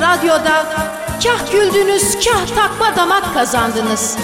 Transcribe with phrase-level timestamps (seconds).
[0.00, 0.66] radyoda
[1.24, 4.16] kah güldünüz kah takma damak kazandınız.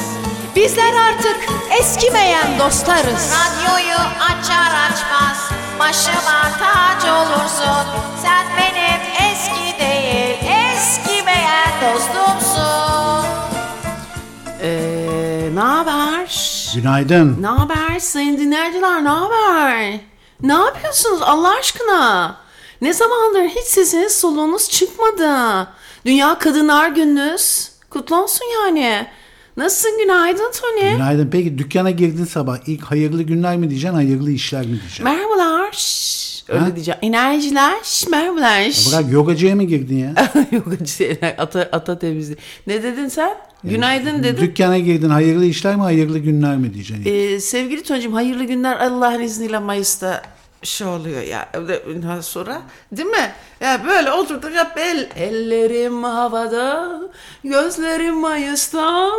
[0.57, 1.37] Bizler artık
[1.81, 3.33] eskimeyen dostlarız.
[3.33, 7.87] Radyoyu açar açmaz başıma tac olursun.
[8.23, 9.01] Sen benim
[9.33, 10.37] eski değil
[10.75, 13.27] eskimeyen dostumsun.
[14.63, 16.37] Eee ne haber?
[16.75, 17.43] Günaydın.
[17.43, 20.01] Ne haber sayın dinleyiciler ne haber?
[20.43, 22.35] Ne yapıyorsunuz Allah aşkına?
[22.83, 25.69] Ne zamandır hiç sesiniz soluğunuz çıkmadı.
[26.07, 29.07] Dünya Kadınlar Gününüz kutlu olsun yani.
[29.57, 30.93] Nasılsın günaydın Tony?
[30.93, 31.29] Günaydın.
[31.33, 32.59] Peki dükkana girdin sabah.
[32.67, 35.05] İlk hayırlı günler mi diyeceksin, hayırlı işler mi diyeceksin?
[35.05, 35.67] Merhabalar.
[36.49, 36.75] Öyle Ha?
[36.77, 36.99] diyeceğim.
[37.03, 37.75] Enerjiler.
[37.83, 38.71] Şş, merhabalar.
[38.71, 38.93] Şş.
[38.93, 40.15] Bırak yogacıya mı girdin ya?
[40.87, 42.37] Şeyler ata, ata temizliği.
[42.67, 43.35] Ne dedin sen?
[43.65, 44.43] Günaydın dedin.
[44.43, 47.05] Dükkana girdin hayırlı işler mi, hayırlı günler mi diyeceksin?
[47.07, 50.23] Ee, sevgili Toncuğum hayırlı günler Allah'ın izniyle Mayıs'ta
[50.63, 51.49] şey oluyor ya
[51.97, 53.33] ondan sonra değil mi?
[53.61, 57.01] Ya böyle oturduk hep el, ellerim havada
[57.45, 59.11] gözlerim Mayıs'ta.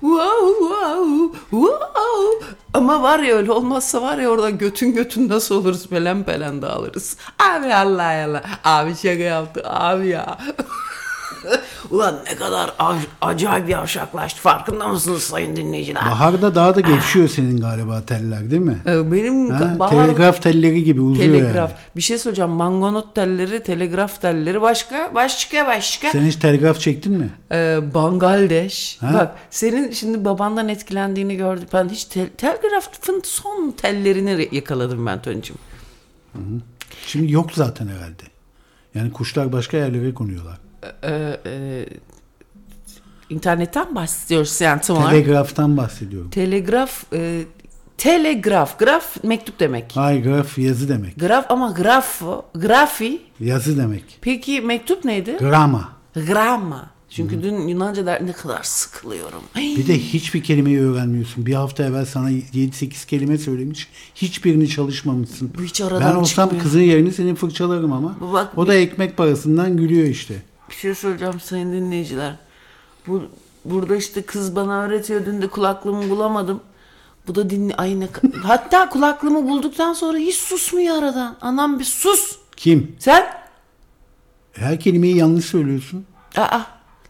[0.00, 2.46] Wow, wow, wow.
[2.74, 5.90] ama var ya öyle olmazsa var ya oradan götün götün nasıl oluruz?
[5.90, 7.16] Belen belen dağılırız.
[7.38, 8.42] Abi Allah Allah.
[8.64, 9.62] Abi şaka yaptı.
[9.64, 10.38] Abi ya
[11.90, 16.02] Ulan ne kadar ac- acayip yavşaklaştı farkında mısınız sayın dinleyiciler?
[16.02, 18.78] Baharda daha da gevşiyor senin galiba teller değil mi?
[18.86, 19.78] Ee, Benim Ha?
[19.78, 19.90] bahar...
[20.06, 21.70] Telegraf telleri gibi uzuyor Telegraf.
[21.70, 21.78] yani.
[21.96, 22.50] Bir şey söyleyeceğim.
[22.50, 26.10] Mangonot telleri, telegraf telleri başka, başka, başka.
[26.10, 27.30] Sen hiç telgraf çektin mi?
[27.52, 28.98] Ee, Bangladeş.
[29.00, 29.10] Ha?
[29.14, 31.66] Bak senin şimdi babandan etkilendiğini gördüm.
[31.72, 35.54] Ben hiç tel- telgrafın son tellerini yakaladım ben Toncuğum.
[37.06, 38.22] Şimdi yok zaten herhalde.
[38.94, 40.58] Yani kuşlar başka yerlere konuyorlar.
[41.02, 41.86] Ee, e,
[43.30, 45.10] internetten bahsediyoruz yani tam olarak.
[45.12, 46.30] Telegraftan bahsediyorum.
[46.30, 47.42] Telegraf, e,
[47.98, 49.84] telegraf, graf mektup demek.
[49.94, 51.20] Hayır graf yazı demek.
[51.20, 53.22] Graf ama grafo, grafi.
[53.40, 54.18] Yazı demek.
[54.20, 55.36] Peki mektup neydi?
[55.40, 55.88] Grama.
[56.14, 56.90] Gramma.
[57.10, 59.42] Çünkü dün Yunanca der ne kadar sıkılıyorum.
[59.56, 61.46] Bir de hiçbir kelimeyi öğrenmiyorsun.
[61.46, 63.88] Bir hafta evvel sana 7-8 kelime söylemiş.
[64.14, 65.52] Hiçbirini çalışmamışsın.
[65.58, 66.62] Bu hiç aradan ben olsam çıkmıyor.
[66.64, 68.16] kızın yerini seni fırçalarım ama.
[68.32, 70.34] Bak- o da ekmek parasından gülüyor işte.
[70.70, 72.34] Bir şey söyleyeceğim sayın dinleyiciler.
[73.06, 73.22] Bu
[73.64, 75.26] burada işte kız bana öğretiyor.
[75.26, 76.60] Dün de kulaklığımı bulamadım.
[77.26, 78.08] Bu da dinle ay ne
[78.42, 81.36] Hatta kulaklığımı bulduktan sonra hiç susmuyor aradan.
[81.40, 82.36] Anam bir sus.
[82.56, 82.96] Kim?
[82.98, 83.26] Sen?
[84.52, 86.04] Her kelimeyi yanlış söylüyorsun.
[86.36, 86.60] Aa.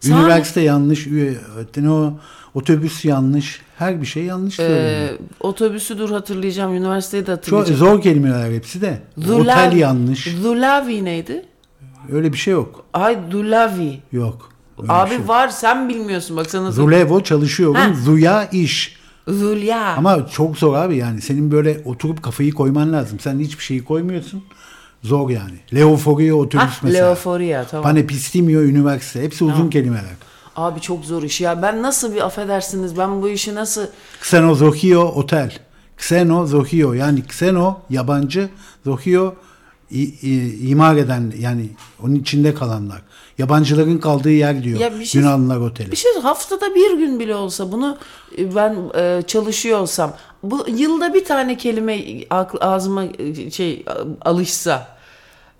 [0.05, 1.07] Üniversite yanlış,
[1.77, 2.13] ne o
[2.53, 3.61] otobüs yanlış.
[3.77, 4.79] Her bir şey yanlış söylüyor.
[4.81, 6.73] Ee, otobüsü dur hatırlayacağım.
[6.73, 7.79] Üniversiteyi de Çok hatırlayacağım.
[7.79, 9.01] zor kelimeler hepsi de.
[9.17, 10.35] Zulav- Otel yanlış.
[10.41, 11.45] Zulavi neydi?
[12.11, 12.85] Öyle bir şey yok.
[12.93, 13.99] Ay Dulavi.
[14.11, 14.49] Yok.
[14.87, 16.71] Abi şey var sen bilmiyorsun bak sana.
[16.71, 17.75] Zulevo çalışıyorum.
[17.75, 17.93] Ha.
[18.03, 18.97] Zuya iş.
[19.27, 19.95] Zulya.
[19.95, 21.21] Ama çok zor abi yani.
[21.21, 23.19] Senin böyle oturup kafayı koyman lazım.
[23.19, 24.43] Sen hiçbir şeyi koymuyorsun.
[25.03, 25.59] Zor yani.
[25.75, 27.05] Leoforia otobüs Ah, mesela.
[27.07, 27.83] Leoforia tamam.
[27.83, 29.23] Panepistimio üniversite.
[29.23, 30.03] Hepsi uzun kelimeler.
[30.55, 31.61] Abi çok zor iş ya.
[31.61, 33.85] Ben nasıl bir affedersiniz ben bu işi nasıl
[34.21, 35.57] Xenozohio otel.
[35.97, 38.49] Xenozohio yani xeno yabancı,
[38.85, 39.35] zohio
[39.91, 41.69] imar eden yani
[42.03, 43.01] onun içinde kalanlar.
[43.37, 44.79] Yabancıların kaldığı yer diyor.
[44.79, 45.91] Ya bir şey- Yunanlılar oteli.
[45.91, 47.97] bir şey haftada bir gün bile olsa bunu
[48.37, 51.99] e, ben e, çalışıyor olsam bu yılda bir tane kelime
[52.61, 53.85] ağzıma e, şey
[54.21, 54.87] alışsa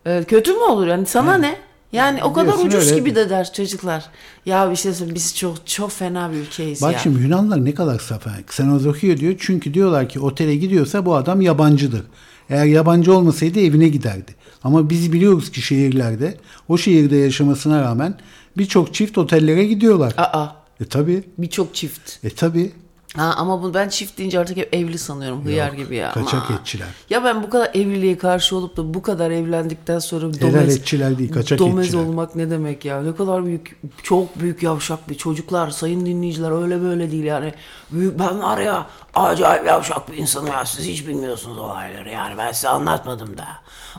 [0.05, 1.55] e, kötü mü olur yani sana ne?
[1.91, 2.99] Yani o kadar Biliyorsun ucuz öyle.
[2.99, 4.05] gibi de der çocuklar.
[4.45, 6.99] Ya bir şey söyleyeyim biz çok çok fena bir ülkeyiz Bak ya.
[6.99, 8.27] şimdi Yunanlılar ne kadar saf.
[8.27, 8.41] yani.
[8.41, 12.03] Xenozohio diyor çünkü diyorlar ki otele gidiyorsa bu adam yabancıdır.
[12.49, 14.35] Eğer yabancı olmasaydı evine giderdi.
[14.63, 16.37] Ama biz biliyoruz ki şehirlerde
[16.67, 18.17] o şehirde yaşamasına rağmen
[18.57, 20.13] birçok çift otellere gidiyorlar.
[20.17, 20.47] Aa
[20.81, 21.23] E tabi.
[21.37, 22.25] birçok çift.
[22.25, 22.71] E tabi.
[23.17, 26.11] Ha, ama bu ben çift deyince artık hep evli sanıyorum hıyar gibi ya.
[26.11, 26.87] Kaçak Ama- etçiler.
[27.09, 31.31] Ya ben bu kadar evliliğe karşı olup da bu kadar evlendikten sonra Helal etçiler değil,
[31.33, 32.03] kaçak domez etçiler.
[32.03, 33.01] olmak ne demek ya?
[33.01, 37.53] Ne kadar büyük, çok büyük yavşak bir çocuklar, sayın dinleyiciler öyle böyle değil yani.
[37.91, 38.85] Büyük, ben var ya
[39.15, 43.47] acayip yavşak bir insanım ya siz hiç bilmiyorsunuz olayları yani ben size anlatmadım da.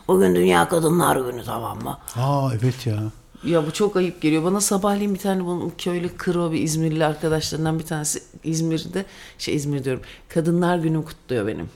[0.07, 1.97] Bugün Dünya Kadınlar Günü tamam mı?
[2.15, 2.95] Aa evet ya.
[3.43, 4.43] Ya bu çok ayıp geliyor.
[4.43, 9.05] Bana sabahleyin bir tane bunun köylü kro bir İzmirli arkadaşlarından bir tanesi İzmir'de
[9.37, 10.01] şey İzmir diyorum.
[10.29, 11.69] Kadınlar Günü kutluyor benim.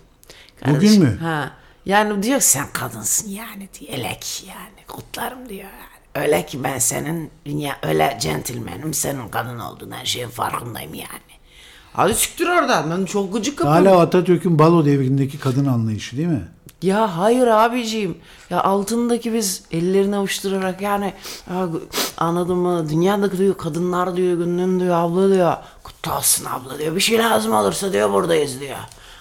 [0.68, 1.18] Bugün mü?
[1.22, 1.52] Ha.
[1.86, 3.92] Yani diyor sen kadınsın yani diye.
[3.92, 6.26] Elek yani kutlarım diyor yani.
[6.26, 11.34] Öyle ki ben senin dünya öyle centilmenim senin kadın olduğun her şeyin farkındayım yani.
[11.94, 13.86] Hadi siktir oradan ben çok gıcık kapıyorum.
[13.86, 16.48] Hala Atatürk'ün balo devrindeki kadın anlayışı değil mi?
[16.84, 18.18] Ya hayır abiciğim.
[18.50, 21.14] Ya altındaki biz ellerini avuşturarak yani
[21.50, 21.68] ya,
[22.18, 22.90] anladın mı?
[22.90, 25.54] Dünyadaki diyor kadınlar diyor günün diyor abla diyor.
[25.84, 26.96] Kutlu olsun abla diyor.
[26.96, 28.78] Bir şey lazım olursa diyor buradayız diyor.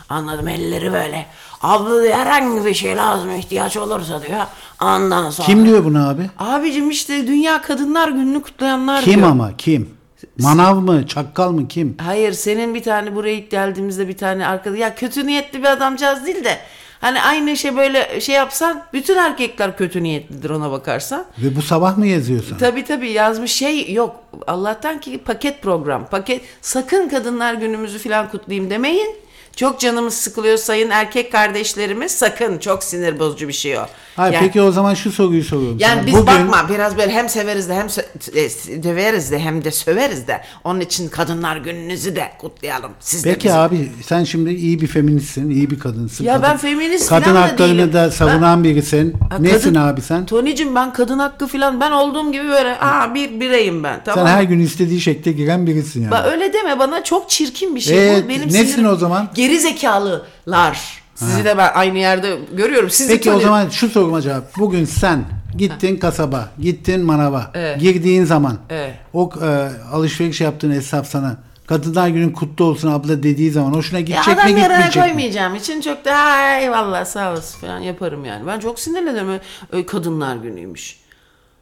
[0.08, 1.26] Anladım elleri böyle.
[1.62, 4.40] Abla diyor herhangi bir şey lazım ihtiyaç olursa diyor.
[4.82, 5.46] Ondan sonra.
[5.46, 6.30] Kim diyor bunu abi?
[6.38, 9.30] Abicim işte Dünya Kadınlar Günü'nü kutlayanlar Kim diyor.
[9.30, 9.90] ama kim?
[10.38, 11.06] Manav mı?
[11.06, 11.68] Çakkal mı?
[11.68, 11.96] Kim?
[12.04, 16.26] Hayır senin bir tane buraya ilk geldiğimizde bir tane arkada ya kötü niyetli bir adamcağız
[16.26, 16.58] değil de
[17.02, 21.24] hani aynı şey böyle şey yapsan bütün erkekler kötü niyetlidir ona bakarsan.
[21.38, 22.58] Ve bu sabah mı yazıyorsun?
[22.58, 24.16] Tabii tabii yazmış şey yok.
[24.46, 26.06] Allah'tan ki paket program.
[26.06, 29.16] Paket sakın kadınlar günümüzü falan kutlayayım demeyin.
[29.56, 32.12] Çok canımız sıkılıyor sayın erkek kardeşlerimiz.
[32.12, 33.82] Sakın çok sinir bozucu bir şey o.
[34.16, 35.76] Hayır Yani- peki o zaman şu soruyu soruyorum.
[35.80, 36.06] yani sana.
[36.06, 40.26] biz Bugün- bakma biraz böyle hem severiz de hem e, döveriz de hem de söveriz
[40.26, 40.40] de.
[40.64, 42.90] Onun için kadınlar gününüzü de kutlayalım.
[43.00, 46.24] Siz de Peki bizim- abi sen şimdi iyi bir feministsin, iyi bir kadınsın.
[46.24, 47.92] Ya Kadın- ben feminist Kadın falan da haklarını değilim.
[47.92, 49.12] da savunan birisin.
[49.30, 50.26] Ha, Nesin kadın- abi sen?
[50.26, 54.32] Tonicim ben kadın hakkı falan ben olduğum gibi böyle aa bir bireyim ben tamam Sen
[54.36, 56.12] her gün istediği şekle giren birisin yani.
[56.14, 58.28] Ba- öyle deme bana çok çirkin bir şey Evet, bu.
[58.28, 59.28] Benim nesin sinirim- o zaman?
[59.42, 61.02] Geri zekalılar.
[61.14, 62.90] Sizi de ben aynı yerde görüyorum.
[62.90, 64.58] Sizi Peki o zaman şu soruma cevap.
[64.58, 65.24] Bugün sen
[65.58, 67.50] gittin kasaba, gittin manava.
[67.54, 67.80] Evet.
[67.80, 68.94] Girdiğin zaman Evet.
[69.12, 69.46] o e,
[69.92, 71.36] alışveriş yaptığın esnaf sana
[71.66, 75.02] Kadınlar günün kutlu olsun abla dediği zaman hoşuna ya gidecek mi adam yerine gitmeyecek mi?
[75.02, 78.46] koymayacağım için çok da "Ha, eyvallah sağ olasın falan yaparım yani.
[78.46, 79.40] Ben çok sinirlenirim.
[79.86, 80.96] Kadınlar günüymüş.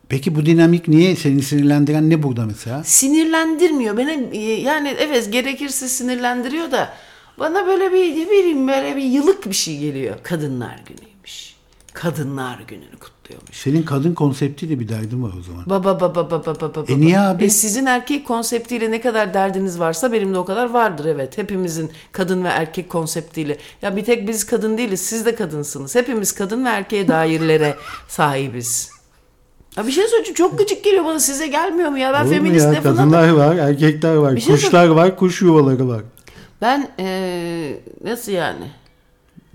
[0.09, 2.85] Peki bu dinamik niye seni sinirlendiren ne burada mesela?
[2.85, 3.97] Sinirlendirmiyor.
[3.97, 6.89] Beni e, yani evet gerekirse sinirlendiriyor da
[7.41, 10.17] bana böyle bir ne bileyim böyle bir yılık bir şey geliyor.
[10.23, 11.55] Kadınlar günüymüş.
[11.93, 13.57] Kadınlar gününü kutluyormuş.
[13.57, 15.65] Senin kadın konseptiyle bir derdin var o zaman.
[15.67, 16.93] Baba baba baba baba baba.
[16.93, 17.45] E niye abi?
[17.45, 21.39] E sizin erkek konseptiyle ne kadar derdiniz varsa benim de o kadar vardır evet.
[21.39, 23.57] Hepimizin kadın ve erkek konseptiyle.
[23.83, 25.01] Ya bir tek biz kadın değiliz.
[25.01, 25.95] Siz de kadınsınız.
[25.95, 27.75] Hepimiz kadın ve erkeğe dairlere
[28.09, 28.91] sahibiz.
[29.77, 30.35] Ya bir şey söyleyeceğim.
[30.35, 31.21] Çok gıcık geliyor bana.
[31.21, 32.13] Size gelmiyor mu ya?
[32.13, 32.73] Ben Olur feminist ya?
[32.73, 36.01] lafına da- Kadınlar var, erkekler var, Bir şey kuşlar var, kuş yuvaları var.
[36.61, 38.71] Ben eee, nasıl yani?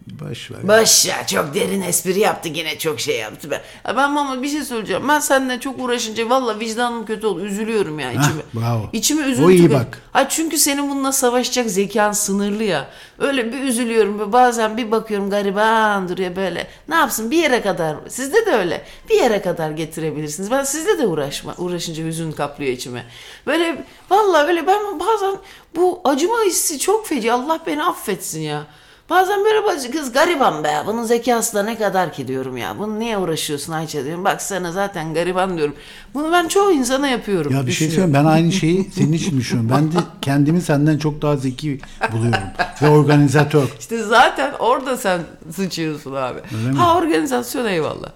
[0.08, 0.68] Boş ver.
[0.68, 3.62] Baş ya çok derin espri yaptı yine çok şey yaptı ben.
[3.96, 5.08] Ben ama bir şey söyleyeceğim.
[5.08, 7.46] Ben seninle çok uğraşınca valla vicdanım kötü oldu.
[7.46, 8.42] Üzülüyorum ya içime.
[8.54, 8.90] bravo.
[8.94, 9.48] İçime üzüntü.
[9.48, 10.02] O iyi bak.
[10.14, 12.88] Ha çünkü senin bununla savaşacak zekan sınırlı ya.
[13.20, 14.20] Öyle bir üzülüyorum.
[14.20, 16.68] ve Bazen bir bakıyorum gariban duruyor böyle.
[16.90, 17.96] Ne yapsın bir yere kadar.
[18.10, 18.86] Sizde de öyle.
[19.10, 20.52] Bir yere kadar getirebilirsiniz.
[20.52, 21.56] Ben sizde de uğraşma.
[21.58, 23.04] Uğraşınca hüzün kaplıyor içime.
[23.48, 25.36] Böyle valla böyle ben bazen
[25.76, 27.32] bu acıma hissi çok feci.
[27.32, 28.64] Allah beni affetsin ya.
[29.10, 30.84] Bazen böyle bazı kız gariban be.
[30.86, 32.80] Bunun zekası da ne kadar ki diyorum ya.
[32.80, 34.26] Bunu niye uğraşıyorsun Ayça diyorum.
[34.26, 35.76] Bak sana zaten gariban diyorum.
[36.14, 37.54] Bunu ben çoğu insana yapıyorum.
[37.54, 39.72] Ya bir şey söyleyeyim ben aynı şeyi senin için düşünüyorum.
[39.76, 41.80] Ben de kendimi senden çok daha zeki
[42.12, 42.40] buluyorum.
[42.82, 43.68] Ve organizatör.
[43.80, 45.22] İşte zaten orada sen
[45.56, 46.40] sıçıyorsun abi.
[46.40, 46.78] mi?
[46.78, 48.10] Ha organizasyon eyvallah.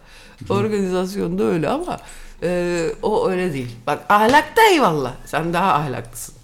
[0.50, 1.98] Organizasyon da öyle ama
[2.44, 3.76] e, o öyle değil.
[3.88, 5.12] Bak ahlakta eyvallah.
[5.26, 6.39] Sen daha ahlaklısın.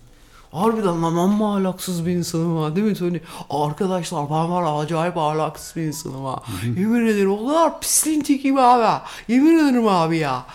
[0.55, 3.19] Harbiden lan amma ahlaksız bir insanım ha değil mi Tony?
[3.49, 6.43] Arkadaşlar ben var acayip ahlaksız bir insanım ha.
[6.65, 9.01] Yemin ederim o kadar pisliğin tekiyim abi.
[9.27, 10.45] Yemin ederim abi ya.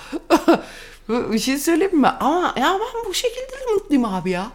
[1.08, 2.08] bir şey söyleyeyim mi?
[2.08, 4.52] Ama ya ben bu şekilde de mutluyum abi ya.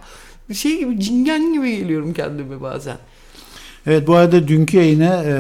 [0.50, 2.98] Bir şey gibi cingen gibi geliyorum kendime bazen.
[3.88, 5.34] Evet bu arada dünkü yayına e,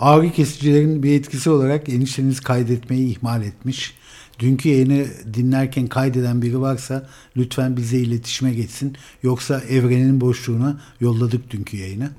[0.00, 3.94] ağrı kesicilerin bir etkisi olarak enişteniz kaydetmeyi ihmal etmiş.
[4.42, 7.06] Dünkü yayını dinlerken kaydeden biri varsa
[7.36, 8.96] lütfen bize iletişime geçsin.
[9.22, 12.10] Yoksa evrenin boşluğuna yolladık dünkü yayını.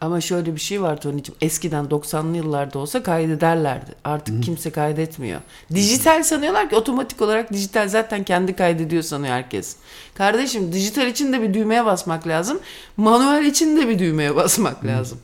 [0.00, 1.34] Ama şöyle bir şey var Tony'cim.
[1.40, 3.90] Eskiden 90'lı yıllarda olsa kaydederlerdi.
[4.04, 5.40] Artık kimse kaydetmiyor.
[5.74, 9.76] Dijital sanıyorlar ki otomatik olarak dijital zaten kendi kaydediyor sanıyor herkes.
[10.14, 12.60] Kardeşim dijital için de bir düğmeye basmak lazım.
[12.96, 15.18] Manuel için de bir düğmeye basmak lazım.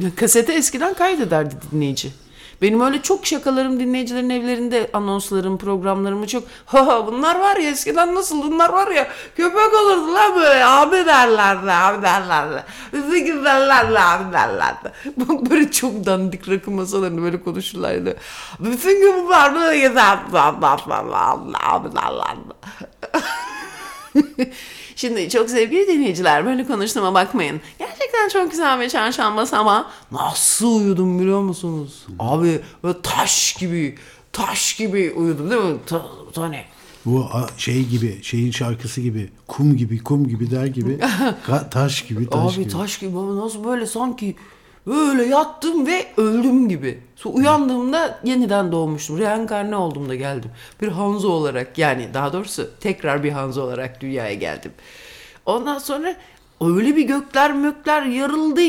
[0.00, 2.10] Ya kasete eskiden kaydederdi dinleyici.
[2.62, 8.42] Benim öyle çok şakalarım dinleyicilerin evlerinde anonslarım, programlarımı çok ha bunlar var ya eskiden nasıl
[8.42, 12.64] bunlar var ya köpek olurdu lan böyle abi derlerdi abi derlerdi.
[12.92, 14.92] Bizi güzellerdi abi derlerdi.
[15.16, 18.16] Bu böyle çok dandik rakı masalarında böyle konuşurlardı.
[18.60, 22.52] Bütün gün bunlar böyle gezerdi abi derlerdi.
[25.02, 27.60] Şimdi çok sevgili dinleyiciler böyle konuştuğuma bakmayın.
[27.78, 32.06] Gerçekten çok güzel bir çarşamba ama nasıl uyudum biliyor musunuz?
[32.18, 33.94] Abi böyle taş gibi
[34.32, 36.56] taş gibi uyudum değil mi Ta- Tony?
[37.06, 40.98] Bu şey gibi şeyin şarkısı gibi kum gibi kum gibi der gibi
[41.70, 42.72] taş gibi taş Abi gibi.
[42.72, 44.36] taş gibi nasıl böyle sanki
[44.86, 47.00] böyle yattım ve öldüm gibi.
[47.16, 49.18] Sonra uyandığımda yeniden doğmuştum.
[49.18, 50.50] Reenkarne oldum da geldim.
[50.80, 54.72] Bir Hanzo olarak yani daha doğrusu tekrar bir Hanzo olarak dünyaya geldim.
[55.46, 56.16] Ondan sonra
[56.60, 58.60] öyle bir gökler mökler yarıldı.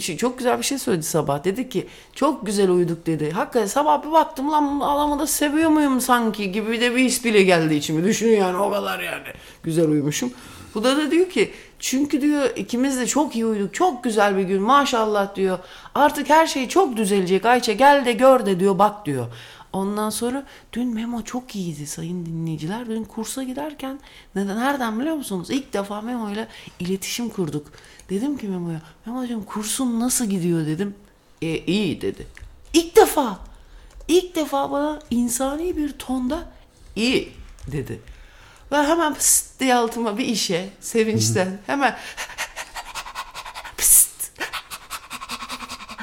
[0.00, 1.44] Şey, çok güzel bir şey söyledi sabah.
[1.44, 3.30] Dedi ki çok güzel uyuduk dedi.
[3.30, 7.42] Hakikaten sabah bir baktım lan adamı da seviyor muyum sanki gibi de bir his bile
[7.42, 8.04] geldi içime.
[8.04, 9.28] Düşünün yani o kadar yani.
[9.62, 10.32] Güzel uyumuşum.
[10.74, 13.74] Bu da da diyor ki çünkü diyor ikimiz de çok iyi uyuduk.
[13.74, 15.58] Çok güzel bir gün maşallah diyor.
[15.94, 19.26] Artık her şey çok düzelecek Ayça gel de gör de diyor bak diyor.
[19.72, 22.86] Ondan sonra dün Memo çok iyiydi sayın dinleyiciler.
[22.86, 24.00] Dün kursa giderken
[24.34, 25.50] neden nereden biliyor musunuz?
[25.50, 26.48] İlk defa Memo ile
[26.80, 27.66] iletişim kurduk.
[28.10, 30.94] Dedim ki Memo'ya Memo'cum kursun nasıl gidiyor dedim.
[31.42, 32.26] E, iyi dedi.
[32.72, 33.38] İlk defa
[34.08, 36.44] ilk defa bana insani bir tonda
[36.96, 37.32] iyi
[37.72, 38.00] dedi.
[38.70, 39.14] Ben hemen
[39.60, 41.58] diye altıma bir işe sevinçten.
[41.66, 41.96] Hemen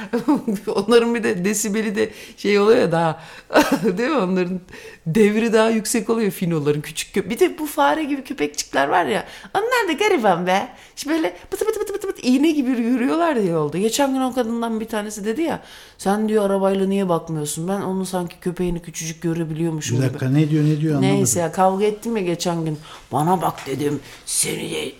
[0.67, 3.19] Onların bir de desibeli de şey oluyor ya daha
[3.97, 4.17] değil mi?
[4.17, 4.59] Onların
[5.05, 7.31] devri daha yüksek oluyor finoların küçük köpek.
[7.31, 9.25] Bir de bu fare gibi köpekçikler var ya.
[9.53, 10.67] Onlar da gariban be.
[10.97, 13.77] İşte böyle pıtı pıtı pıtı pıtı pıtı iğne gibi yürüyorlar diye yolda.
[13.77, 15.61] Geçen gün o kadından bir tanesi dedi ya.
[15.97, 17.67] Sen diyor arabayla niye bakmıyorsun?
[17.67, 20.13] Ben onu sanki köpeğini küçücük görebiliyormuşum Bir gibi.
[20.13, 21.17] dakika ne diyor ne diyor anlamadım.
[21.17, 22.79] Neyse ya kavga ettim ya geçen gün.
[23.11, 24.93] Bana bak dedim seni de e,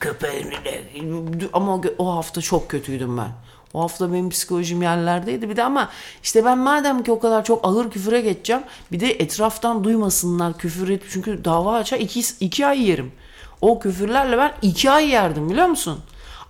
[0.00, 0.82] köpeğini de
[1.52, 3.32] Ama o hafta çok kötüydüm ben.
[3.74, 5.48] O hafta benim psikolojim yerlerdeydi.
[5.50, 5.88] Bir de ama
[6.22, 8.62] işte ben madem ki o kadar çok ağır küfüre geçeceğim.
[8.92, 11.02] Bir de etraftan duymasınlar küfür et.
[11.12, 13.12] Çünkü dava açar iki, iki ay yerim.
[13.60, 16.00] O küfürlerle ben iki ay yerdim biliyor musun?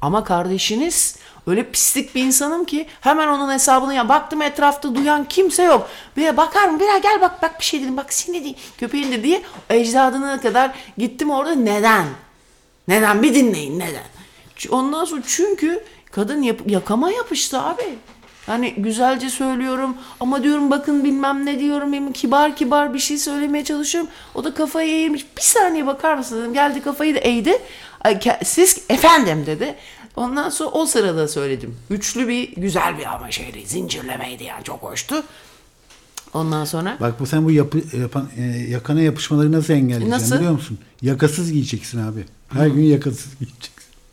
[0.02, 5.62] Ama kardeşiniz öyle pislik bir insanım ki hemen onun hesabını ya baktım etrafta duyan kimse
[5.62, 5.88] yok.
[6.16, 6.80] Bir bakar mı?
[6.80, 7.96] Bir gel bak bak bir şey dedim.
[7.96, 12.06] Bak seni değil köpeğin de diye ecdadına kadar gittim orada neden?
[12.88, 13.22] Neden?
[13.22, 14.04] Bir dinleyin neden?
[14.70, 17.82] Ondan sonra çünkü kadın yap- yakama yapıştı abi.
[18.48, 23.64] Yani güzelce söylüyorum ama diyorum bakın bilmem ne diyorum benim kibar kibar bir şey söylemeye
[23.64, 24.10] çalışıyorum.
[24.34, 25.26] O da kafayı eğmiş.
[25.36, 26.54] Bir saniye bakar mısın dedim.
[26.54, 27.52] Geldi kafayı da eğdi.
[28.44, 29.74] Siz efendim dedi.
[30.16, 31.76] Ondan sonra o sırada söyledim.
[31.90, 33.66] Üçlü bir güzel bir ama şeydi.
[33.66, 35.22] Zincirlemeydi yani çok hoştu.
[36.34, 40.36] Ondan sonra Bak bu sen bu yapı, yapan, e, yakana yapışmaları nasıl engelleyeceksin Nasıl?
[40.36, 40.78] biliyor musun?
[41.02, 42.24] Yakasız giyeceksin abi.
[42.52, 43.72] Her gün yakasız giyeceksin.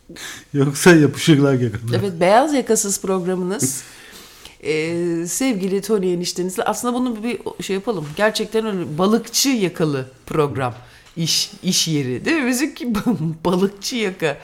[0.53, 1.95] Yoksa yapışırlar yakana.
[1.99, 3.83] Evet Beyaz Yakasız programınız.
[4.63, 8.07] Ee, sevgili Tony eniştenizle aslında bunu bir şey yapalım.
[8.17, 10.73] Gerçekten öyle balıkçı yakalı program.
[11.17, 12.47] İş, iş yeri değil mi?
[12.47, 12.95] Bizimki
[13.45, 14.37] balıkçı yaka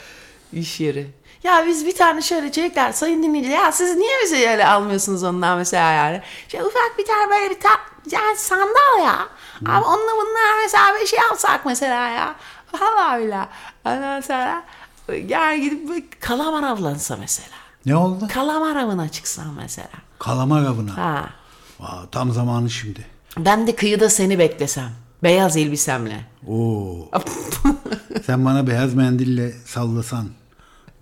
[0.52, 1.06] iş yeri.
[1.42, 5.58] Ya biz bir tane şöyle çocuklar sayın dinleyiciler ya siz niye bizi öyle almıyorsunuz ondan
[5.58, 6.22] mesela yani.
[6.48, 7.70] Şey ufak bir tane böyle bir ta,
[8.10, 9.28] yani sandal ya.
[9.66, 12.36] Abi onunla bunlar mesela bir şey alsak mesela ya.
[12.72, 13.48] Vallahi billahi.
[13.84, 14.64] Ondan sonra
[15.28, 17.56] yani gidip kalamar avlansa mesela.
[17.86, 18.28] Ne oldu?
[18.34, 19.88] Kalamar avına çıksan mesela.
[20.18, 20.96] Kalamar avına.
[20.96, 21.30] Ha.
[21.80, 23.06] Aa, tam zamanı şimdi.
[23.38, 24.90] Ben de kıyıda seni beklesem.
[25.22, 26.26] Beyaz elbisemle.
[26.46, 27.10] Oo.
[28.26, 30.28] Sen bana beyaz mendille sallasan.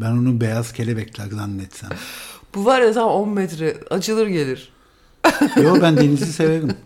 [0.00, 1.90] Ben onu beyaz kelebekler zannetsem.
[2.54, 3.76] Bu var ya tam 10 metre.
[3.90, 4.72] Açılır gelir.
[5.56, 6.76] Yo ben denizi severim.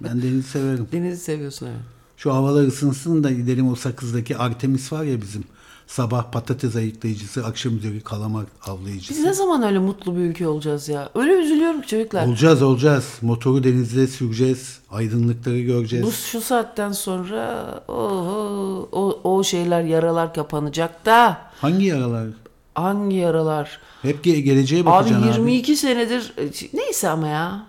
[0.00, 0.88] Ben denizi severim.
[0.92, 1.80] Denizi seviyorsun evet.
[2.16, 5.44] Şu havalar ısınsın da gidelim o sakızdaki Artemis var ya bizim.
[5.86, 9.10] Sabah patates ayıklayıcısı, akşam üzeri kalamar avlayıcısı.
[9.14, 11.08] Biz ne zaman öyle mutlu bir ülke olacağız ya?
[11.14, 12.26] Öyle üzülüyorum ki çocuklar.
[12.26, 13.08] Olacağız olacağız.
[13.22, 14.78] Motoru denizde süreceğiz.
[14.90, 16.06] Aydınlıkları göreceğiz.
[16.06, 22.26] Bu şu saatten sonra oho, o, o şeyler yaralar kapanacak da Hangi yaralar?
[22.74, 23.80] hangi yaralar?
[24.02, 25.32] Hep ge- geleceğe Abi bakacaksın abi.
[25.38, 26.34] 22 senedir
[26.74, 27.66] neyse ama ya.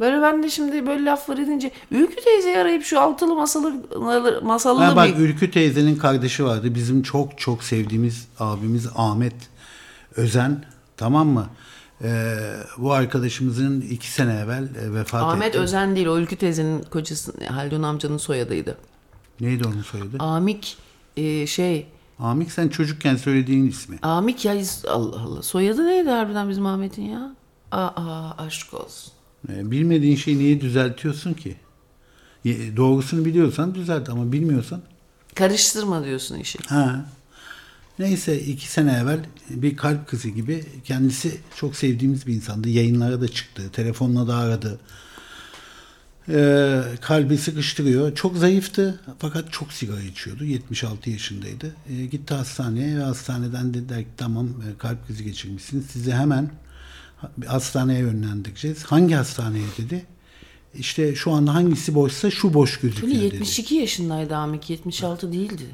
[0.00, 3.72] Böyle ben de şimdi böyle laflar edince Ülkü teyzeyi arayıp şu altılı masalı
[4.42, 6.74] masallı Ha, bak bir Ülkü teyzenin kardeşi vardı.
[6.74, 9.34] Bizim çok çok sevdiğimiz abimiz Ahmet
[10.16, 10.64] Özen.
[10.96, 11.46] Tamam mı?
[12.02, 12.34] Ee,
[12.78, 15.58] bu arkadaşımızın iki sene evvel e, vefat Ahmet etti.
[15.58, 18.76] Özen değil o Ülkü teyzenin kocası Haldun amcanın soyadıydı.
[19.40, 20.16] Neydi onun soyadı?
[20.18, 20.78] Amik
[21.16, 21.86] e, şey
[22.18, 23.98] Amik sen çocukken söylediğin ismi.
[24.02, 24.54] Amik ya
[24.88, 27.34] Allah Allah soyadı neydi harbiden bizim Ahmet'in ya?
[27.72, 29.12] Aa aşk olsun.
[29.48, 31.56] Ee, bilmediğin şeyi niye düzeltiyorsun ki?
[32.76, 34.82] Doğrusunu biliyorsan düzelt ama bilmiyorsan.
[35.34, 36.58] Karıştırma diyorsun işi.
[36.66, 37.06] Ha.
[37.98, 39.20] Neyse iki sene evvel
[39.50, 42.68] bir kalp krizi gibi kendisi çok sevdiğimiz bir insandı.
[42.68, 43.62] Yayınlara da çıktı.
[43.72, 44.80] Telefonla da aradı.
[46.28, 48.14] Ee, kalbi sıkıştırıyor.
[48.14, 50.44] Çok zayıftı fakat çok sigara içiyordu.
[50.44, 51.74] 76 yaşındaydı.
[51.90, 55.86] Ee, gitti hastaneye ve hastaneden dediler ki tamam e, kalp krizi geçirmişsiniz.
[55.86, 56.50] Sizi hemen
[57.46, 58.84] hastaneye yönlendireceğiz.
[58.84, 60.06] Hangi hastaneye dedi.
[60.74, 63.24] İşte şu anda hangisi boşsa şu boş gözüküyor dedi.
[63.24, 65.66] 72 yaşındaydı Amik 76 değildi.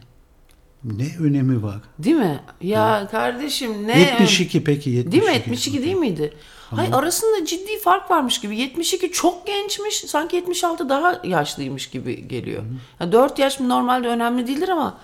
[0.84, 1.80] Ne önemi var?
[1.98, 2.40] Değil mi?
[2.62, 4.00] Ya kardeşim ne?
[4.00, 5.12] 72 peki 72.
[5.12, 5.34] Değil mi?
[5.34, 6.32] 72 değil miydi?
[6.70, 8.56] Hayır arasında ciddi fark varmış gibi.
[8.58, 9.94] 72 çok gençmiş.
[9.96, 12.62] Sanki 76 daha yaşlıymış gibi geliyor.
[13.00, 14.98] Ya 4 yaş normalde önemli değildir ama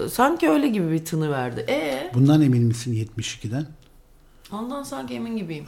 [0.00, 1.66] e, sanki öyle gibi bir tını verdi.
[1.68, 3.66] E Bundan emin misin 72'den?
[4.54, 5.66] Ondan sanki emin gibiyim.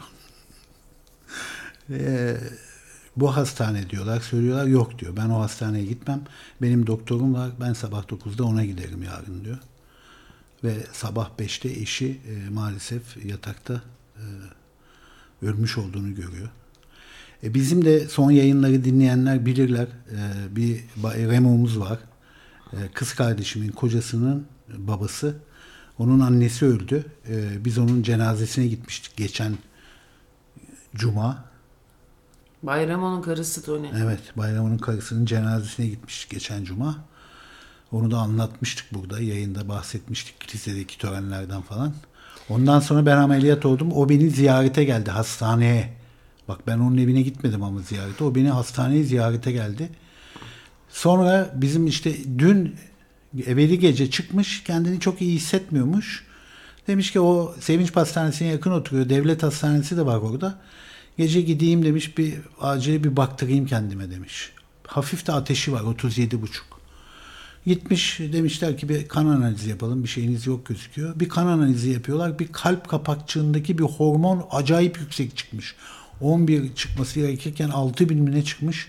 [3.16, 5.16] Bu hastane diyorlar, söylüyorlar yok diyor.
[5.16, 6.20] Ben o hastaneye gitmem.
[6.62, 7.50] Benim doktorum var.
[7.60, 9.58] Ben sabah 9'da ona giderim yarın diyor.
[10.64, 13.82] Ve sabah 5'te eşi e, maalesef yatakta
[14.16, 14.24] e,
[15.42, 16.48] ölmüş olduğunu görüyor.
[17.42, 19.86] E, bizim de son yayınları dinleyenler bilirler.
[19.86, 21.98] E, bir Remo'muz var.
[22.72, 25.36] E, kız kardeşimin kocasının babası.
[25.98, 27.04] Onun annesi öldü.
[27.28, 29.52] E, biz onun cenazesine gitmiştik geçen
[30.94, 31.44] cuma.
[32.62, 33.88] Bayramo'nun karısı Tony.
[34.02, 37.04] Evet, Bayram'ın karısının cenazesine gitmiştik geçen cuma.
[37.92, 39.20] Onu da anlatmıştık burada.
[39.20, 41.94] Yayında bahsetmiştik kilisedeki törenlerden falan.
[42.48, 43.92] Ondan sonra ben ameliyat oldum.
[43.92, 45.92] O beni ziyarete geldi hastaneye.
[46.48, 48.24] Bak ben onun evine gitmedim ama ziyarete.
[48.24, 49.88] O beni hastaneye ziyarete geldi.
[50.88, 52.74] Sonra bizim işte dün
[53.46, 54.64] evveli gece çıkmış.
[54.64, 56.24] Kendini çok iyi hissetmiyormuş.
[56.86, 59.08] Demiş ki o Sevinç Pastanesi'ne yakın oturuyor.
[59.08, 60.58] Devlet hastanesi de var orada.
[61.18, 64.52] Gece gideyim demiş bir acil bir baktırayım kendime demiş.
[64.86, 66.80] Hafif de ateşi var 37 buçuk.
[67.66, 71.20] Gitmiş demişler ki bir kan analizi yapalım bir şeyiniz yok gözüküyor.
[71.20, 75.74] Bir kan analizi yapıyorlar bir kalp kapakçığındaki bir hormon acayip yüksek çıkmış.
[76.20, 78.88] 11 çıkması gerekirken 6000 mi çıkmış.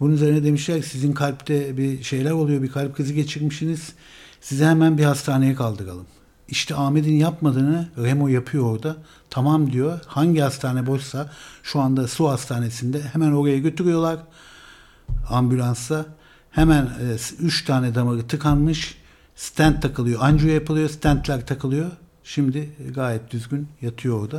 [0.00, 3.92] Bunun üzerine demişler ki sizin kalpte bir şeyler oluyor bir kalp krizi geçirmişsiniz.
[4.40, 6.06] Sizi hemen bir hastaneye kaldıralım.
[6.48, 8.96] İşte Ahmet'in yapmadığını Remo yapıyor orada.
[9.30, 10.00] Tamam diyor.
[10.06, 11.30] Hangi hastane boşsa
[11.62, 14.18] şu anda su hastanesinde hemen oraya götürüyorlar
[15.28, 16.04] ambulansla.
[16.50, 16.88] Hemen
[17.40, 18.96] 3 tane damarı tıkanmış.
[19.36, 20.20] Stent takılıyor.
[20.22, 20.88] Anjiyo yapılıyor.
[20.88, 21.90] Stentler takılıyor.
[22.24, 24.36] Şimdi gayet düzgün yatıyor orada.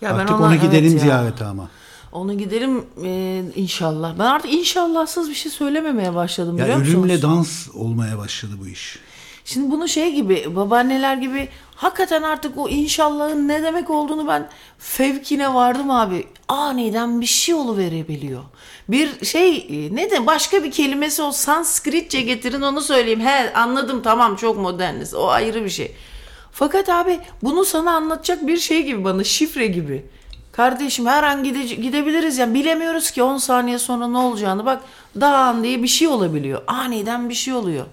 [0.00, 0.98] Ya ben Artık ona- onu gidelim evet ya.
[0.98, 1.70] ziyarete ama.
[2.14, 4.14] Onu giderim e, inşallah.
[4.18, 6.98] Ben artık inşallahsız bir şey söylememeye başladım Ya biliyor musunuz?
[6.98, 8.98] ölümle dans olmaya başladı bu iş.
[9.44, 15.54] Şimdi bunu şey gibi babaanneler gibi hakikaten artık o inşallahın ne demek olduğunu ben fevkine
[15.54, 16.26] vardım abi.
[16.48, 18.42] Aniden bir şey verebiliyor.
[18.88, 23.20] Bir şey e, ne de başka bir kelimesi o Sanskritçe getirin onu söyleyeyim.
[23.20, 25.94] He anladım tamam çok moderniz o ayrı bir şey.
[26.52, 30.04] Fakat abi bunu sana anlatacak bir şey gibi bana şifre gibi.
[30.56, 34.82] Kardeşim her an gide- gidebiliriz ya bilemiyoruz ki 10 saniye sonra ne olacağını bak
[35.20, 36.62] dağın diye bir şey olabiliyor.
[36.66, 37.84] Aniden bir şey oluyor.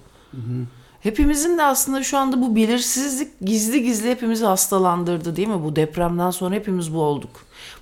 [1.02, 5.64] Hepimizin de aslında şu anda bu belirsizlik gizli gizli hepimizi hastalandırdı değil mi?
[5.64, 7.30] Bu depremden sonra hepimiz bu olduk.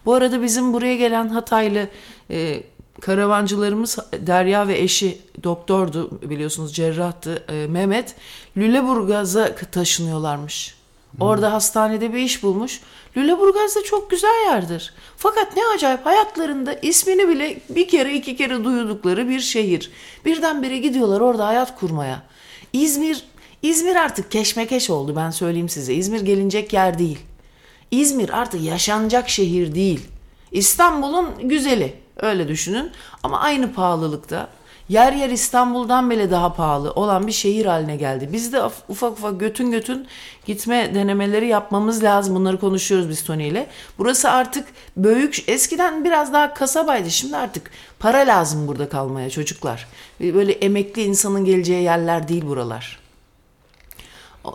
[0.05, 1.87] Bu arada bizim buraya gelen Hataylı
[2.31, 2.63] e,
[3.01, 8.15] karavancılarımız Derya ve eşi doktordu biliyorsunuz cerrahtı e, Mehmet.
[8.57, 10.75] Lüleburgaz'a taşınıyorlarmış.
[11.19, 12.81] Orada hastanede bir iş bulmuş.
[13.17, 14.93] Lüleburgaz da çok güzel yerdir.
[15.17, 19.91] Fakat ne acayip hayatlarında ismini bile bir kere iki kere duydukları bir şehir.
[20.25, 22.23] Birdenbire gidiyorlar orada hayat kurmaya.
[22.73, 23.23] İzmir,
[23.61, 25.93] İzmir artık keşmekeş oldu ben söyleyeyim size.
[25.93, 27.19] İzmir gelinecek yer değil.
[27.91, 30.01] İzmir artık yaşanacak şehir değil.
[30.51, 32.91] İstanbul'un güzeli öyle düşünün
[33.23, 34.49] ama aynı pahalılıkta.
[34.89, 38.29] Yer yer İstanbul'dan bile daha pahalı olan bir şehir haline geldi.
[38.33, 40.07] Biz de ufak ufak götün götün
[40.45, 42.35] gitme denemeleri yapmamız lazım.
[42.35, 43.67] Bunları konuşuyoruz biz Tony ile.
[43.97, 47.11] Burası artık büyük, eskiden biraz daha kasabaydı.
[47.11, 49.87] Şimdi artık para lazım burada kalmaya çocuklar.
[50.19, 52.98] Böyle emekli insanın geleceği yerler değil buralar.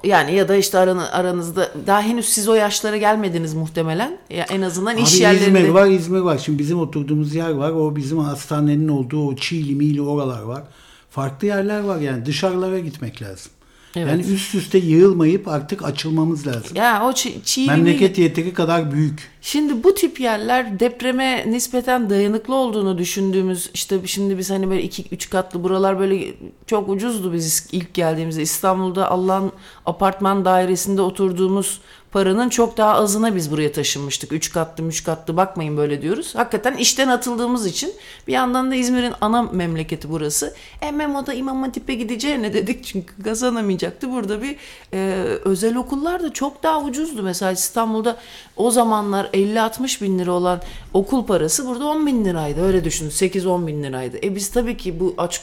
[0.04, 4.18] Yani ya da işte aranı, aranızda daha henüz siz o yaşlara gelmediniz muhtemelen.
[4.30, 5.60] Ya en azından iş Abi yerlerinde.
[5.60, 6.38] İzmir var, İzmir var.
[6.38, 7.70] Şimdi bizim oturduğumuz yer var.
[7.70, 10.62] O bizim hastanenin olduğu o Çiğli, Miğli oralar var.
[11.10, 12.26] Farklı yerler var yani.
[12.26, 13.52] Dışarılara gitmek lazım.
[13.96, 14.10] Evet.
[14.10, 16.76] Yani üst üste yığılmayıp artık açılmamız lazım.
[16.76, 19.30] Ya o çi- çiğli Memleket yeteri kadar büyük.
[19.42, 25.04] Şimdi bu tip yerler depreme nispeten dayanıklı olduğunu düşündüğümüz işte şimdi biz hani böyle iki
[25.10, 26.34] üç katlı buralar böyle
[26.66, 29.52] çok ucuzdu biz ilk geldiğimizde İstanbul'da Allah'ın
[29.86, 31.80] apartman dairesinde oturduğumuz
[32.14, 34.32] paranın çok daha azına biz buraya taşınmıştık.
[34.32, 36.34] Üç katlı üç katlı bakmayın böyle diyoruz.
[36.34, 37.92] Hakikaten işten atıldığımız için
[38.26, 40.54] bir yandan da İzmir'in ana memleketi burası.
[40.82, 44.10] E Memo da İmam Hatip'e gideceğine dedik çünkü kazanamayacaktı.
[44.10, 44.56] Burada bir
[44.92, 44.98] e,
[45.44, 47.22] özel okullar da çok daha ucuzdu.
[47.22, 48.16] Mesela İstanbul'da
[48.56, 50.60] o zamanlar 50-60 bin lira olan
[50.92, 52.62] okul parası burada 10 bin liraydı.
[52.62, 54.18] Öyle düşünün 8-10 bin liraydı.
[54.22, 55.42] E biz tabii ki bu aç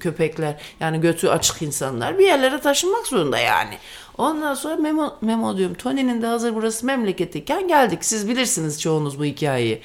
[0.00, 3.74] köpekler yani götü açık insanlar bir yerlere taşınmak zorunda yani.
[4.18, 8.04] Ondan sonra Memo, Memo diyorum Tony'nin de hazır burası memleketiyken geldik.
[8.04, 9.80] Siz bilirsiniz çoğunuz bu hikayeyi.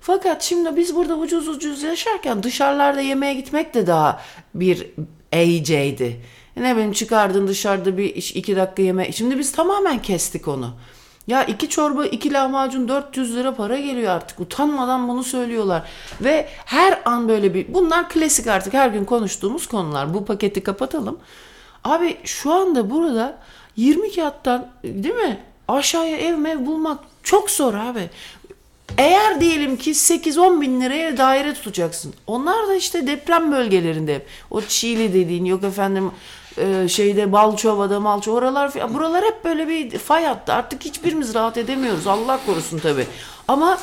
[0.00, 4.20] Fakat şimdi biz burada ucuz ucuz yaşarken dışarılarda yemeğe gitmek de daha
[4.54, 4.86] bir
[5.32, 6.20] AJ'di.
[6.56, 9.12] Ne bileyim çıkardın dışarıda bir iş, iki dakika yeme.
[9.12, 10.70] Şimdi biz tamamen kestik onu.
[11.26, 14.40] Ya iki çorba, iki lahmacun 400 lira para geliyor artık.
[14.40, 15.82] Utanmadan bunu söylüyorlar.
[16.20, 17.74] Ve her an böyle bir...
[17.74, 20.14] Bunlar klasik artık her gün konuştuğumuz konular.
[20.14, 21.18] Bu paketi kapatalım.
[21.84, 23.38] Abi şu anda burada
[23.78, 25.38] 20 kağıttan değil mi?
[25.68, 28.10] Aşağıya ev mev bulmak çok zor abi.
[28.98, 32.14] Eğer diyelim ki 8-10 bin liraya daire tutacaksın.
[32.26, 34.22] Onlar da işte deprem bölgelerinde.
[34.50, 36.10] O Çiğli dediğin yok efendim
[36.58, 40.52] e, şeyde Balçova'da Malçova oralar buralar hep böyle bir fay hattı.
[40.52, 42.06] Artık hiçbirimiz rahat edemiyoruz.
[42.06, 43.06] Allah korusun tabii.
[43.48, 43.78] Ama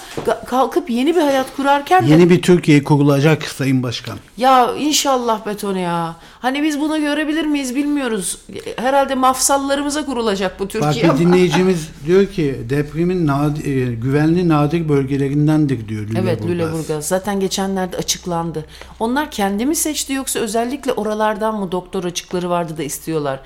[0.45, 4.17] kalkıp yeni bir hayat kurarken de Yeni bir Türkiye kurulacak Sayın Başkan.
[4.37, 6.15] ya inşallah beton ya.
[6.39, 8.37] Hani biz bunu görebilir miyiz bilmiyoruz.
[8.77, 11.03] Herhalde mafsallarımıza kurulacak bu Bak Türkiye.
[11.03, 16.23] bir ama- dinleyicimiz diyor ki depremin nadir, e, güvenli nadir bölgelerindendir diyor Lüleburgaz.
[16.23, 17.07] Evet Lüleburgaz.
[17.07, 18.65] Zaten geçenlerde açıklandı.
[18.99, 23.39] Onlar kendi mi seçti yoksa özellikle oralardan mı doktor açıkları vardı da istiyorlar?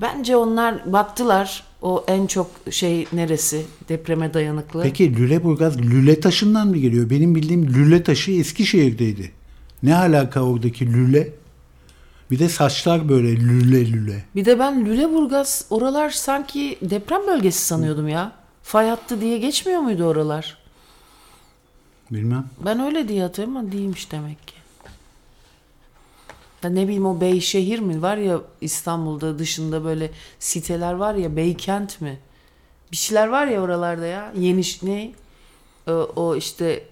[0.00, 4.82] Bence onlar baktılar o en çok şey neresi depreme dayanıklı.
[4.82, 7.10] Peki Lüleburgaz Lüle taşından mı geliyor?
[7.10, 9.32] Benim bildiğim Lüle taşı Eskişehir'deydi.
[9.82, 11.32] Ne alaka oradaki Lüle?
[12.30, 14.24] Bir de saçlar böyle lüle lüle.
[14.34, 18.32] Bir de ben Lüleburgaz oralar sanki deprem bölgesi sanıyordum ya.
[18.62, 20.58] Fay hattı diye geçmiyor muydu oralar?
[22.10, 22.44] Bilmem.
[22.64, 24.54] Ben öyle diye hatırlıyorum ama değilmiş demek ki.
[26.62, 32.00] Ya ne bileyim o Beyşehir mi var ya İstanbul'da dışında böyle siteler var ya Beykent
[32.00, 32.18] mi?
[32.92, 34.32] Bir şeyler var ya oralarda ya.
[34.36, 35.12] Yeni ş- ne?
[35.88, 36.84] O, o işte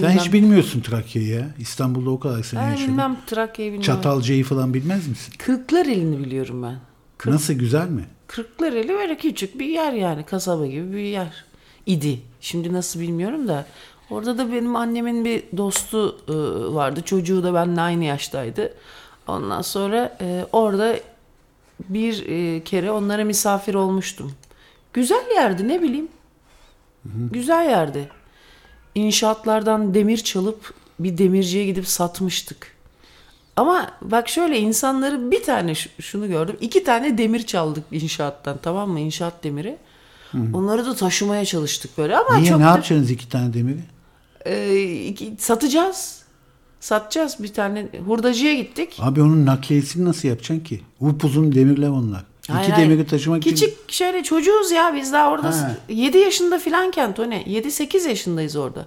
[0.00, 1.50] Sen hiç bilmiyorsun Trakya'yı ya.
[1.58, 2.88] İstanbul'da o kadar sene yaşadın.
[2.88, 3.82] bilmem Trakya'yı bilmem.
[3.84, 5.34] Çatalca'yı falan bilmez misin?
[5.38, 6.76] Kırklareli'ni biliyorum ben.
[7.18, 8.04] Kırk, Nasıl güzel mi?
[8.26, 11.44] Kırklareli böyle küçük bir yer yani kasaba gibi bir yer
[11.86, 12.20] idi.
[12.40, 13.66] Şimdi nasıl bilmiyorum da
[14.14, 16.32] orada da benim annemin bir dostu e,
[16.74, 17.00] vardı.
[17.04, 18.74] Çocuğu da benimle aynı yaştaydı.
[19.26, 20.96] Ondan sonra e, orada
[21.88, 24.32] bir e, kere onlara misafir olmuştum.
[24.92, 26.08] Güzel yerdi ne bileyim.
[27.32, 28.08] Güzel yerdi.
[28.94, 32.74] İnşaatlardan demir çalıp bir demirciye gidip satmıştık.
[33.56, 36.56] Ama bak şöyle insanları bir tane şunu gördüm.
[36.60, 39.00] iki tane demir çaldık inşaattan tamam mı?
[39.00, 39.76] İnşaat demiri.
[40.54, 43.80] Onları da taşımaya çalıştık böyle ama Niye çok ne da- yapacaksınız iki tane demiri?
[45.08, 46.22] İki- satacağız.
[46.80, 48.96] Satacağız bir tane hurdacıya gittik.
[49.00, 50.80] Abi onun nakliyesini nasıl yapacaksın ki?
[51.00, 52.24] Upuzun demirler onlar.
[52.48, 52.90] Hayır, iki hayır.
[52.90, 53.66] demiri taşımak için.
[53.66, 55.76] Küçük şöyle çocuğuz ya biz daha orada Ha.
[55.88, 58.86] 7 yaşında filanken Tony 7-8 yaşındayız orada.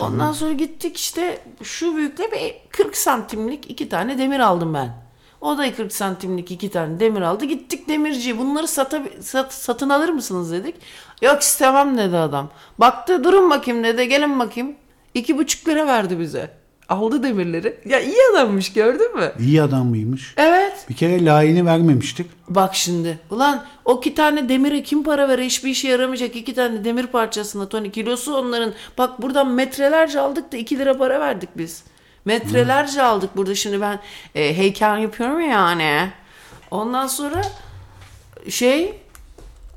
[0.00, 5.05] Ondan sonra gittik işte şu büyükle bir 40 santimlik iki tane demir aldım ben.
[5.40, 7.44] O da 40 santimlik iki tane demir aldı.
[7.44, 10.74] Gittik demirciye bunları sata, sat- satın alır mısınız dedik.
[11.22, 12.50] Yok istemem dedi adam.
[12.78, 14.74] Baktı durun bakayım dedi gelin bakayım.
[15.14, 16.50] İki buçuk lira verdi bize.
[16.88, 17.80] Aldı demirleri.
[17.84, 19.32] Ya iyi adammış gördün mü?
[19.40, 20.34] İyi adam mıymış?
[20.36, 20.86] Evet.
[20.88, 22.26] Bir kere layığını vermemiştik.
[22.48, 23.18] Bak şimdi.
[23.30, 25.42] Ulan o iki tane demire kim para verir?
[25.44, 27.90] Hiçbir işe yaramayacak iki tane demir parçasına Tony.
[27.90, 28.72] Kilosu onların.
[28.98, 31.84] Bak buradan metrelerce aldık da iki lira para verdik biz.
[32.26, 33.54] Metrelerce aldık burada.
[33.54, 34.00] Şimdi ben
[34.34, 36.10] e, heykel yapıyorum ya yani.
[36.70, 37.42] Ondan sonra
[38.48, 38.94] şey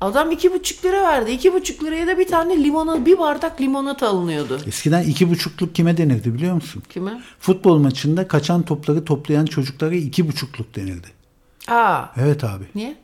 [0.00, 1.30] adam iki buçuk lira verdi.
[1.30, 4.60] İki buçuk liraya da bir tane limona bir bardak limonata alınıyordu.
[4.66, 6.82] Eskiden iki buçukluk kime denirdi biliyor musun?
[6.88, 7.22] Kime?
[7.40, 11.08] Futbol maçında kaçan topları toplayan çocuklara iki buçukluk denirdi.
[11.68, 12.02] Aa.
[12.16, 12.64] Evet abi.
[12.74, 12.96] Niye?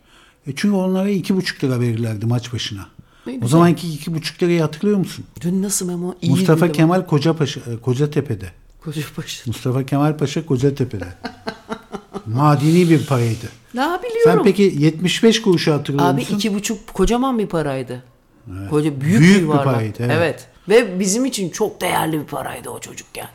[0.46, 2.86] E çünkü onlara iki buçuk lira verirlerdi maç başına.
[3.26, 5.24] Ne O zamanki iki buçuk lirayı hatırlıyor musun?
[5.40, 6.14] Dün nasıl Memo?
[6.22, 6.72] İyi Mustafa.
[6.72, 8.52] Kemal Kocapaşa, e, Kocatepe'de.
[8.86, 9.50] Kocabaşı.
[9.50, 11.06] Mustafa Kemal Paşa Kocatepe'de.
[12.26, 13.46] Madini bir paraydı.
[13.74, 14.22] Ne biliyorum.
[14.24, 16.34] Sen peki 75 kuruşu hatırlıyor Abi musun?
[16.34, 18.02] iki buçuk kocaman bir paraydı.
[18.70, 20.10] Koca büyük, Büyük bir, bir paraydı, evet.
[20.16, 20.48] evet.
[20.68, 23.28] Ve bizim için çok değerli bir paraydı o çocukken.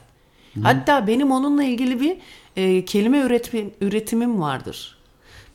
[0.63, 2.17] Hatta benim onunla ilgili bir
[2.55, 4.97] e, kelime üretimi, üretimim vardır.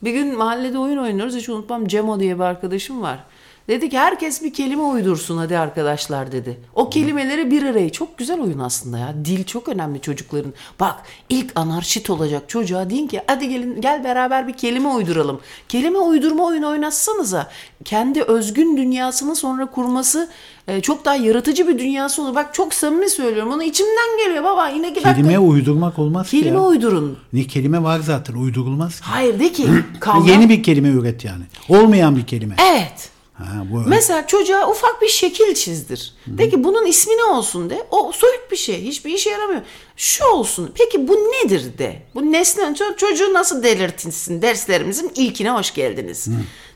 [0.02, 1.37] Bir gün mahallede oyun oynuyoruz.
[1.37, 3.24] Hiç unutmam Cemo diye bir arkadaşım var.
[3.68, 6.61] Dedi ki herkes bir kelime uydursun hadi arkadaşlar dedi.
[6.74, 7.92] O kelimeleri bir araya.
[7.92, 9.14] Çok güzel oyun aslında ya.
[9.24, 10.52] Dil çok önemli çocukların.
[10.81, 10.94] Bak
[11.29, 15.40] ilk anarşit olacak çocuğa deyin ki hadi gelin gel beraber bir kelime uyduralım.
[15.68, 17.50] Kelime uydurma oyunu oynatsanıza.
[17.85, 20.29] Kendi özgün dünyasını sonra kurması
[20.68, 22.35] e, çok daha yaratıcı bir dünyası olur.
[22.35, 23.52] Bak çok samimi söylüyorum.
[23.52, 24.68] Onu içimden geliyor baba.
[24.68, 27.18] Yine dakika- Kelime uydurmak olmaz ki kelime uydurun.
[27.33, 29.07] Ne kelime var zaten uydurulmaz ki.
[29.07, 29.66] Hayır de ki
[30.00, 30.26] kavram.
[30.26, 31.42] Yeni bir kelime üret yani.
[31.68, 32.55] Olmayan bir kelime.
[32.72, 33.11] Evet.
[33.38, 36.14] Ha, bu Mesela çocuğa ufak bir şekil çizdir.
[36.27, 37.87] De ki bunun ismi ne olsun de.
[37.90, 38.83] O soyut bir şey.
[38.83, 39.61] Hiçbir işe yaramıyor.
[39.96, 40.72] Şu olsun.
[40.75, 42.03] Peki bu nedir de.
[42.14, 42.62] Bu nesne.
[42.62, 46.29] ço- Çocuğu nasıl delirtinsin derslerimizin ilkine hoş geldiniz.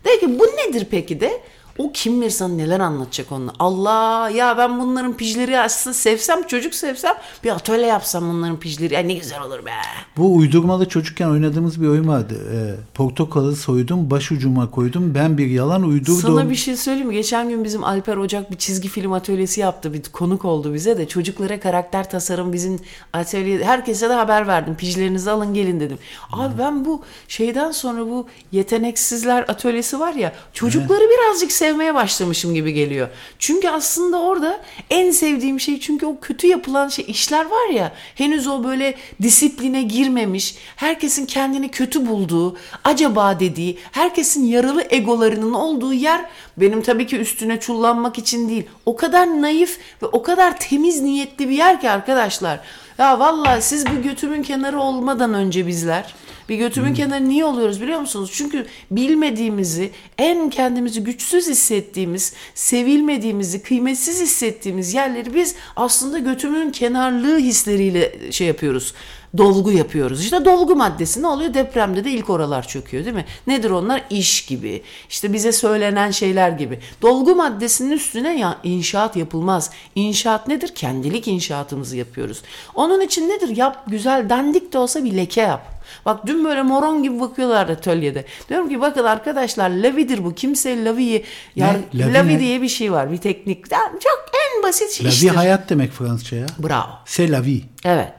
[0.05, 1.41] De ki bu nedir peki de.
[1.81, 3.53] O kim bilir sana neler anlatacak onunla.
[3.59, 7.15] Allah ya ben bunların pijleri aslında sevsem çocuk sevsem
[7.45, 8.95] bir atölye yapsam bunların pijleri.
[8.95, 9.71] Ya ne güzel olur be.
[10.17, 12.35] Bu uydurmalı çocukken oynadığımız bir oyun vardı.
[12.55, 15.15] Ee, portakalı soydum, başucuma koydum.
[15.15, 16.21] Ben bir yalan uydurdum.
[16.21, 17.15] Sana bir şey söyleyeyim mi?
[17.15, 19.93] Geçen gün bizim Alper Ocak bir çizgi film atölyesi yaptı.
[19.93, 21.09] Bir konuk oldu bize de.
[21.09, 22.79] Çocuklara karakter tasarım bizim
[23.13, 23.65] atölye...
[23.65, 24.77] Herkese de haber verdim.
[24.77, 25.99] Pijlerinizi alın gelin dedim.
[26.33, 30.33] Abi ben bu şeyden sonra bu yeteneksizler atölyesi var ya.
[30.53, 33.09] Çocukları birazcık sevmeye sevmeye başlamışım gibi geliyor.
[33.39, 38.47] Çünkü aslında orada en sevdiğim şey çünkü o kötü yapılan şey işler var ya henüz
[38.47, 46.21] o böyle disipline girmemiş, herkesin kendini kötü bulduğu, acaba dediği, herkesin yaralı egolarının olduğu yer
[46.57, 48.65] benim tabii ki üstüne çullanmak için değil.
[48.87, 52.61] O kadar naif ve o kadar temiz niyetli bir yer ki arkadaşlar.
[52.99, 56.15] Ya vallahi siz bu götümün kenarı olmadan önce bizler
[56.51, 58.31] bir götümün kenarı niye oluyoruz biliyor musunuz?
[58.35, 68.33] Çünkü bilmediğimizi, en kendimizi güçsüz hissettiğimiz, sevilmediğimizi, kıymetsiz hissettiğimiz yerleri biz aslında götümün kenarlığı hisleriyle
[68.33, 68.95] şey yapıyoruz.
[69.37, 70.25] Dolgu yapıyoruz.
[70.25, 71.55] İşte dolgu maddesi ne oluyor?
[71.55, 73.25] Depremde de ilk oralar çöküyor değil mi?
[73.47, 74.03] Nedir onlar?
[74.11, 74.83] İş gibi.
[75.09, 76.81] İşte bize söylenen şeyler gibi.
[77.03, 79.71] Dolgu maddesinin üstüne ya inşaat yapılmaz.
[79.95, 80.75] İnşaat nedir?
[80.75, 82.43] Kendilik inşaatımızı yapıyoruz.
[82.75, 83.57] Onun için nedir?
[83.57, 85.80] Yap güzel dandik de olsa bir leke yap.
[86.07, 88.25] Bak dün böyle moron gibi bakıyorlardı atölyede.
[88.49, 90.35] Diyorum ki bakın arkadaşlar lavidir bu.
[90.35, 91.25] Kimse laviyi
[91.57, 92.41] yani Lavi lavi ne?
[92.41, 93.13] diye bir şey var.
[93.13, 93.73] Bir teknik.
[93.73, 94.25] Yani çok
[94.57, 95.29] en basit La vie iştir.
[95.29, 96.47] hayat demek Fransızca ya.
[96.59, 96.91] Bravo.
[97.07, 97.61] C'est la vie.
[97.85, 98.13] Evet.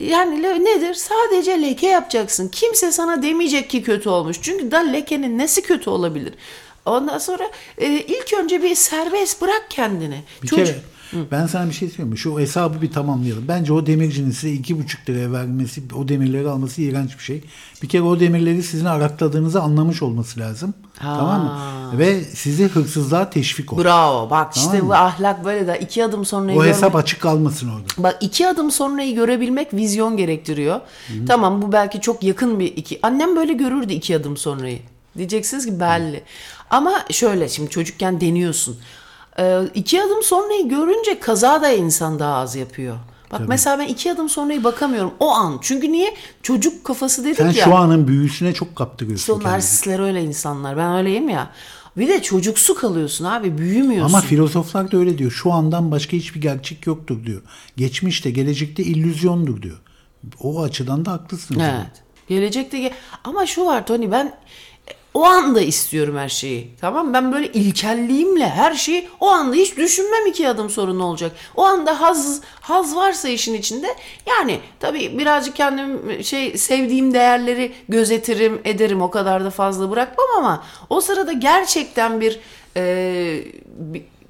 [0.00, 0.94] Yani nedir?
[0.94, 2.48] Sadece leke yapacaksın.
[2.48, 4.36] Kimse sana demeyecek ki kötü olmuş.
[4.42, 6.34] Çünkü da lekenin nesi kötü olabilir?
[6.86, 10.20] Ondan sonra e, ilk önce bir serbest bırak kendini.
[10.42, 10.78] Bir Çocuk- kere
[11.30, 12.18] ben sana bir şey söyleyeyim mi?
[12.18, 13.44] Şu hesabı bir tamamlayalım.
[13.48, 17.44] Bence o demircinin size iki buçuk liraya vermesi, o demirleri alması iğrenç bir şey.
[17.82, 20.74] Bir kere o demirleri sizin arakladığınızı anlamış olması lazım.
[20.98, 21.98] Tamam mı?
[21.98, 23.84] Ve sizi hırsızlığa teşvik o.
[23.84, 24.30] Bravo.
[24.30, 24.88] Bak işte Tamam mı?
[24.88, 26.74] bu ahlak böyle de iki adım sonrayı O görmek.
[26.76, 27.86] hesap açık kalmasın orada.
[27.98, 30.80] Bak iki adım sonrayı görebilmek vizyon gerektiriyor.
[31.28, 32.98] Tamam bu belki çok yakın bir iki.
[33.02, 34.78] Annem böyle görürdü iki adım sonrayı.
[35.18, 36.22] Diyeceksiniz ki belli.
[36.70, 38.76] Ama şöyle şimdi çocukken deniyorsun.
[39.38, 42.96] Ee, iki adım sonrayı görünce kaza da insan daha az yapıyor.
[43.32, 45.58] Bak mesela ben iki adım sonrayı bakamıyorum o an.
[45.62, 46.14] Çünkü niye?
[46.42, 47.52] Çocuk kafası dedik Sen ya.
[47.64, 49.52] şu anın büyüsüne çok İşte kaptırıyorsun o kendini.
[49.52, 50.76] narsistler öyle insanlar.
[50.76, 51.50] Ben öyleyim ya.
[51.96, 53.58] Bir de çocuksu kalıyorsun abi.
[53.58, 54.14] Büyümüyorsun.
[54.14, 55.30] Ama filozoflar da öyle diyor.
[55.30, 57.42] Şu andan başka hiçbir gerçek yoktur diyor.
[57.76, 59.80] Geçmişte, gelecekte illüzyondur diyor.
[60.40, 61.58] O açıdan da haklısın.
[61.60, 62.02] Evet.
[62.28, 62.92] Gelecekte ge-
[63.24, 64.34] ama şu var Tony ben
[65.14, 66.70] o anda istiyorum her şeyi.
[66.80, 71.32] Tamam ben böyle ilkelliğimle her şeyi o anda hiç düşünmem iki adım sonra ne olacak.
[71.56, 73.86] O anda haz haz varsa işin içinde
[74.26, 80.64] yani tabii birazcık kendim şey sevdiğim değerleri gözetirim ederim o kadar da fazla bırakmam ama
[80.90, 82.40] o sırada gerçekten bir,
[82.76, 83.44] e,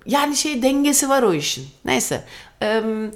[0.06, 1.66] yani şey dengesi var o işin.
[1.84, 2.24] Neyse.
[2.60, 3.12] Em,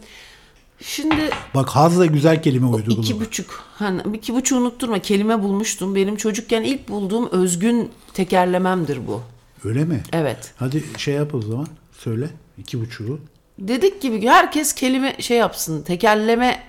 [0.80, 3.00] şimdi Bak haz da güzel kelime uydurdu.
[3.00, 3.64] İki buçuk.
[3.74, 4.98] Hani iki buçuğu unutturma.
[4.98, 5.94] Kelime bulmuştum.
[5.94, 9.22] Benim çocukken ilk bulduğum özgün tekerlememdir bu.
[9.64, 10.02] Öyle mi?
[10.12, 10.52] Evet.
[10.56, 11.66] Hadi şey yap o zaman.
[11.98, 12.28] Söyle.
[12.58, 13.20] İki buçuğu.
[13.58, 15.82] Dedik gibi herkes kelime şey yapsın.
[15.82, 16.62] Tekerleme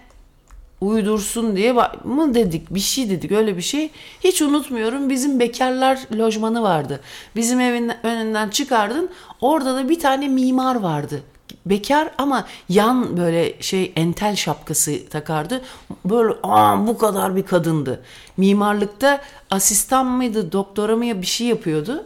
[0.82, 3.92] uydursun diye mı dedik bir şey dedik öyle bir şey.
[4.24, 7.00] Hiç unutmuyorum bizim bekarlar lojmanı vardı.
[7.36, 9.10] Bizim evin önünden çıkardın
[9.42, 11.24] orada da bir tane mimar vardı.
[11.66, 15.62] Bekar ama yan böyle şey entel şapkası takardı.
[16.06, 18.02] Böyle aa bu kadar bir kadındı.
[18.38, 22.04] Mimarlıkta asistan mıydı doktora mı bir şey yapıyordu.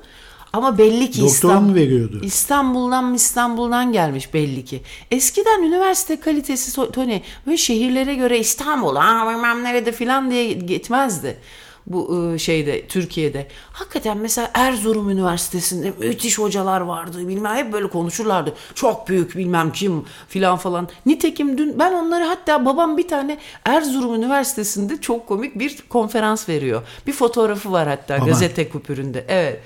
[0.53, 2.19] Ama belli ki İstanbul- veriyordu?
[2.23, 4.81] İstanbul'dan İstanbul'dan gelmiş belli ki.
[5.11, 11.37] Eskiden üniversite kalitesi to- Tony böyle şehirlere göre İstanbul aa bilmem nerede filan diye gitmezdi.
[11.87, 13.47] Bu ıı, şeyde Türkiye'de.
[13.71, 17.27] Hakikaten mesela Erzurum Üniversitesi'nde müthiş hocalar vardı.
[17.27, 18.53] Bilmem hep böyle konuşurlardı.
[18.75, 20.89] Çok büyük bilmem kim filan falan.
[21.05, 26.81] Nitekim dün ben onları hatta babam bir tane Erzurum Üniversitesi'nde çok komik bir konferans veriyor.
[27.07, 28.27] Bir fotoğrafı var hatta Aman.
[28.27, 29.25] gazete kupüründe.
[29.27, 29.59] Evet.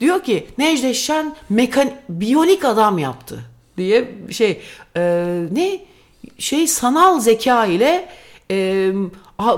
[0.00, 3.44] Diyor ki Necdet Şen mekan biyonik adam yaptı
[3.76, 4.60] diye şey
[4.96, 5.02] e,
[5.52, 5.80] ne
[6.38, 8.08] şey sanal zeka ile
[8.50, 8.92] e,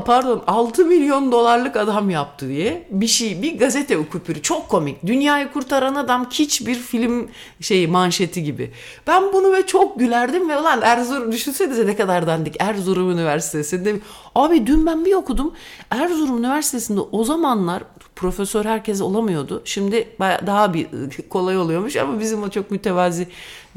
[0.07, 4.43] pardon 6 milyon dolarlık adam yaptı diye bir şey bir gazete okupürü.
[4.43, 5.07] Çok komik.
[5.07, 7.29] Dünyayı kurtaran adam kiç bir film
[7.61, 8.73] şeyi manşeti gibi.
[9.07, 12.57] Ben bunu ve çok gülerdim ve ulan Erzurum düşünsenize ne kadar dandik.
[12.59, 13.97] Erzurum Üniversitesi'nde
[14.35, 15.53] abi dün ben bir okudum.
[15.91, 17.83] Erzurum Üniversitesi'nde o zamanlar
[18.17, 19.63] profesör herkes olamıyordu.
[19.65, 20.87] Şimdi daha bir
[21.29, 23.29] kolay oluyormuş ama bizim o çok mütevazi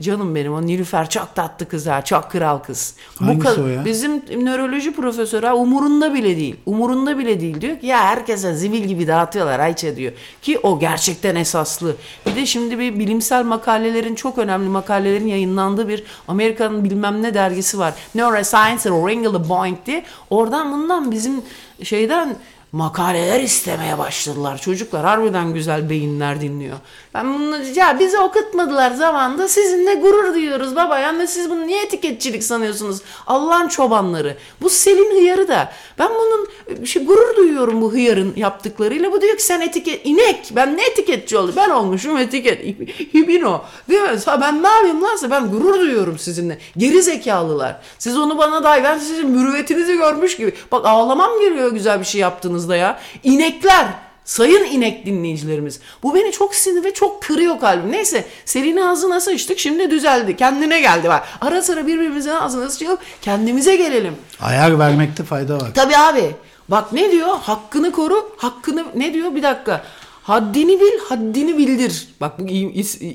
[0.02, 2.96] canım benim o Nilüfer çok tatlı kız ha çok kral kız.
[3.20, 3.86] Hangisi kad- o ya?
[3.86, 6.56] Bizim nöroloji profesörü ha, umurunda bile değil.
[6.66, 10.14] Umurunda bile değil diyor ki ya herkese zivil gibi dağıtıyorlar Ayça diyor.
[10.42, 11.96] Ki o gerçekten esaslı.
[12.26, 17.80] Bir de şimdi bir bilimsel makalelerin çok önemli makalelerin yayınlandığı bir Amerika'nın bilmem ne dergisi
[17.80, 17.94] var.
[18.16, 20.04] Neuroscience or Wrinkle Point diye.
[20.30, 21.42] Oradan bundan bizim
[21.84, 22.36] şeyden
[22.76, 24.58] makaleler istemeye başladılar.
[24.58, 26.78] Çocuklar harbiden güzel beyinler dinliyor.
[27.14, 31.00] Ben bunu ya bizi okutmadılar zamanında sizinle gurur duyuyoruz baba.
[31.00, 33.02] Yani siz bunu niye etiketçilik sanıyorsunuz?
[33.28, 34.38] Allah'ın çobanları.
[34.62, 35.72] Bu Selin hıyarı da.
[36.00, 36.48] Ben bunun
[36.86, 39.12] şey, gurur duyuyorum bu hıyarın yaptıklarıyla.
[39.12, 40.52] Bu diyor ki sen etiket inek.
[40.56, 41.54] Ben ne etiketçi oldum?
[41.58, 42.66] Ben olmuşum etiket.
[43.14, 43.62] Hibino.
[43.90, 44.10] Değil mi?
[44.42, 46.58] Ben ne yapayım lansa ben gurur duyuyorum sizinle.
[46.78, 47.82] Geri zekalılar.
[48.00, 50.54] Siz onu bana day ben sizin mürüvvetinizi görmüş gibi.
[50.72, 52.22] Bak ağlamam geliyor güzel bir şey
[52.66, 53.00] yaptığınızda ya.
[53.24, 53.86] İnekler.
[54.26, 55.80] Sayın inek dinleyicilerimiz.
[56.04, 57.92] Bu beni çok sinir ve çok kırıyor kalbim.
[57.92, 60.36] Neyse Selin'in ağzına sıçtık şimdi düzeldi.
[60.36, 61.24] Kendine geldi bak.
[61.42, 64.16] Ara sıra birbirimizin ağzına sıçalım kendimize gelelim.
[64.42, 65.72] Ayar vermekte fayda var.
[65.74, 66.32] Tabii abi.
[66.70, 67.38] Bak ne diyor?
[67.42, 68.36] Hakkını koru.
[68.38, 69.36] Hakkını ne diyor?
[69.36, 69.84] Bir dakika.
[70.26, 72.08] Haddini bil, haddini bildir.
[72.22, 72.44] Bak bu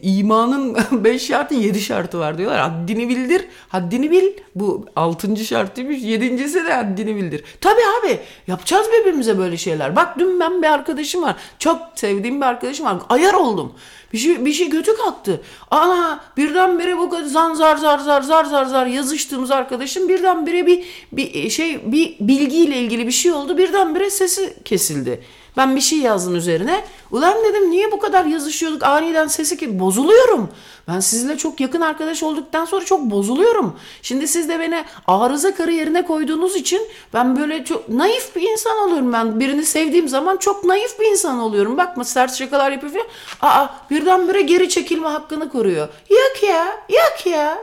[0.03, 2.61] imanın 5 şartı 7 şartı var diyorlar.
[2.61, 4.25] Haddini bildir, haddini bil.
[4.55, 5.37] Bu 6.
[5.37, 5.99] şartıymış.
[6.03, 7.45] 7.si de haddini bildir.
[7.61, 8.19] Tabii abi.
[8.47, 9.97] Yapacağız birbirimize böyle şeyler.
[9.97, 11.37] Bak dün ben bir arkadaşım var.
[11.59, 12.97] Çok sevdiğim bir arkadaşım var.
[13.09, 13.73] Ayar oldum.
[14.13, 15.41] Bir şey, bir şey götü kalktı.
[15.71, 20.85] Ana birdenbire bu kadar zan zar zar zar zar zar zar yazıştığımız arkadaşım birdenbire bir,
[21.13, 23.59] bir şey bir bilgiyle ilgili bir şey oldu.
[23.59, 25.21] Birdenbire sesi kesildi.
[25.57, 26.85] Ben bir şey yazdım üzerine.
[27.11, 30.51] Ulan dedim niye bu kadar yazışıyorduk aniden sesi ki bozuluyorum.
[30.89, 33.77] Ben sizinle çok yakın arkadaş olduktan sonra çok bozuluyorum.
[34.03, 36.83] Şimdi siz de beni arıza karı yerine koyduğunuz için
[37.15, 39.41] ben böyle çok naif bir insan oluyorum ben.
[39.41, 41.77] Birini sevdiğim zaman çok naif bir insan oluyorum.
[41.77, 43.07] Bakma sert şakalar yapıyor falan.
[43.43, 43.69] Aa
[44.01, 45.89] birdenbire geri çekilme hakkını koruyor.
[46.11, 47.59] Yok ya yok ya.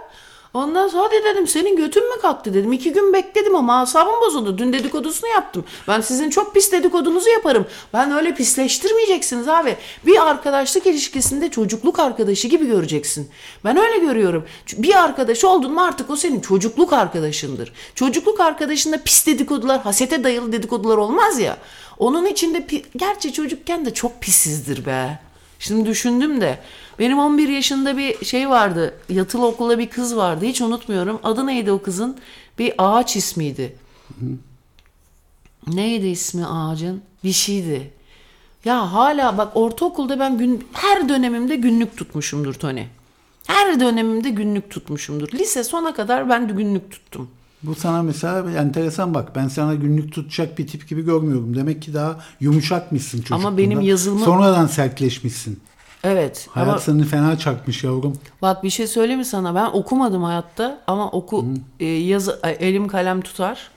[0.53, 2.73] Ondan sonra hadi dedim senin götün mü kalktı dedim.
[2.73, 4.57] İki gün bekledim ama asabım bozuldu.
[4.57, 5.65] Dün dedikodusunu yaptım.
[5.87, 7.65] Ben sizin çok pis dedikodunuzu yaparım.
[7.93, 9.75] Ben öyle pisleştirmeyeceksiniz abi.
[10.05, 13.29] Bir arkadaşlık ilişkisinde çocukluk arkadaşı gibi göreceksin.
[13.65, 14.45] Ben öyle görüyorum.
[14.77, 17.73] Bir arkadaş oldun mu artık o senin çocukluk arkadaşındır.
[17.95, 21.57] Çocukluk arkadaşında pis dedikodular, hasete dayalı dedikodular olmaz ya.
[21.99, 25.26] Onun içinde gerçi çocukken de çok pisizdir be.
[25.59, 26.59] Şimdi düşündüm de
[26.99, 28.93] benim 11 yaşında bir şey vardı.
[29.09, 30.45] Yatılı okulda bir kız vardı.
[30.45, 31.19] Hiç unutmuyorum.
[31.23, 32.17] Adı neydi o kızın?
[32.59, 33.75] Bir ağaç ismiydi.
[35.67, 37.01] Neydi ismi ağacın?
[37.23, 37.91] Bir şeydi.
[38.65, 42.83] Ya hala bak ortaokulda ben gün her dönemimde günlük tutmuşumdur Tony.
[43.47, 45.31] Her dönemimde günlük tutmuşumdur.
[45.31, 47.29] Lise sona kadar ben de günlük tuttum.
[47.63, 49.35] Bu sana mesela enteresan bak.
[49.35, 51.55] Ben sana günlük tutacak bir tip gibi görmüyorum.
[51.55, 53.57] Demek ki daha yumuşakmışsın çocukluğunda.
[53.57, 55.59] benim yazılımı- Sonradan sertleşmişsin.
[56.03, 56.47] Evet.
[56.51, 58.17] Hayat ama seni fena çakmış yavrum.
[58.41, 59.55] Bak bir şey söyleyeyim mi sana?
[59.55, 61.45] Ben okumadım hayatta ama oku
[61.79, 63.69] e, yazı e, elim kalem tutar.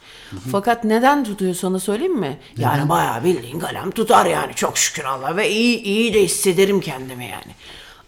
[0.52, 2.38] Fakat neden tutuyor sana söyleyeyim mi?
[2.58, 7.24] Yani bayağı bildiğin kalem tutar yani çok şükür Allah ve iyi iyi de hissederim kendimi
[7.24, 7.52] yani.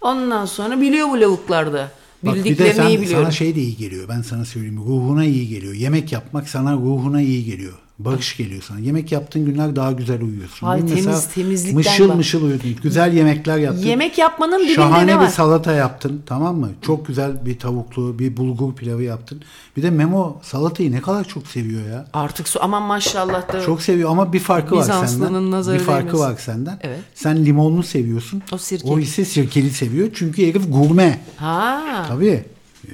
[0.00, 1.90] Ondan sonra biliyor bu lavuklarda.
[2.22, 3.22] Bak bir de sen, biliyorum.
[3.22, 4.08] sana şey de iyi geliyor.
[4.08, 4.76] Ben sana söyleyeyim.
[4.76, 5.74] Ruhuna iyi geliyor.
[5.74, 7.72] Yemek yapmak sana ruhuna iyi geliyor.
[8.04, 8.78] Barış geliyor sana.
[8.78, 10.66] Yemek yaptığın günler daha güzel uyuyorsun.
[10.66, 12.16] Ay, temiz- mesela temizlikten Mışıl bak.
[12.16, 12.76] mışıl uyudun.
[12.82, 13.82] Güzel yemekler yaptın.
[13.86, 15.28] Yemek yapmanın dibinde Şahane ne bir var?
[15.28, 16.70] salata yaptın tamam mı?
[16.82, 19.42] Çok güzel bir tavuklu, bir bulgur pilavı yaptın.
[19.76, 22.06] Bir de Memo salatayı ne kadar çok seviyor ya.
[22.12, 23.60] Artık su aman maşallah da.
[23.62, 25.50] Çok seviyor ama bir farkı var senden.
[25.50, 26.24] nazarı Bir farkı değmesin.
[26.24, 26.78] var senden.
[26.82, 27.00] Evet.
[27.14, 28.42] Sen limonlu seviyorsun.
[28.52, 28.90] O sirkeli.
[28.92, 30.08] O ise sirkeli seviyor.
[30.14, 31.20] Çünkü herif gurme.
[31.36, 32.04] Ha.
[32.08, 32.44] Tabii.
[32.88, 32.90] Ee,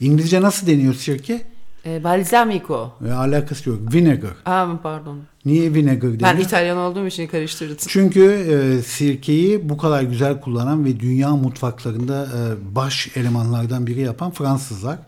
[0.00, 1.42] İngilizce nasıl deniyor sirke?
[1.86, 2.92] E, balsamico.
[3.08, 3.94] Ee, alakası yok.
[3.94, 4.30] Vinegar.
[4.44, 5.18] Ha pardon.
[5.44, 6.20] Niye vinegar deniyor?
[6.20, 7.76] Ben İtalyan olduğum için karıştırdım.
[7.88, 14.30] Çünkü e, sirkeyi bu kadar güzel kullanan ve dünya mutfaklarında e, baş elemanlardan biri yapan
[14.30, 14.98] Fransızlar.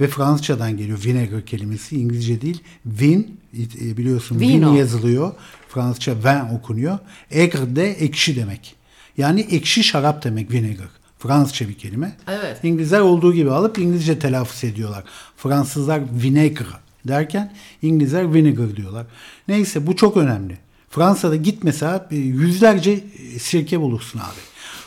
[0.00, 1.96] Ve Fransızcadan geliyor vinegar kelimesi.
[1.96, 2.62] İngilizce değil.
[2.86, 3.40] Vin
[3.82, 4.70] e, biliyorsun Vino.
[4.70, 5.32] vin yazılıyor.
[5.68, 6.98] Fransızca vin okunuyor.
[7.30, 8.76] Egr de ekşi demek.
[9.16, 10.88] Yani ekşi şarap demek vinegar.
[11.18, 12.16] Fransızca bir kelime.
[12.28, 12.64] Evet.
[12.64, 15.04] İngilizler olduğu gibi alıp İngilizce telaffuz ediyorlar.
[15.36, 16.64] Fransızlar vinegre
[17.04, 17.52] derken
[17.82, 19.06] İngilizler vinegar diyorlar.
[19.48, 20.58] Neyse bu çok önemli.
[20.90, 23.04] Fransa'da git mesela yüzlerce
[23.40, 24.40] sirke bulursun abi.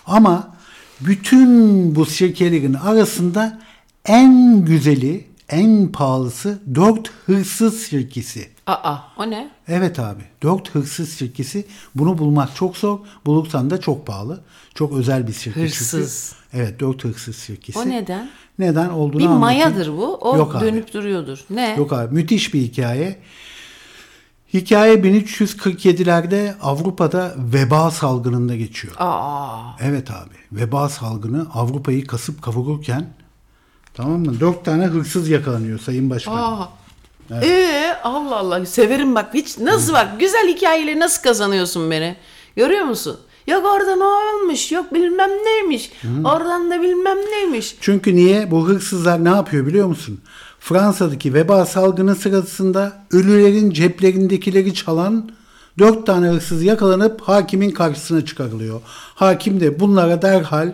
[0.05, 0.55] Ama
[1.01, 3.59] bütün bu sirkelerin arasında
[4.05, 8.49] en güzeli, en pahalısı dört hırsız sirkesi.
[8.67, 9.51] Aa o ne?
[9.67, 10.21] Evet abi.
[10.43, 11.67] Dört hırsız sirkesi.
[11.95, 12.99] Bunu bulmak çok zor.
[13.25, 14.41] Bulursan da çok pahalı.
[14.75, 16.35] Çok özel bir sirke Hırsız.
[16.51, 16.63] çünkü.
[16.63, 17.79] Evet dört hırsız sirkesi.
[17.79, 18.29] O neden?
[18.59, 19.39] Neden olduğunu Bir anlatayım.
[19.39, 20.15] mayadır bu.
[20.21, 20.65] O Yok abi.
[20.65, 21.39] dönüp duruyordur.
[21.49, 21.75] Ne?
[21.77, 22.15] Yok abi.
[22.15, 23.17] Müthiş bir hikaye.
[24.53, 28.93] Hikaye 1347'lerde Avrupa'da veba salgınında geçiyor.
[28.99, 29.59] Aa.
[29.79, 30.35] Evet abi.
[30.51, 33.05] Veba salgını Avrupa'yı kasıp kavururken
[33.93, 34.39] tamam mı?
[34.39, 36.37] Dört tane hırsız yakalanıyor Sayın Başkan.
[36.37, 36.69] Aa.
[37.43, 42.15] Ee, Allah Allah severim bak hiç nasıl bak güzel hikayeyle nasıl kazanıyorsun beni
[42.55, 43.19] görüyor musun?
[43.47, 45.91] Yok orada ne olmuş yok bilmem neymiş
[46.23, 47.75] oradan da bilmem neymiş.
[47.81, 48.51] Çünkü niye?
[48.51, 50.19] Bu hırsızlar ne yapıyor biliyor musun?
[50.59, 55.31] Fransa'daki veba salgını sırasında ölülerin ceplerindekileri çalan
[55.79, 58.81] Dört tane hırsız yakalanıp hakimin karşısına çıkarılıyor.
[59.15, 60.71] Hakim de bunlara derhal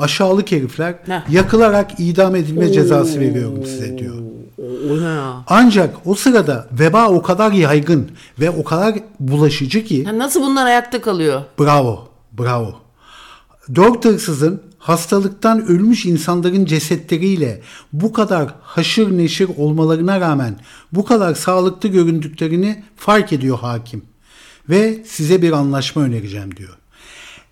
[0.00, 1.30] aşağılık herifler Heh.
[1.30, 4.14] yakılarak idam edilme cezası veriyorum size diyor.
[5.46, 10.66] Ancak o sırada veba o kadar yaygın ve o kadar bulaşıcı ki Ya Nasıl bunlar
[10.66, 11.42] ayakta kalıyor?
[11.58, 12.74] Bravo, bravo.
[13.74, 17.60] Dört hırsızın hastalıktan ölmüş insanların cesetleriyle
[17.92, 20.56] bu kadar haşır neşir olmalarına rağmen
[20.92, 24.02] bu kadar sağlıklı göründüklerini fark ediyor hakim.
[24.68, 26.78] Ve size bir anlaşma önereceğim diyor.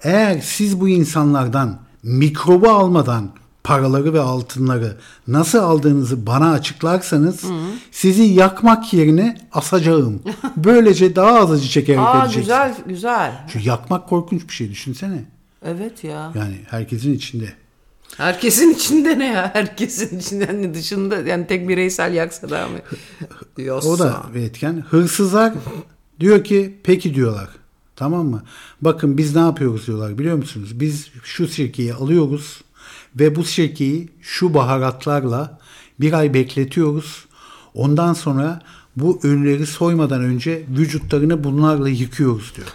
[0.02, 3.30] Eğer siz bu insanlardan mikrobu almadan
[3.64, 4.96] paraları ve altınları
[5.26, 7.44] nasıl aldığınızı bana açıklarsanız
[7.90, 10.22] sizi yakmak yerine asacağım.
[10.56, 12.44] Böylece daha az acı çekerek Aa öleceksiniz.
[12.46, 13.32] güzel güzel.
[13.52, 15.24] Şu yakmak korkunç bir şey düşünsene.
[15.64, 16.32] Evet ya.
[16.34, 17.52] Yani herkesin içinde.
[18.16, 19.50] Herkesin içinde ne ya?
[19.54, 22.78] Herkesin içinde hani dışında yani tek bireysel yaksa da mı?
[23.68, 24.84] O da bir etken.
[24.90, 25.52] Hırsızlar
[26.20, 27.48] diyor ki peki diyorlar.
[27.98, 28.42] Tamam mı?
[28.80, 30.80] Bakın biz ne yapıyoruz diyorlar biliyor musunuz?
[30.80, 32.60] Biz şu sirkeyi alıyoruz
[33.16, 35.58] ve bu sirkeyi şu baharatlarla
[36.00, 37.26] bir ay bekletiyoruz.
[37.74, 38.60] Ondan sonra
[38.96, 42.68] bu ölüleri soymadan önce vücutlarını bunlarla yıkıyoruz diyor.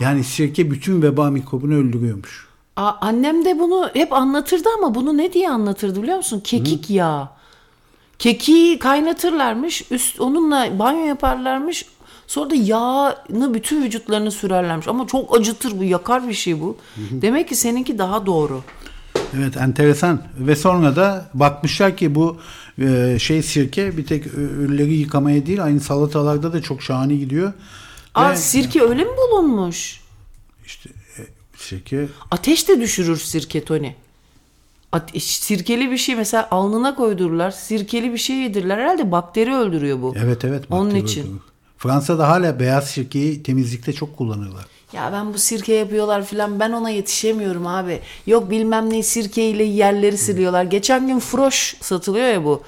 [0.00, 2.46] Yani sirke bütün veba mikrobunu öldürüyormuş.
[2.76, 6.40] Aa, annem de bunu hep anlatırdı ama bunu ne diye anlatırdı biliyor musun?
[6.44, 7.28] Kekik yağı.
[8.18, 11.84] Kekiği kaynatırlarmış, üst onunla banyo yaparlarmış.
[12.26, 14.88] Sonra da yağını bütün vücutlarını sürerlermiş.
[14.88, 16.76] Ama çok acıtır bu, yakar bir şey bu.
[17.10, 18.62] Demek ki seninki daha doğru.
[19.36, 22.36] Evet enteresan ve sonra da bakmışlar ki bu
[22.78, 27.52] e, şey sirke bir tek ölüleri yıkamaya değil aynı salatalarda da çok şahane gidiyor.
[28.14, 30.00] Aa, Ve sirke öyle mi bulunmuş?
[30.66, 31.22] işte e,
[31.56, 33.92] sirke Ateş de düşürür sirke Tony.
[35.18, 37.50] Sirkeli bir şey mesela alnına koydururlar.
[37.50, 38.78] Sirkeli bir şey yedirler.
[38.78, 40.14] Herhalde bakteri öldürüyor bu.
[40.18, 40.64] evet evet.
[40.70, 41.22] Onun için.
[41.22, 41.40] öldürür.
[41.78, 44.66] Fransa'da hala beyaz sirkeyi temizlikte çok kullanırlar.
[44.92, 48.00] Ya ben bu sirke yapıyorlar filan ben ona yetişemiyorum abi.
[48.26, 50.64] Yok bilmem ne sirkeyle yerleri siliyorlar.
[50.64, 52.62] Geçen gün froş satılıyor ya bu.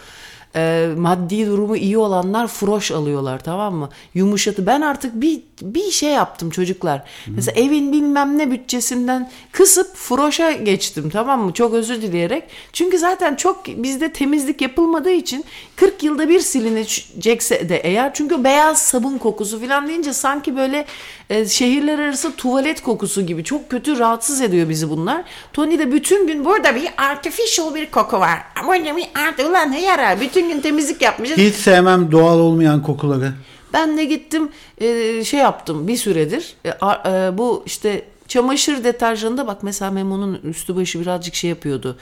[0.59, 3.89] Ee, maddi durumu iyi olanlar froş alıyorlar tamam mı?
[4.15, 4.67] Yumuşatı.
[4.67, 7.03] Ben artık bir bir şey yaptım çocuklar.
[7.27, 11.53] Mesela evin bilmem ne bütçesinden kısıp froşa geçtim tamam mı?
[11.53, 12.45] Çok özür dileyerek.
[12.73, 15.45] Çünkü zaten çok bizde temizlik yapılmadığı için
[15.77, 20.87] 40 yılda bir silinecekse de eğer çünkü beyaz sabun kokusu falan deyince sanki böyle
[21.31, 25.23] e, şehirler arası tuvalet kokusu gibi çok kötü rahatsız ediyor bizi bunlar.
[25.53, 28.39] Tony de bütün gün burada bir artificial bir koku var.
[28.67, 30.21] Burada bir art ulan ne yarar?
[30.21, 31.37] Bütün gün temizlik yapmışız.
[31.39, 33.33] Hiç sevmem doğal olmayan kokuları.
[33.73, 34.49] Ben de gittim
[34.81, 36.55] e, şey yaptım bir süredir.
[36.65, 41.97] E, a- e, bu işte çamaşır deterjanında bak mesela Memo'nun üstü başı birazcık şey yapıyordu.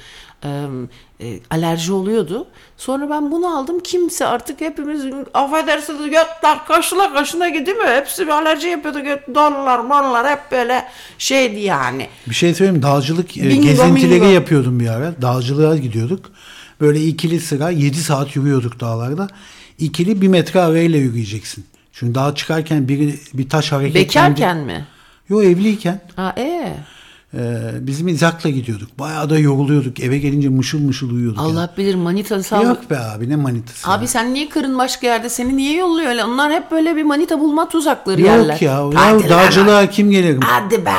[0.45, 0.49] E,
[1.21, 2.47] e, alerji oluyordu.
[2.77, 3.81] Sonra ben bunu aldım.
[3.81, 5.05] Kimse artık hepimiz
[5.35, 7.85] affedersiniz götler kaşına kaşına gidiyor mu?
[7.87, 9.01] Hepsi bir alerji yapıyordu.
[9.01, 10.85] Göt, donlar monlar hep böyle
[11.19, 12.09] şeydi yani.
[12.27, 12.83] Bir şey söyleyeyim mi?
[12.83, 14.33] dağcılık e, Bingo, gezintileri bingo.
[14.33, 15.23] yapıyordum bir ara.
[15.23, 16.31] Dağcılığa gidiyorduk.
[16.81, 19.29] Böyle ikili sıra 7 saat yürüyorduk dağlarda.
[19.79, 21.67] İkili bir metre arayla yürüyeceksin.
[21.93, 24.09] Çünkü dağa çıkarken biri bir taş hareketlendi.
[24.09, 24.87] Bekarken mi?
[25.29, 26.01] Yo evliyken.
[26.17, 26.73] Ha e.
[27.35, 28.99] Ee, bizim İzak'la gidiyorduk.
[28.99, 30.01] Bayağı da yoruluyorduk.
[30.01, 31.41] Eve gelince mışıl mışıl uyuyorduk.
[31.41, 32.43] Allah bilir manita ya.
[32.43, 32.65] sağlık.
[32.67, 33.91] Yok be abi ne manitası.
[33.91, 35.29] Abi sen niye karın başka yerde?
[35.29, 36.25] Seni niye yolluyor öyle?
[36.25, 38.61] Onlar hep böyle bir manita bulma tuzakları Yok yerler.
[38.61, 38.77] ya.
[38.95, 39.23] Hadi Ya lan.
[39.29, 40.39] dağcılığa kim gelir?
[40.45, 40.91] Hadi be.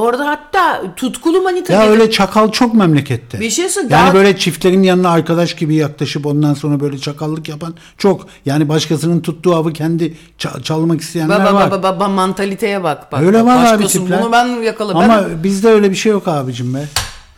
[0.00, 1.90] Orada hatta tutkulu manita Ya gelir.
[1.90, 3.40] öyle çakal çok memlekette.
[3.40, 7.48] Bir şey söyle- Yani daha- böyle çiftlerin yanına arkadaş gibi yaklaşıp ondan sonra böyle çakallık
[7.48, 8.26] yapan çok.
[8.46, 11.70] Yani başkasının tuttuğu avı kendi ça- çalmak isteyenler Baba var.
[11.70, 13.12] baba baba mantaliteye bak.
[13.12, 13.46] bak Öyle bak.
[13.46, 14.22] var abi tipler.
[14.22, 14.92] Bunu ben yakala.
[14.92, 16.84] Ama Ben, bizde öyle bir şey yok abicim be.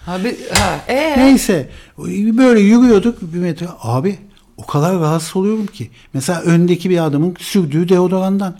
[0.07, 1.15] abi, ha, ee?
[1.19, 1.69] Neyse
[2.39, 3.67] böyle yürüyorduk bir metre.
[3.83, 4.19] Abi
[4.57, 5.91] o kadar rahatsız oluyorum ki.
[6.15, 8.57] Mesela öndeki bir adamın sürdüğü deodorandan.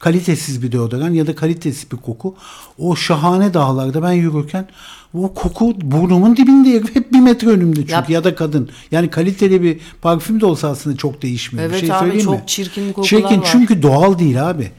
[0.00, 2.34] Kalitesiz bir deodoran ya da kalitesiz bir koku.
[2.78, 4.68] O şahane dağlarda ben yürürken
[5.14, 8.10] o koku burnumun dibinde hep bir metre önümde çünkü Yap.
[8.10, 8.70] ya da kadın.
[8.90, 11.66] Yani kaliteli bir parfüm de olsa aslında çok değişmiyor.
[11.70, 12.42] Evet bir şey abi, söyleyeyim çok mi?
[12.46, 13.48] çirkin kokular Çirkin var.
[13.52, 14.70] çünkü doğal değil abi.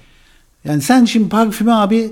[0.65, 2.11] Yani sen şimdi parfümü abi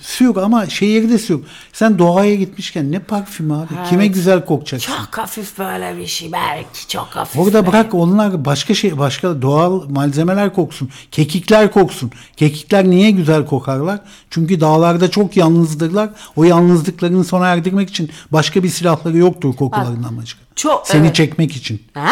[0.00, 1.40] sür ama şehirde sür.
[1.72, 3.88] Sen doğaya gitmişken ne parfümü abi?
[3.90, 4.92] Kime güzel kokacaksın?
[4.92, 7.40] Çok hafif böyle bir şey belki çok hafif.
[7.40, 7.66] Orada böyle.
[7.66, 10.90] bırak onlar başka şey başka doğal malzemeler koksun.
[11.10, 12.10] Kekikler koksun.
[12.36, 14.00] Kekikler niye güzel kokarlar?
[14.30, 16.10] Çünkü dağlarda çok yalnızdırlar.
[16.36, 20.40] O yalnızlıklarını sona erdirmek için başka bir silahları yoktur kokularından başka.
[20.56, 21.14] çok- Seni evet.
[21.14, 21.82] çekmek için.
[21.94, 22.08] Ha?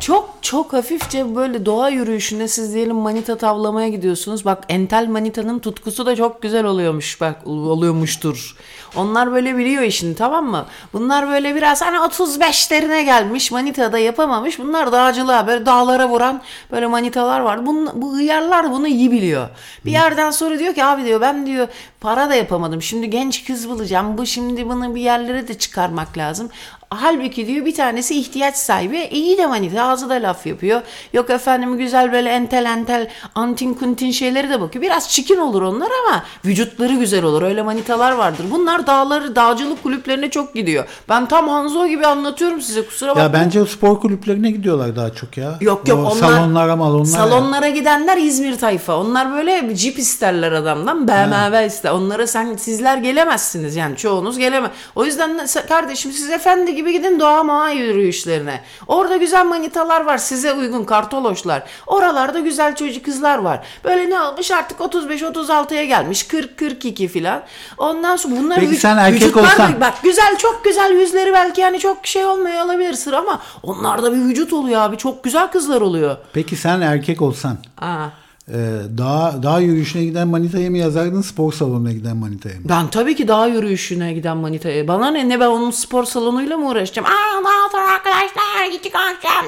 [0.00, 4.44] Çok çok hafifçe böyle doğa yürüyüşünde siz diyelim manita tavlamaya gidiyorsunuz.
[4.44, 8.56] Bak entel manitanın tutkusu da çok güzel oluyormuş bak oluyormuştur.
[8.96, 10.66] Onlar böyle biliyor işini tamam mı?
[10.92, 14.58] Bunlar böyle biraz hani 35'lerine gelmiş manita da yapamamış.
[14.58, 17.66] Bunlar dağcılığa böyle dağlara vuran böyle manitalar var.
[17.66, 19.48] Bunun, bu hıyarlar bunu iyi biliyor.
[19.84, 21.68] Bir yerden sonra diyor ki abi diyor ben diyor
[22.02, 22.82] para da yapamadım.
[22.82, 24.18] Şimdi genç kız bulacağım.
[24.18, 26.48] Bu şimdi bunu bir yerlere de çıkarmak lazım.
[26.94, 28.98] Halbuki diyor bir tanesi ihtiyaç sahibi.
[29.10, 30.80] iyi de manita ağzı da laf yapıyor.
[31.12, 34.82] Yok efendim güzel böyle entel entel antin kuntin şeyleri de bakıyor.
[34.82, 37.42] Biraz çikin olur onlar ama vücutları güzel olur.
[37.42, 38.44] Öyle manitalar vardır.
[38.50, 40.84] Bunlar dağları dağcılık kulüplerine çok gidiyor.
[41.08, 43.28] Ben tam Hanzo gibi anlatıyorum size kusura bakmayın.
[43.28, 45.58] Ya bence spor kulüplerine gidiyorlar daha çok ya.
[45.60, 47.06] Yok yok O onlar salonlara malonlara.
[47.06, 48.96] salonlara gidenler İzmir tayfa.
[48.96, 51.08] Onlar böyle cip isterler adamdan.
[51.08, 51.91] BMW ister.
[51.92, 54.70] Onlara sen sizler gelemezsiniz yani çoğunuz gelemez.
[54.94, 58.60] O yüzden de- kardeşim siz efendi gibi gidin doğa mağa yürüyüşlerine.
[58.86, 61.62] Orada güzel manitalar var size uygun kartoloşlar.
[61.86, 63.60] Oralarda güzel çocuk kızlar var.
[63.84, 67.42] Böyle ne olmuş artık 35-36'ya gelmiş 40-42 filan.
[67.78, 71.32] Ondan sonra bunlar Peki vüc- sen erkek vücutlar da- olsan- Bak güzel çok güzel yüzleri
[71.32, 74.96] belki yani çok şey olmuyor olabilir sır ama onlarda bir vücut oluyor abi.
[74.96, 76.16] Çok güzel kızlar oluyor.
[76.32, 78.06] Peki sen erkek olsan Aa.
[78.48, 78.54] E,
[78.98, 82.60] dağ, dağ yürüyüşüne giden manitaya mı yazardın spor salonuna giden manitaya mı?
[82.68, 84.88] Ben tabii ki dağ yürüyüşüne giden manitaya.
[84.88, 87.08] Bana ne ne ben onun spor salonuyla mı uğraşacağım?
[87.08, 89.46] Aa ne oldu arkadaşlar gittik akşam.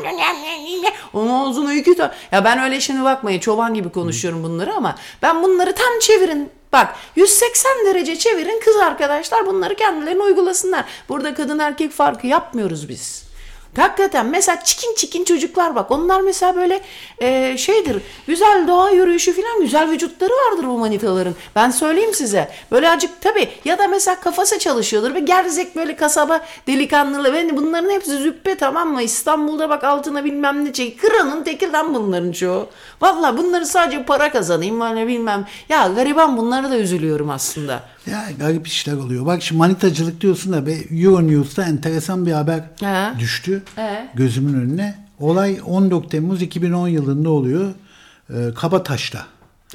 [1.12, 2.12] Onun ağzına iki tane.
[2.32, 6.50] Ya ben öyle şimdi bakmayın çoban gibi konuşuyorum bunları ama ben bunları tam çevirin.
[6.72, 10.84] Bak 180 derece çevirin kız arkadaşlar bunları kendilerine uygulasınlar.
[11.08, 13.23] Burada kadın erkek farkı yapmıyoruz biz.
[13.76, 16.80] Hakikaten mesela çikin çikin çocuklar bak onlar mesela böyle
[17.22, 21.34] e, şeydir güzel doğa yürüyüşü falan güzel vücutları vardır bu manitaların.
[21.56, 26.40] Ben söyleyeyim size böyle acık tabi ya da mesela kafası çalışıyordur ve gerzek böyle kasaba
[26.66, 31.72] delikanlılı ve bunların hepsi züppe tamam mı İstanbul'da bak altına bilmem ne çek kıranın teki
[31.72, 32.66] lan bunların çoğu.
[33.00, 37.93] Valla bunları sadece para kazanayım hani bilmem ya gariban bunlara da üzülüyorum aslında.
[38.10, 39.26] Ya garip işler oluyor.
[39.26, 43.18] Bak şimdi manitacılık diyorsun da be Euronews'ta enteresan bir haber He.
[43.18, 44.08] düştü He.
[44.14, 45.04] gözümün önüne.
[45.20, 47.72] Olay 14 Temmuz 2010 yılında oluyor.
[48.30, 49.26] Ee, Kabataş'ta.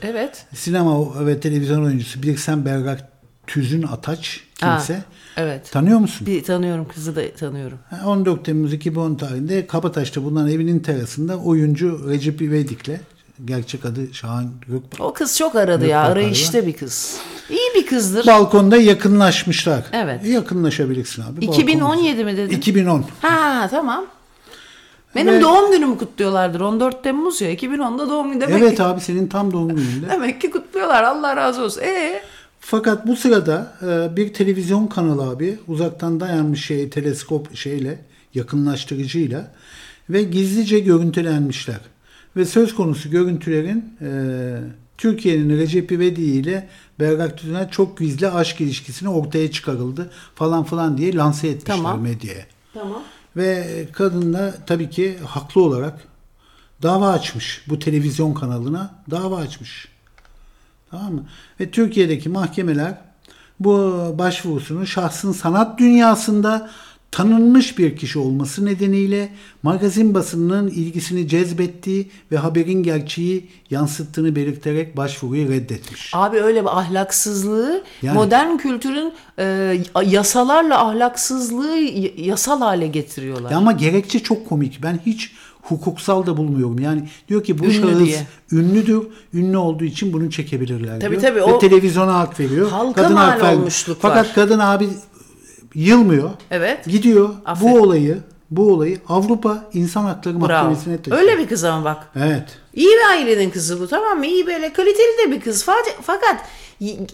[0.02, 0.46] Evet.
[0.56, 3.10] Sinema ve televizyon oyuncusu Birsen Bergak
[3.48, 4.94] Tüzün Ataç kimse.
[4.94, 5.02] Ha,
[5.38, 5.72] evet.
[5.72, 6.28] Tanıyor musun?
[6.28, 7.78] Bir tanıyorum kızı da tanıyorum.
[7.90, 13.00] Ha, 14 Temmuz 2010 tarihinde Kabataş'ta bulunan evinin terasında oyuncu Recep İvedik'le
[13.46, 15.08] gerçek adı Şahan Gökbay.
[15.08, 16.02] O kız çok aradı Yok ya.
[16.02, 17.18] Arayışta bir kız.
[17.50, 18.28] İyi bir kızdır.
[18.28, 19.84] Balkonda yakınlaşmışlar.
[19.92, 20.26] Evet.
[20.26, 21.46] Yakınlaşabilirsin abi.
[21.46, 22.58] 2017 mi dedin?
[22.58, 23.06] 2010.
[23.22, 24.06] Ha tamam.
[25.16, 26.60] Benim Ve- doğum günümü kutluyorlardır.
[26.60, 27.54] 14 Temmuz ya.
[27.54, 28.42] 2010'da doğum günü.
[28.42, 30.10] Demek Evet ki, abi senin tam doğum gününde.
[30.10, 31.04] demek ki kutluyorlar.
[31.04, 31.82] Allah razı olsun.
[31.82, 32.22] Ee?
[32.60, 38.00] Fakat bu sırada e, bir televizyon kanalı abi uzaktan dayanmış şey teleskop şeyle
[38.34, 39.52] yakınlaştırıcıyla
[40.10, 41.80] ve gizlice görüntülenmişler.
[42.36, 44.10] Ve söz konusu görüntülerin e,
[44.98, 46.70] Türkiye'nin Recep İvedik ile
[47.00, 52.02] Berrak Tüzün'e çok gizli aşk ilişkisini ortaya çıkarıldı falan falan diye lanse etmişler Tamam.
[52.02, 52.46] medyaya.
[52.74, 53.04] Tamam.
[53.38, 56.00] Ve kadın da tabii ki haklı olarak
[56.84, 57.66] dava açmış.
[57.70, 59.88] Bu televizyon kanalına dava açmış.
[60.92, 61.24] Tamam mı?
[61.60, 62.98] Ve Türkiye'deki mahkemeler
[63.60, 63.76] bu
[64.18, 66.70] başvurusunu şahsın sanat dünyasında
[67.12, 69.30] tanınmış bir kişi olması nedeniyle
[69.64, 76.12] magazin basınının ilgisini cezbettiği ve haberin gerçeği yansıttığını belirterek başvuruyu reddetmiş.
[76.16, 81.78] Abi öyle bir ahlaksızlığı Yani- modern kültürün e, yasalarla ahlaksızlığı
[82.18, 83.52] yasal hale getiriyorlar.
[83.52, 84.84] Ama gerekçe çok komik.
[84.84, 85.32] Ben hiç
[85.62, 86.80] hukuksal da bulmuyorum.
[86.80, 88.28] Yani diyor ki bu Ünlü şahıs diye.
[88.52, 89.02] ünlüdür.
[89.34, 91.22] Ünlü olduğu için bunu çekebilirler Tabii diyor.
[91.22, 92.70] tabii, Ve o- televizyona hak veriyor.
[92.70, 94.32] Halka Kadına mal hak olmuşluk Fakat var.
[94.36, 94.90] kadın abi
[95.76, 96.30] yılmıyor.
[96.52, 96.86] Evet.
[96.86, 97.74] Gidiyor Aferin.
[97.74, 98.18] bu olayı
[98.52, 100.48] bu olayı Avrupa İnsan Hakları Bravo.
[100.48, 101.18] Mahkemesi'ne taşıyor.
[101.18, 102.08] Öyle bir kız ama bak.
[102.16, 102.44] Evet.
[102.74, 104.26] İyi bir ailenin kızı bu tamam mı?
[104.26, 105.66] İyi böyle kaliteli de bir kız.
[106.02, 106.46] Fakat,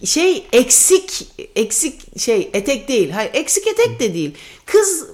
[0.04, 3.10] şey eksik eksik şey etek değil.
[3.10, 4.34] Hayır eksik etek de değil.
[4.66, 5.06] Kız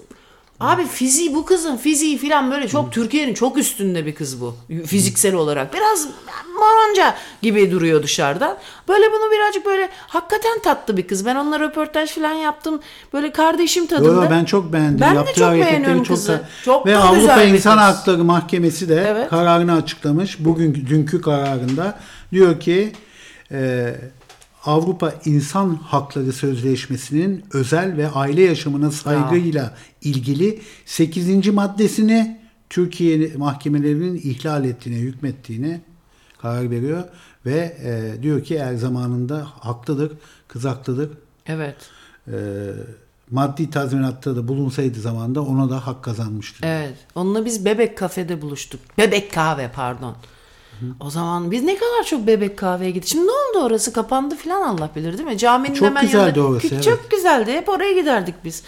[0.63, 4.57] abi fiziği bu kızın fiziği falan böyle çok Türkiye'nin çok üstünde bir kız bu.
[4.87, 5.75] Fiziksel olarak.
[5.75, 6.09] Biraz
[6.61, 8.57] moronca gibi duruyor dışarıdan.
[8.89, 11.27] Böyle bunu birazcık böyle hakikaten tatlı bir kız.
[11.27, 12.81] Ben onunla röportaj falan yaptım.
[13.13, 14.09] Böyle kardeşim tadında.
[14.09, 15.01] Yo, yo, ben çok beğendim.
[15.01, 16.33] Ben de Yaptığı çok hareketleri beğeniyorum çok kızı.
[16.33, 17.83] da- Çok Ve Avrupa İnsan kız.
[17.99, 19.31] Hakları Mahkemesi de Evet.
[19.31, 20.37] kararını açıklamış.
[20.39, 21.99] Bugün dünkü kararında
[22.33, 22.93] diyor ki
[23.53, 23.95] e,
[24.65, 31.49] Avrupa İnsan Hakları Sözleşmesi'nin özel ve aile yaşamına saygıyla ilgili 8.
[31.49, 32.41] maddesini
[32.71, 35.81] Türkiye mahkemelerinin ihlal ettiğine, hükmettiğine
[36.39, 37.05] karar veriyor
[37.47, 40.13] ve e, diyor ki eğer zamanında haklıdır,
[40.49, 41.11] kız haklıdır,
[41.47, 41.77] Evet.
[42.29, 42.33] ee,
[43.31, 46.67] maddi tazminatta da bulunsaydı zamanda ona da hak kazanmıştı.
[46.67, 46.95] Evet.
[47.15, 48.81] Onunla biz bebek kafede buluştuk.
[48.99, 50.17] Bebek kahve pardon.
[51.01, 53.11] O zaman biz ne kadar çok bebek kahveye gittik.
[53.11, 53.93] Şimdi ne oldu orası?
[53.93, 55.39] Kapandı falan Allah bilir değil mi?
[55.39, 56.53] Caminin Çok hemen güzeldi yanında.
[56.53, 56.85] orası, evet.
[56.85, 57.53] Çok güzeldi.
[57.53, 58.63] Hep oraya giderdik biz.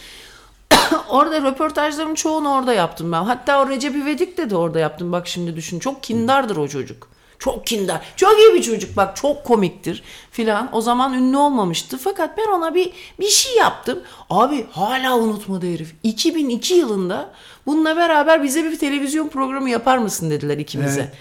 [1.08, 3.24] orada röportajlarımın çoğunu orada yaptım ben.
[3.24, 5.12] Hatta o Recep İvedik de de orada yaptım.
[5.12, 5.78] Bak şimdi düşün.
[5.78, 7.08] Çok kindardır o çocuk.
[7.38, 8.00] Çok kindar.
[8.16, 9.16] Çok iyi bir çocuk bak.
[9.16, 10.68] Çok komiktir filan.
[10.72, 11.98] O zaman ünlü olmamıştı.
[11.98, 13.98] Fakat ben ona bir bir şey yaptım.
[14.30, 15.94] Abi hala unutmadı herif.
[16.02, 17.30] 2002 yılında
[17.66, 21.00] bununla beraber bize bir televizyon programı yapar mısın dediler ikimize.
[21.00, 21.14] Evet.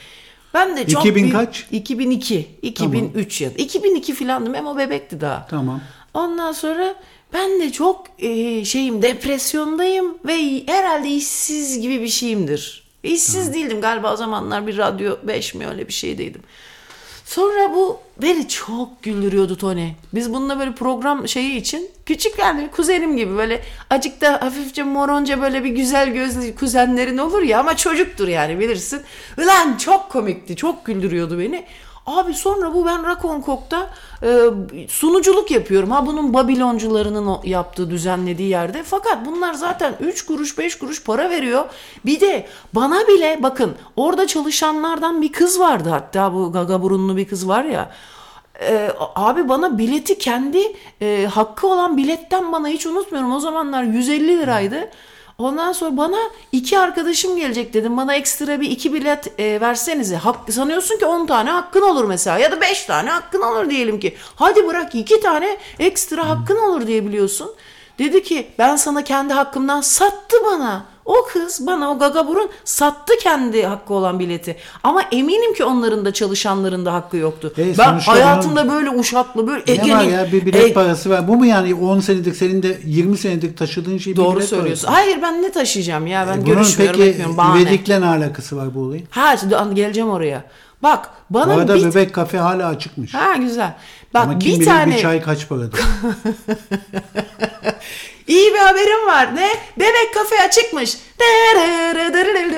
[0.54, 1.68] Ben de çok 2000 büyük- kaç?
[1.72, 5.48] 2002, 2003 ya da 2002 filandım ama bebekti daha.
[5.50, 5.82] Tamam.
[6.14, 6.96] Ondan sonra
[7.34, 12.84] ben de çok e, şeyim depresyondayım ve herhalde işsiz gibi bir şeyimdir.
[13.04, 16.42] İşsiz değildim galiba o zamanlar bir radyo 5 mi öyle bir şeydeydim.
[17.34, 19.90] Sonra bu beni çok güldürüyordu Tony.
[20.14, 25.42] Biz bununla böyle program şeyi için küçük yani kuzenim gibi böyle acık da hafifçe moronca
[25.42, 29.02] böyle bir güzel gözlü kuzenlerin olur ya ama çocuktur yani bilirsin.
[29.38, 31.66] Ulan çok komikti çok güldürüyordu beni.
[32.06, 33.90] Abi sonra bu ben Rakon Kok'ta
[34.24, 34.50] e,
[34.88, 35.92] sunuculuk yapıyorum.
[35.92, 38.84] Ha bunun Babiloncularının yaptığı düzenlediği yerde.
[38.84, 41.66] Fakat bunlar zaten 3 kuruş 5 kuruş para veriyor.
[42.06, 47.28] Bir de bana bile bakın orada çalışanlardan bir kız vardı hatta bu gaga burunlu bir
[47.28, 47.92] kız var ya.
[48.62, 53.32] E, abi bana bileti kendi e, hakkı olan biletten bana hiç unutmuyorum.
[53.32, 54.90] O zamanlar 150 liraydı.
[55.38, 56.18] Ondan sonra bana
[56.52, 57.98] iki arkadaşım gelecek dedim.
[57.98, 60.16] Bana ekstra bir iki bilet e, versenize.
[60.16, 62.38] Hak, sanıyorsun ki 10 tane hakkın olur mesela.
[62.38, 64.18] Ya da 5 tane hakkın olur diyelim ki.
[64.36, 67.52] Hadi bırak iki tane ekstra hakkın olur diye biliyorsun.
[68.00, 70.93] Dedi ki ben sana kendi hakkımdan sattı bana.
[71.06, 74.56] O kız bana o gaga burun sattı kendi hakkı olan bileti.
[74.84, 77.54] Ama eminim ki onların da çalışanların da hakkı yoktu.
[77.58, 81.28] E, ben hayatımda böyle uşaklı böyle Ne var Ege'nin- ya bir bilet E, parası var.
[81.28, 84.88] Bu mu yani 10 senedir senin de 20 senedir taşıdığın şey Doğru bilet söylüyorsun.
[84.88, 85.02] parası?
[85.02, 87.38] Hayır ben ne taşıyacağım ya ben Bunun görüşmüyorum peki etmiyorum.
[87.38, 87.62] Bahane.
[87.62, 89.08] üvedikle ne alakası var bu olayın?
[89.10, 89.36] Ha
[89.74, 90.44] geleceğim oraya.
[90.84, 91.84] Bak Bu bana arada bir...
[91.86, 93.14] bebek kafe hala açıkmış.
[93.14, 93.74] Ha güzel.
[94.14, 95.80] Bak Ama kim bir bilir tane bir çay kaç paradır.
[98.28, 99.36] iyi bir haberim var.
[99.36, 99.50] Ne?
[99.80, 100.98] Bebek kafe açıkmış.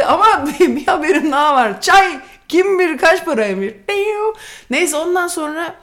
[0.08, 1.82] Ama bir haberim daha var.
[1.82, 3.74] Çay kim bilir kaç paraymış.
[4.70, 5.76] Neyse ondan sonra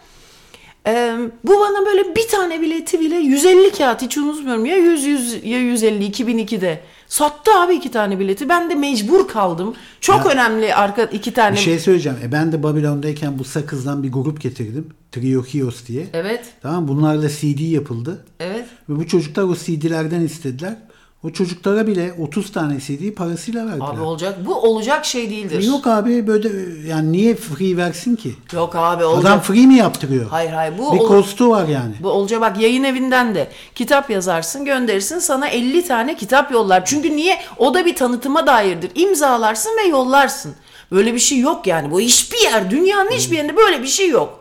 [0.87, 1.15] e,
[1.45, 4.67] bu bana böyle bir tane bileti bile 150 kağıt hiç unutmuyorum.
[4.67, 6.81] Ya 100, 100 ya 150 2002'de.
[7.13, 8.49] Sattı abi iki tane bileti.
[8.49, 9.75] Ben de mecbur kaldım.
[10.01, 11.57] Çok önemli arka iki tane.
[11.57, 12.19] bir şey söyleyeceğim.
[12.25, 14.87] E ben de Babilon'dayken bu sakızdan bir grup getirdim.
[15.13, 16.07] Trio Hios diye.
[16.13, 16.45] Evet.
[16.63, 18.25] Tamam bunlarla CD yapıldı.
[18.41, 18.65] Evet.
[18.89, 20.77] Ve bu çocuklar o CD'lerden istediler.
[21.25, 23.87] O çocuklara bile 30 tane CD parasıyla verdiler.
[23.89, 24.47] Abi olacak.
[24.47, 25.63] Bu olacak şey değildir.
[25.63, 26.49] Yok abi böyle
[26.89, 28.35] yani niye free versin ki?
[28.53, 29.27] Yok abi olacak.
[29.31, 30.31] Adam free mi yaptırıyor?
[30.31, 31.95] Hayır hayır bu bir ol- kostu var yani.
[32.01, 36.85] bu olacak bak yayın evinden de kitap yazarsın gönderirsin sana 50 tane kitap yollar.
[36.85, 37.39] Çünkü niye?
[37.59, 38.91] O da bir tanıtıma dairdir.
[38.95, 40.55] İmzalarsın ve yollarsın.
[40.93, 41.91] Böyle bir şey yok yani.
[41.91, 44.41] Bu hiçbir yer dünyanın hiçbir yerinde böyle bir şey yok.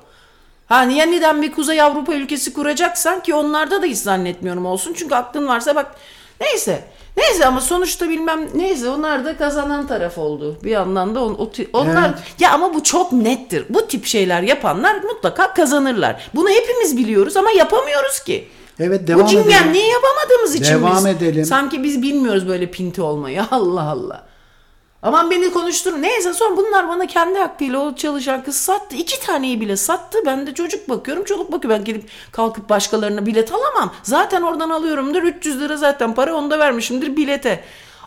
[0.66, 4.94] Hani yeniden bir Kuzey Avrupa ülkesi kuracaksan ki onlarda da hiç zannetmiyorum olsun.
[4.98, 5.96] Çünkü aklın varsa bak
[6.42, 6.84] neyse.
[7.18, 10.58] Neyse ama sonuçta bilmem neyse onlar da kazanan taraf oldu.
[10.64, 12.20] Bir yandan da on, o onlar Evet.
[12.40, 13.66] ya ama bu çok nettir.
[13.70, 16.30] Bu tip şeyler yapanlar mutlaka kazanırlar.
[16.36, 18.48] Bunu hepimiz biliyoruz ama yapamıyoruz ki.
[18.80, 19.74] Evet devam bu cingen edelim.
[19.74, 21.06] niye yapamadığımız için Devam biz.
[21.06, 21.46] edelim.
[21.46, 23.44] Sanki biz bilmiyoruz böyle pinti olmayı.
[23.52, 24.24] Allah Allah.
[25.02, 26.02] Aman beni konuşturun.
[26.02, 28.96] Neyse sonra bunlar bana kendi hakkıyla o çalışan kız sattı.
[28.96, 30.18] İki taneyi bile sattı.
[30.26, 31.24] Ben de çocuk bakıyorum.
[31.24, 31.74] Çocuk bakıyor.
[31.74, 33.94] Ben gidip kalkıp başkalarına bilet alamam.
[34.04, 35.24] Zaten oradan alıyorumdur.
[35.24, 37.64] 300 lira zaten para onda vermişimdir bilete.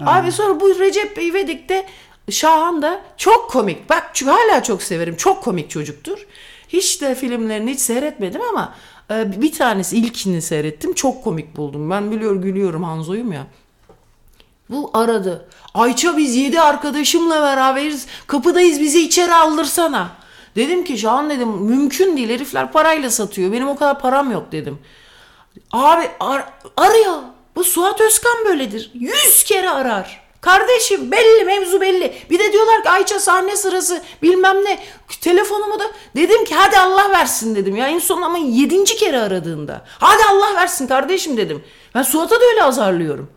[0.07, 1.87] Abi sonra bu Recep İvedik'te
[2.31, 3.91] Şahan da çok komik.
[3.91, 5.17] Bak hala çok severim.
[5.17, 6.27] Çok komik çocuktur.
[6.69, 8.75] Hiç de filmlerini hiç seyretmedim ama
[9.11, 10.95] e, bir tanesi ilkini seyrettim.
[10.95, 11.91] Çok komik buldum.
[11.91, 13.47] Ben biliyor gülüyorum Hanzo'yum ya.
[14.71, 15.49] Bu aradı.
[15.75, 18.07] Ayça biz yedi arkadaşımla beraberiz.
[18.27, 20.09] Kapıdayız bizi içeri aldırsana.
[20.57, 23.53] Dedim ki Şahan dedim mümkün değil herifler parayla satıyor.
[23.53, 24.79] Benim o kadar param yok dedim.
[25.73, 27.15] Abi ar- arıyor.
[27.57, 28.91] Bu Suat Özkan böyledir.
[28.95, 30.25] Yüz kere arar.
[30.41, 32.15] Kardeşim belli mevzu belli.
[32.31, 34.79] Bir de diyorlar ki Ayça sahne sırası bilmem ne.
[35.21, 35.85] Telefonumu da
[36.17, 37.77] dedim ki hadi Allah versin dedim.
[37.77, 39.85] Ya en son ama yedinci kere aradığında.
[39.99, 41.65] Hadi Allah versin kardeşim dedim.
[41.95, 43.31] Ben Suat'a da öyle azarlıyorum.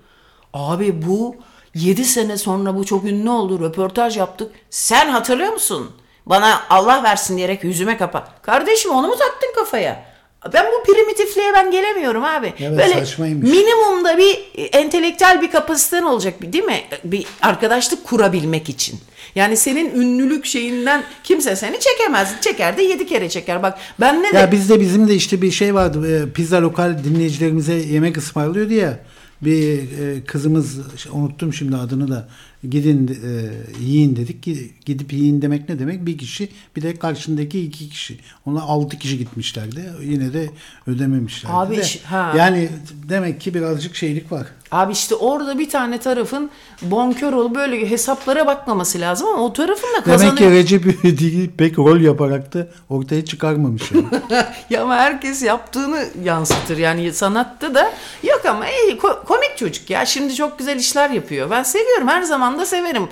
[0.58, 1.36] Abi bu
[1.76, 3.60] 7 sene sonra bu çok ünlü oldu.
[3.60, 4.52] Röportaj yaptık.
[4.70, 5.92] Sen hatırlıyor musun?
[6.26, 8.28] Bana Allah versin diyerek yüzüme kapa.
[8.42, 10.06] Kardeşim onu mu taktın kafaya?
[10.54, 12.54] Ben bu primitifliğe ben gelemiyorum abi.
[12.60, 13.52] Evet, Böyle saçmaymış.
[13.52, 14.40] minimumda bir
[14.74, 16.82] entelektüel bir kapasiten olacak bir değil mi?
[17.04, 19.00] Bir arkadaşlık kurabilmek için.
[19.36, 22.34] Yani senin ünlülük şeyinden kimse seni çekemez.
[22.42, 23.64] Çeker de yedi kere çeker.
[23.64, 24.38] Bak ben ne de...
[24.38, 26.24] Ya bizde bizim de işte bir şey vardı.
[26.30, 29.00] e, Pizza lokal dinleyicilerimize yemek ısmarlıyordu ya.
[29.42, 30.80] Bir e, kızımız
[31.12, 32.28] unuttum şimdi adını da
[32.70, 33.50] gidin e,
[33.84, 34.48] yiyin dedik.
[34.48, 36.06] Gi- Gidip yiyin demek ne demek?
[36.06, 38.20] Bir kişi bir de karşındaki iki kişi.
[38.46, 39.90] Onlar altı kişi gitmişlerdi.
[40.04, 40.50] Yine de
[40.88, 41.56] ödememişlerdi.
[41.56, 41.84] Abi de.
[42.04, 42.34] ha.
[42.38, 42.70] Yani
[43.10, 44.48] demek ki birazcık şeylik var.
[44.72, 46.50] Abi işte orada bir tane tarafın
[46.82, 50.38] bonkör olup böyle hesaplara bakmaması lazım ama o tarafın da kazanıyor.
[50.38, 53.92] Demek ki Recep İvedik'i pek rol yaparak da ortaya çıkarmamış.
[53.92, 54.06] Yani.
[54.70, 56.78] ya ama herkes yaptığını yansıtır.
[56.78, 57.92] Yani sanatta da
[58.24, 60.06] yok ama ko- komik çocuk ya.
[60.06, 61.50] Şimdi çok güzel işler yapıyor.
[61.50, 62.08] Ben seviyorum.
[62.08, 63.08] Her zaman da severim.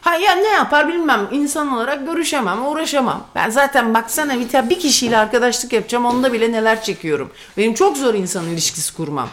[0.00, 1.28] Ha ya ne yapar bilmem.
[1.32, 3.26] İnsan olarak görüşemem, uğraşamam.
[3.34, 6.04] Ben zaten baksana bir, bir kişiyle arkadaşlık yapacağım.
[6.04, 7.30] Onda bile neler çekiyorum.
[7.56, 9.28] Benim çok zor insan ilişkisi kurmam.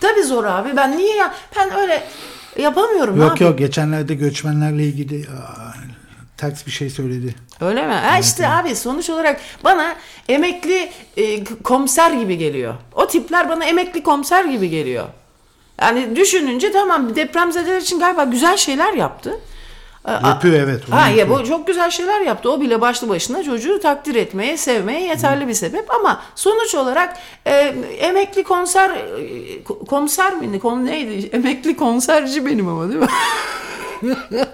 [0.00, 0.76] Tabii zor abi.
[0.76, 1.34] Ben niye ya?
[1.56, 2.02] Ben öyle
[2.58, 3.42] yapamıyorum yok abi.
[3.44, 5.72] yok geçenlerde göçmenlerle ilgili aa,
[6.36, 7.34] ters bir şey söyledi.
[7.60, 7.92] Öyle mi?
[7.92, 9.94] Ha işte abi sonuç olarak bana
[10.28, 12.74] emekli e, komiser gibi geliyor.
[12.94, 15.06] O tipler bana emekli komiser gibi geliyor.
[15.80, 19.40] Yani düşününce tamam depremzedeler için galiba güzel şeyler yaptı.
[20.08, 20.82] E, a- Yapıyor evet.
[20.90, 22.50] Ha ya bu çok güzel şeyler yaptı.
[22.52, 27.52] O bile başlı başına çocuğu takdir etmeye, sevmeye yeterli bir sebep ama sonuç olarak e,
[27.98, 29.00] emekli konser e,
[29.62, 30.58] ko- komiser miydi?
[30.60, 31.28] Kon neydi?
[31.32, 33.06] Emekli konserci benim ama değil mi?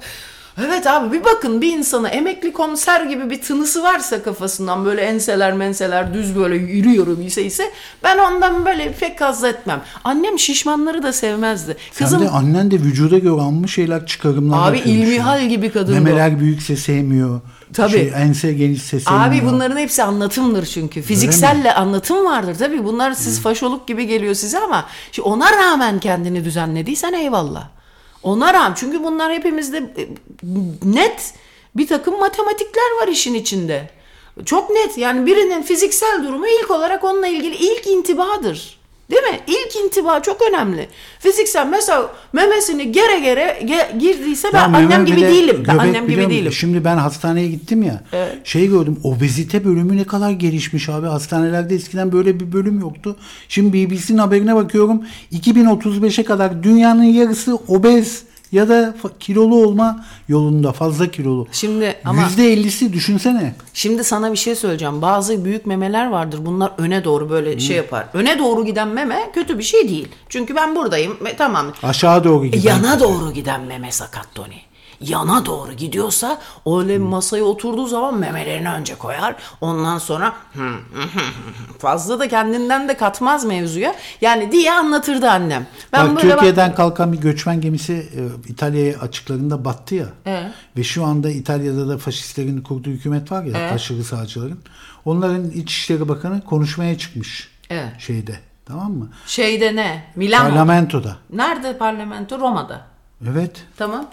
[0.64, 5.52] Evet abi bir bakın bir insana emekli komiser gibi bir tınısı varsa kafasından böyle enseler
[5.52, 7.70] menseler düz böyle yürüyorum ise ise
[8.02, 9.80] ben ondan böyle pek haz etmem.
[10.04, 11.76] Annem şişmanları da sevmezdi.
[11.98, 15.94] Kızım Sen de annen de vücuda göre almış şeyler çıkarımlar abi ilmihal gibi kadın.
[15.94, 17.40] Memeler büyükse sevmiyor.
[17.74, 17.90] Tabii.
[17.90, 19.28] Şey, ense genişse sevmiyor.
[19.28, 21.02] Abi bunların hepsi anlatımdır çünkü.
[21.02, 22.84] Fizikselle anlatım vardır tabii.
[22.84, 24.84] Bunlar siz faşoluk gibi geliyor size ama
[25.22, 27.75] ona rağmen kendini düzenlediysen eyvallah.
[28.26, 30.06] Ona rağmen çünkü bunlar hepimizde e,
[30.82, 31.34] net
[31.76, 33.90] bir takım matematikler var işin içinde.
[34.44, 38.78] Çok net yani birinin fiziksel durumu ilk olarak onunla ilgili ilk intibadır.
[39.10, 39.40] Değil mi?
[39.46, 40.88] İlk intiba çok önemli.
[41.18, 45.64] Fiziksel mesela memesini gere gere ge- girdiyse ben Ya annem gibi değilim.
[45.68, 46.30] Ben annem gibi musun?
[46.30, 46.52] değilim.
[46.52, 48.02] Şimdi ben hastaneye gittim ya.
[48.12, 48.36] Evet.
[48.44, 51.06] Şey gördüm obezite bölümü ne kadar gelişmiş abi.
[51.06, 53.16] Hastanelerde eskiden böyle bir bölüm yoktu.
[53.48, 55.02] Şimdi BBC'nin haberine bakıyorum.
[55.32, 58.22] 2035'e kadar dünyanın yarısı obez
[58.52, 61.46] ya da kilolu olma yolunda fazla kilolu.
[61.52, 63.54] Şimdi ama %50'si düşünsene.
[63.74, 65.02] Şimdi sana bir şey söyleyeceğim.
[65.02, 66.38] Bazı büyük memeler vardır.
[66.42, 68.06] Bunlar öne doğru böyle şey yapar.
[68.14, 70.08] Öne doğru giden meme kötü bir şey değil.
[70.28, 71.16] Çünkü ben buradayım.
[71.38, 71.66] Tamam.
[71.82, 72.70] Aşağı doğru giden.
[72.70, 74.65] Yana doğru giden meme sakat Tony.
[75.00, 79.36] Yana doğru gidiyorsa öyle masaya oturduğu zaman memelerini önce koyar.
[79.60, 80.34] Ondan sonra
[81.78, 83.94] fazla da kendinden de katmaz mevzuya.
[84.20, 85.66] Yani diye anlatırdı annem.
[85.92, 90.06] Ben Bak, böyle Türkiye'den bak- kalkan bir göçmen gemisi e, İtalya'ya açıklarında battı ya.
[90.26, 90.50] Evet.
[90.76, 93.72] Ve şu anda İtalya'da da faşistlerin kurduğu hükümet var ya Evet.
[93.72, 94.58] aşırı sağcıların.
[95.04, 97.92] Onların İçişleri Bakanı konuşmaya çıkmış Evet.
[97.98, 98.38] şeyde.
[98.66, 99.08] Tamam mı?
[99.26, 100.04] şeyde ne?
[100.16, 100.48] Milano.
[100.50, 101.16] Parlamentoda.
[101.32, 102.38] Nerede parlamento?
[102.38, 102.80] Roma'da.
[103.30, 103.64] Evet.
[103.76, 104.06] Tamam.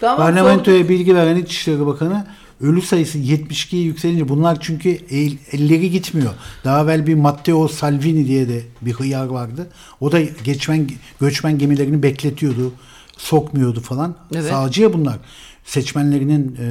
[0.00, 0.16] Tamam.
[0.16, 2.26] Parlamentoya bilgi veren İçişleri Bakanı
[2.60, 6.30] ölü sayısı 72'ye yükselince bunlar çünkü el- elleri gitmiyor.
[6.64, 9.68] Daha evvel bir Matteo Salvini diye de bir hıyar vardı.
[10.00, 10.88] O da geçmen
[11.20, 12.72] göçmen gemilerini bekletiyordu.
[13.16, 14.14] Sokmuyordu falan.
[14.34, 14.50] Evet.
[14.50, 15.18] Sağcı ya bunlar.
[15.64, 16.66] Seçmenlerinin e,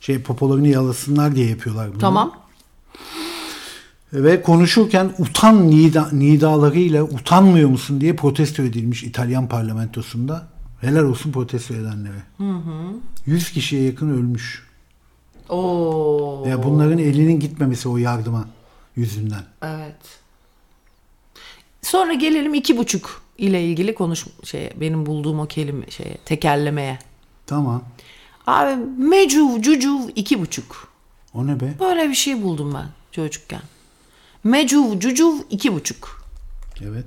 [0.00, 1.98] şey popolarını yalasınlar diye yapıyorlar bunu.
[1.98, 2.32] Tamam.
[4.12, 10.48] Ve konuşurken utan nida, nidalarıyla utanmıyor musun diye protesto edilmiş İtalyan parlamentosunda.
[10.80, 12.22] Helal olsun protesto edenlere.
[13.26, 14.66] 100 kişiye yakın ölmüş.
[15.48, 16.44] Oo.
[16.48, 18.48] Ya bunların elinin gitmemesi o yardıma
[18.96, 19.44] yüzünden.
[19.62, 20.20] Evet.
[21.82, 26.98] Sonra gelelim iki buçuk ile ilgili konuş şey benim bulduğum o kelime şeye tekerlemeye.
[27.46, 27.84] Tamam.
[28.46, 30.88] Abi mecuv cucuv iki buçuk.
[31.34, 31.74] O ne be?
[31.80, 33.62] Böyle bir şey buldum ben çocukken.
[34.44, 36.24] Mecuv cucuv iki buçuk.
[36.82, 37.06] Evet.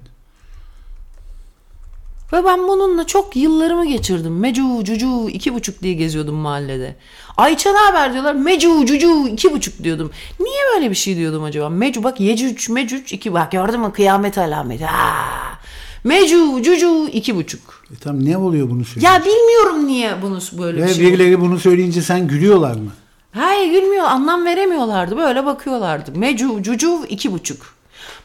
[2.33, 4.39] Ve ben bununla çok yıllarımı geçirdim.
[4.39, 6.95] Mecu cucu iki buçuk diye geziyordum mahallede.
[7.37, 8.33] Ayça ne haber diyorlar.
[8.35, 10.11] Mecu cucu iki buçuk diyordum.
[10.39, 11.69] Niye böyle bir şey diyordum acaba?
[11.69, 14.85] Mecu bak yecüc mecüc iki bak gördün mü kıyamet alameti.
[14.85, 15.59] Ha.
[16.03, 17.83] Mecu cucu iki buçuk.
[17.91, 19.07] E tamam ne oluyor bunu söyleyince?
[19.07, 21.05] Ya bilmiyorum niye bunu böyle Ve bir şey.
[21.05, 22.91] birileri bunu söyleyince sen gülüyorlar mı?
[23.31, 26.11] Hayır gülmüyor anlam veremiyorlardı böyle bakıyorlardı.
[26.15, 27.75] Mecu cucuv iki buçuk.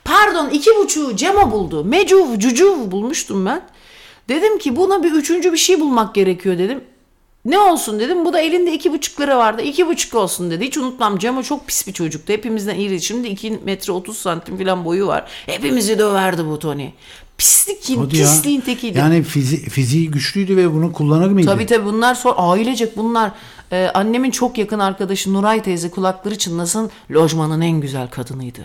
[0.04, 1.84] Pardon iki buçuğu Cemo buldu.
[1.84, 3.62] Mecuv cucuv bulmuştum ben.
[4.28, 6.80] Dedim ki buna bir üçüncü bir şey bulmak gerekiyor dedim.
[7.44, 8.24] Ne olsun dedim.
[8.24, 9.62] Bu da elinde iki buçuk lira vardı.
[9.62, 10.64] İki buçuk olsun dedi.
[10.64, 11.18] Hiç unutmam.
[11.18, 12.32] Cemo çok pis bir çocuktu.
[12.32, 13.02] Hepimizden iri.
[13.02, 15.30] Şimdi 2 metre 30 santim falan boyu var.
[15.46, 16.90] Hepimizi döverdi bu Tony.
[17.38, 18.24] Pislik, Hadi ya.
[18.24, 18.98] pisliğin tekiydi.
[18.98, 21.46] Yani fizi, fiziği güçlüydü ve bunu kullanır mıydı?
[21.46, 23.32] Tabii tabii bunlar sonra ailecek bunlar.
[23.72, 28.60] Ee, annemin çok yakın arkadaşı Nuray teyze kulakları çınlasın lojmanın en güzel kadınıydı.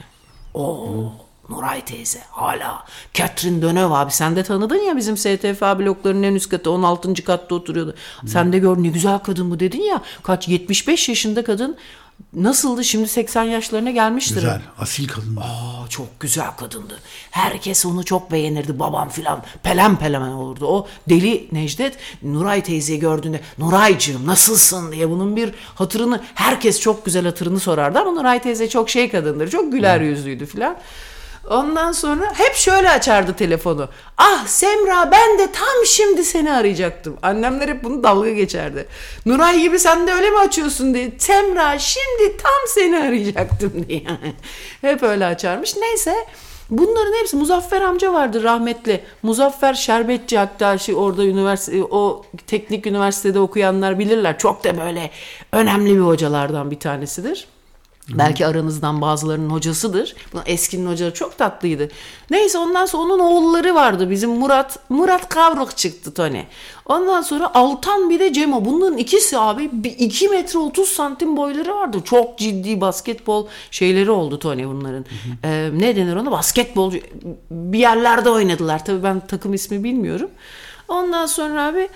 [0.53, 1.11] Oo
[1.53, 2.85] Nuray teyze hala.
[3.13, 7.13] Catherine Dönev abi sen de tanıdın ya bizim STFA bloklarının en üst katı 16.
[7.13, 7.95] katta oturuyordu.
[8.25, 10.01] Sen de gör ne güzel kadın bu dedin ya.
[10.23, 11.77] Kaç 75 yaşında kadın
[12.33, 14.35] nasıldı şimdi 80 yaşlarına gelmiştir.
[14.35, 15.35] Güzel, asil kadın.
[15.35, 16.99] Aa, çok güzel kadındı.
[17.31, 18.79] Herkes onu çok beğenirdi.
[18.79, 20.67] Babam filan pelem pelemen olurdu.
[20.67, 27.25] O deli Necdet Nuray teyzeyi gördüğünde Nuraycığım nasılsın diye bunun bir hatırını herkes çok güzel
[27.25, 29.49] hatırını sorardı ama Nuray teyze çok şey kadındır.
[29.49, 30.77] Çok güler yüzlüydü filan.
[31.49, 33.89] Ondan sonra hep şöyle açardı telefonu.
[34.17, 37.17] Ah Semra ben de tam şimdi seni arayacaktım.
[37.21, 38.87] Annemler hep bunu dalga geçerdi.
[39.25, 41.11] Nuray gibi sen de öyle mi açıyorsun diye.
[41.17, 44.03] Semra şimdi tam seni arayacaktım diye.
[44.81, 45.75] hep öyle açarmış.
[45.77, 46.15] Neyse
[46.69, 49.03] bunların hepsi Muzaffer amca vardı rahmetli.
[49.23, 54.37] Muzaffer Şerbetçi hatta şey orada üniversite o teknik üniversitede okuyanlar bilirler.
[54.37, 55.09] Çok da böyle
[55.51, 57.47] önemli bir hocalardan bir tanesidir.
[58.09, 60.15] Belki aranızdan bazılarının hocasıdır.
[60.33, 61.89] Bu eskinin hocaları çok tatlıydı.
[62.29, 64.09] Neyse ondan sonra onun oğulları vardı.
[64.09, 66.41] Bizim Murat, Murat Kavruk çıktı Tony.
[66.85, 68.65] Ondan sonra Altan bir de Cemo.
[68.65, 71.97] Bunların ikisi abi 2 metre 30 santim boyları vardı.
[72.05, 75.05] Çok ciddi basketbol şeyleri oldu Tony bunların.
[75.43, 76.31] Ee, ne denir ona?
[76.31, 76.97] Basketbolcu.
[77.51, 78.85] Bir yerlerde oynadılar.
[78.85, 80.29] Tabii ben takım ismi bilmiyorum.
[80.87, 81.89] Ondan sonra abi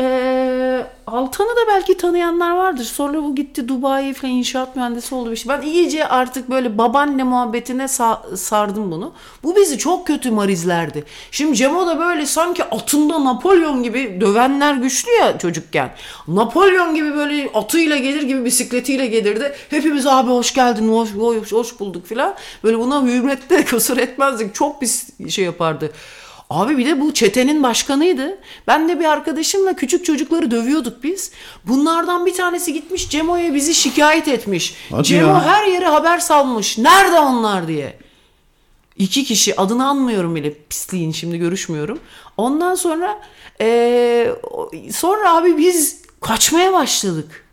[0.00, 2.84] ee, Altan'ı da belki tanıyanlar vardır.
[2.84, 5.48] Sonra bu gitti Dubai falan inşaat mühendisi oldu bir şey.
[5.52, 9.12] Ben iyice artık böyle babaanne muhabbetine sa- sardım bunu.
[9.42, 11.04] Bu bizi çok kötü marizlerdi.
[11.30, 15.90] Şimdi Cemo da böyle sanki atında Napolyon gibi dövenler güçlü ya çocukken.
[16.28, 19.54] Napolyon gibi böyle atıyla gelir gibi bisikletiyle gelirdi.
[19.70, 22.34] Hepimiz abi hoş geldin, hoş, hoş, hoş bulduk falan.
[22.64, 24.54] Böyle buna hürmette kusur etmezdik.
[24.54, 24.90] Çok bir
[25.30, 25.92] şey yapardı.
[26.50, 28.38] Abi bir de bu çetenin başkanıydı.
[28.66, 31.30] Ben de bir arkadaşımla küçük çocukları dövüyorduk biz.
[31.64, 34.74] Bunlardan bir tanesi gitmiş Cemo'ya bizi şikayet etmiş.
[34.90, 35.44] Hadi Cemo ya.
[35.46, 36.78] her yere haber salmış.
[36.78, 37.98] Nerede onlar diye.
[38.96, 41.98] İki kişi adını anmıyorum bile pisliğin şimdi görüşmüyorum.
[42.36, 43.20] Ondan sonra
[43.60, 44.34] eee,
[44.92, 47.44] sonra abi biz kaçmaya başladık.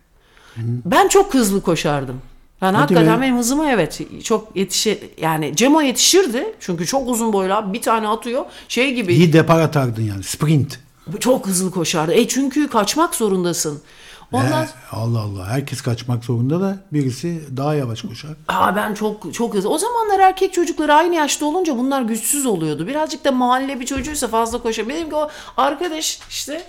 [0.85, 2.21] Ben çok hızlı koşardım.
[2.61, 3.21] Ben Hadi hakikaten be.
[3.21, 8.07] benim hızıma evet çok yetişe yani Cemo yetişirdi çünkü çok uzun boylu abi bir tane
[8.07, 10.23] atıyor şey gibi İyi depar atardın yani.
[10.23, 10.79] Sprint.
[11.19, 12.13] çok hızlı koşardı.
[12.13, 13.81] E çünkü kaçmak zorundasın.
[14.31, 15.47] Ondan He, Allah Allah.
[15.47, 18.31] Herkes kaçmak zorunda da birisi daha yavaş koşar.
[18.47, 19.69] Aa ben çok çok hızlı.
[19.69, 22.87] O zamanlar erkek çocukları aynı yaşta olunca bunlar güçsüz oluyordu.
[22.87, 24.97] Birazcık da mahalle bir çocuğuysa fazla koşamıyor.
[24.97, 26.63] Benim ki o arkadaş işte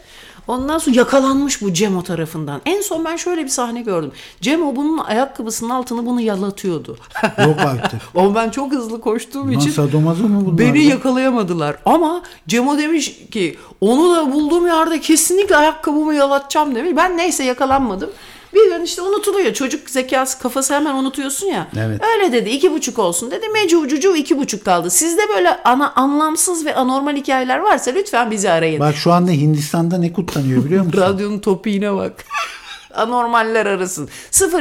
[0.49, 2.61] ondan sonra yakalanmış bu Cemo tarafından.
[2.67, 4.13] En son ben şöyle bir sahne gördüm.
[4.41, 6.97] Cemo bunun ayakkabısının altını bunu yalatıyordu.
[7.39, 8.01] Yok artık.
[8.15, 9.83] Ama ben çok hızlı koştuğum Lan için
[10.29, 10.59] mu bunlar?
[10.59, 10.91] Beni ya?
[10.91, 11.77] yakalayamadılar.
[11.85, 16.93] Ama Cemo demiş ki onu da bulduğum yerde kesinlikle ayakkabımı yalatacağım demiş.
[16.97, 18.11] Ben neyse yakalanmadım.
[18.55, 19.53] Bir gün işte unutuluyor.
[19.55, 21.69] Çocuk zekası kafası hemen unutuyorsun ya.
[21.79, 22.01] Evet.
[22.15, 23.49] Öyle dedi iki buçuk olsun dedi.
[23.49, 24.91] Mecu cucu iki buçuk kaldı.
[24.91, 28.81] Sizde böyle ana anlamsız ve anormal hikayeler varsa lütfen bizi arayın.
[28.81, 31.01] Bak şu anda Hindistan'da ne kutlanıyor biliyor musun?
[31.03, 32.25] Radyonun topiğine bak.
[32.95, 34.09] Anormaller arasın.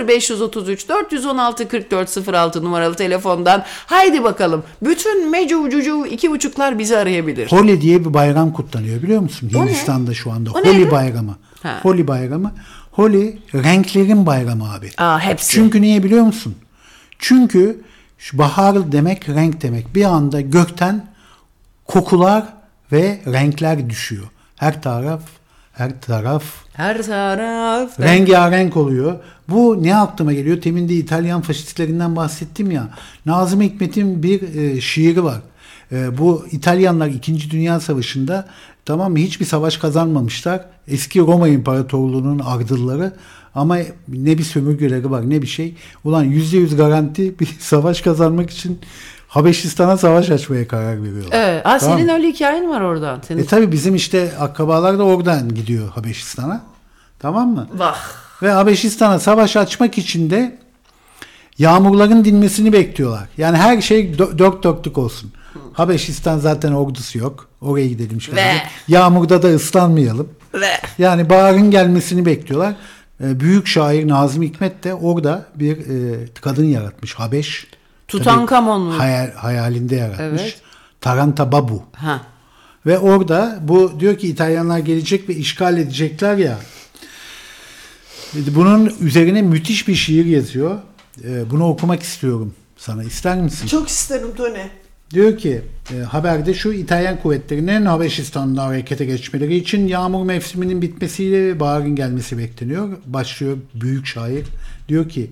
[0.07, 3.63] 0533 416 44 06 numaralı telefondan.
[3.85, 4.63] Haydi bakalım.
[4.81, 7.51] Bütün mecu cucu iki buçuklar bizi arayabilir.
[7.51, 9.51] Holi diye bir bayram kutlanıyor biliyor musun?
[9.55, 9.61] O ne?
[9.69, 10.49] Hindistan'da şu anda.
[10.51, 10.91] O Holi neydi?
[10.91, 11.35] bayramı.
[11.63, 11.79] Ha.
[11.83, 12.51] Holi bayramı.
[12.91, 14.89] Holi renklerin bayramı abi.
[14.97, 15.51] Aa, hepsi.
[15.51, 16.55] Çünkü niye biliyor musun?
[17.19, 17.81] Çünkü
[18.33, 19.95] bahar demek renk demek.
[19.95, 21.05] Bir anda gökten
[21.87, 22.45] kokular
[22.91, 24.23] ve renkler düşüyor.
[24.55, 25.21] Her taraf
[25.73, 27.99] her taraf Her taraf.
[27.99, 29.19] rengarenk oluyor.
[29.49, 30.61] Bu ne aklıma geliyor?
[30.61, 32.89] Temin de İtalyan faşistlerinden bahsettim ya.
[33.25, 35.39] Nazım Hikmet'in bir e, şiiri var.
[35.91, 37.51] E, bu İtalyanlar 2.
[37.51, 38.47] Dünya Savaşı'nda
[38.85, 40.65] tamam mı hiçbir savaş kazanmamışlar.
[40.87, 43.13] Eski Roma İmparatorluğu'nun ardılları
[43.55, 43.77] ama
[44.07, 45.75] ne bir sömürgeleri var ne bir şey.
[46.03, 48.79] Ulan %100 garanti bir savaş kazanmak için
[49.27, 51.29] Habeşistan'a savaş açmaya karar veriyorlar.
[51.31, 51.65] Evet.
[51.65, 53.21] Aa, Tamam senin öyle hikayen var oradan.
[53.27, 53.41] Senin...
[53.43, 56.61] E tabi bizim işte akrabalar da oradan gidiyor Habeşistan'a.
[57.19, 57.67] Tamam mı?
[57.73, 57.99] Vah.
[58.43, 60.57] Ve Habeşistan'a savaş açmak için de
[61.57, 63.27] yağmurların dinmesini bekliyorlar.
[63.37, 65.31] Yani her şey dö- dört dörtlük olsun.
[65.73, 67.49] Habeşistan zaten ordusu yok.
[67.61, 68.41] Oraya gidelim şöyle.
[68.41, 70.29] Ve- Yağmurda da ıslanmayalım.
[70.53, 72.73] Ve Yani baharın gelmesini bekliyorlar.
[73.23, 77.13] Ee, büyük şair Nazım Hikmet de orada bir e, kadın yaratmış.
[77.13, 77.67] Habeş.
[78.07, 78.99] Tutankamon mu?
[78.99, 80.41] Hayal, hayalinde yaratmış.
[80.41, 80.61] Evet.
[81.01, 81.83] Taranta Babu.
[81.93, 82.21] Ha.
[82.85, 86.57] Ve orada bu diyor ki İtalyanlar gelecek ve işgal edecekler ya.
[88.33, 90.77] Bunun üzerine müthiş bir şiir yazıyor.
[91.23, 93.03] Ee, Bunu okumak istiyorum sana.
[93.03, 93.67] İster misin?
[93.67, 94.57] Çok isterim Tony.
[95.13, 95.61] Diyor ki
[95.93, 102.97] e, haberde şu İtalyan kuvvetlerinin Habeşistan'da harekete geçmeleri için yağmur mevsiminin bitmesiyle baharın gelmesi bekleniyor.
[103.05, 104.45] Başlıyor büyük şair.
[104.87, 105.29] Diyor ki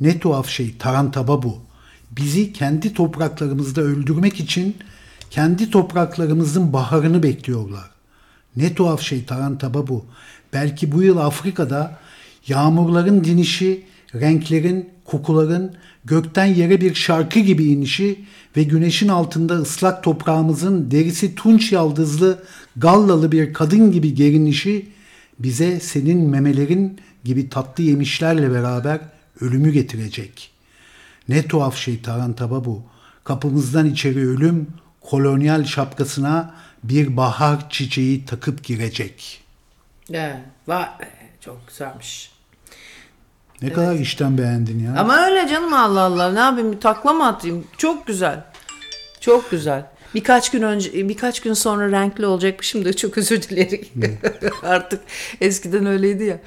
[0.00, 1.58] ne tuhaf şey tarantaba bu.
[2.10, 4.76] Bizi kendi topraklarımızda öldürmek için
[5.30, 7.90] kendi topraklarımızın baharını bekliyorlar.
[8.56, 10.04] Ne tuhaf şey tarantaba bu.
[10.52, 11.98] Belki bu yıl Afrika'da
[12.48, 13.82] yağmurların dinişi,
[14.14, 18.24] renklerin, kokuların gökten yere bir şarkı gibi inişi
[18.56, 22.42] ve güneşin altında ıslak toprağımızın derisi tunç yaldızlı,
[22.76, 24.88] gallalı bir kadın gibi gerinişi
[25.38, 29.00] bize senin memelerin gibi tatlı yemişlerle beraber
[29.40, 30.50] ölümü getirecek.
[31.28, 32.82] Ne tuhaf şey tarantaba bu.
[33.24, 34.66] Kapımızdan içeri ölüm,
[35.00, 36.54] kolonyal şapkasına
[36.84, 39.40] bir bahar çiçeği takıp girecek.
[40.68, 40.88] Be,
[41.40, 42.31] çok güzelmiş.
[43.62, 44.94] Ne kadar işten beğendin ya.
[45.00, 46.32] Ama öyle canım Allah Allah.
[46.32, 47.66] Ne yapayım takla mı atayım?
[47.78, 48.44] Çok güzel.
[49.20, 49.86] Çok güzel.
[50.14, 53.86] Birkaç gün önce birkaç gün sonra renkli olacakmışım da çok özür dilerim.
[54.62, 55.00] Artık
[55.40, 56.38] eskiden öyleydi ya.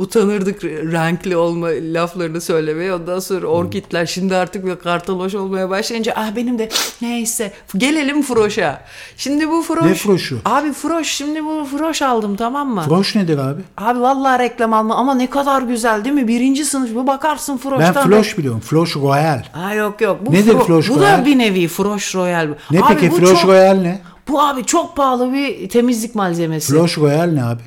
[0.00, 2.94] Utanırdık renkli olma laflarını söylemeye.
[2.94, 6.68] Ondan sonra orkidler şimdi artık bir kartaloş olmaya başlayınca ah benim de
[7.02, 8.82] neyse gelelim Froş'a.
[9.16, 9.84] Şimdi bu Froş.
[9.84, 10.38] Ne Froş'u?
[10.44, 12.82] Abi Froş şimdi bu Froş aldım tamam mı?
[12.88, 13.60] Froş nedir abi?
[13.78, 16.28] Abi vallahi reklam alma ama ne kadar güzel değil mi?
[16.28, 18.08] Birinci sınıf bu bakarsın Ben Froş'tan.
[18.10, 18.60] Floş biliyorum.
[18.60, 19.42] Floş Royal.
[19.52, 20.18] Ha yok yok.
[20.26, 21.20] Bu Nedir Fro- Floş Bu Royal?
[21.22, 22.48] da bir nevi Froş Royal.
[22.70, 24.00] Ne Abi peki bu Floş çok- Royal ne?
[24.28, 26.72] Bu abi çok pahalı bir temizlik malzemesi.
[26.72, 27.62] Floş Royal ne abi?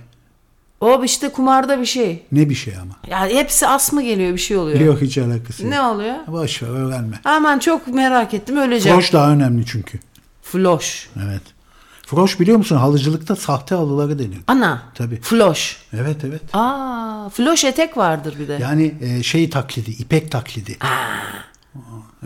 [0.83, 2.23] O işte kumarda bir şey.
[2.31, 2.93] Ne bir şey ama.
[3.07, 4.79] Yani hepsi asma geliyor bir şey oluyor.
[4.79, 5.71] Yok hiç alakası yok.
[5.71, 6.15] Ne oluyor?
[6.27, 7.19] Boş ver öğrenme.
[7.25, 8.97] Aman çok merak ettim öleceğim.
[8.97, 9.99] Floş daha önemli çünkü.
[10.41, 11.09] Floş.
[11.25, 11.41] Evet.
[12.05, 14.41] Floş biliyor musun halıcılıkta sahte halıları deniyor.
[14.47, 14.81] Ana.
[14.95, 15.21] Tabii.
[15.21, 15.77] Floş.
[15.93, 16.41] Evet evet.
[16.53, 18.57] Aa, floş etek vardır bir de.
[18.61, 20.77] Yani e, şey taklidi, ipek taklidi.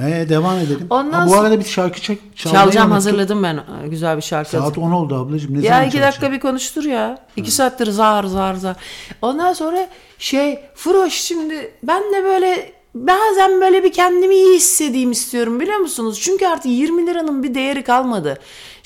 [0.01, 0.87] Ee, devam edelim.
[0.89, 4.49] Ondan Ha, bu arada bir şarkı çek, Çalacağım hazırladım ben e, güzel bir şarkı.
[4.49, 5.53] Saat 10 oldu ablacığım.
[5.61, 7.19] Ne Ya zaman iki dakika bir konuştur ya.
[7.35, 8.75] İki saattir zar zar zar.
[9.21, 9.87] Ondan sonra
[10.19, 16.19] şey Froş şimdi ben de böyle bazen böyle bir kendimi iyi hissedeyim istiyorum biliyor musunuz?
[16.21, 18.37] Çünkü artık 20 liranın bir değeri kalmadı.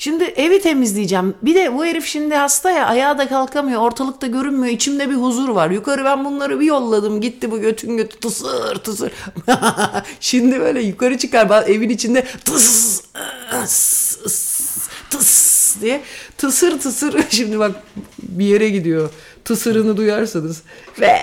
[0.02, 1.34] Şimdi evi temizleyeceğim.
[1.42, 3.80] Bir de bu herif şimdi hasta ya ayağa da kalkamıyor.
[3.80, 4.74] Ortalıkta görünmüyor.
[4.74, 5.70] İçimde bir huzur var.
[5.70, 7.20] Yukarı ben bunları bir yolladım.
[7.20, 9.12] Gitti bu götün götü tısır tısır.
[10.20, 11.50] şimdi böyle yukarı çıkar.
[11.50, 13.00] Ben evin içinde tıs
[13.62, 16.02] ıs, ıs, tıs diye
[16.38, 17.24] tısır tısır.
[17.30, 17.82] Şimdi bak
[18.18, 19.10] bir yere gidiyor.
[19.44, 20.62] Tısırını duyarsanız.
[21.00, 21.18] Ve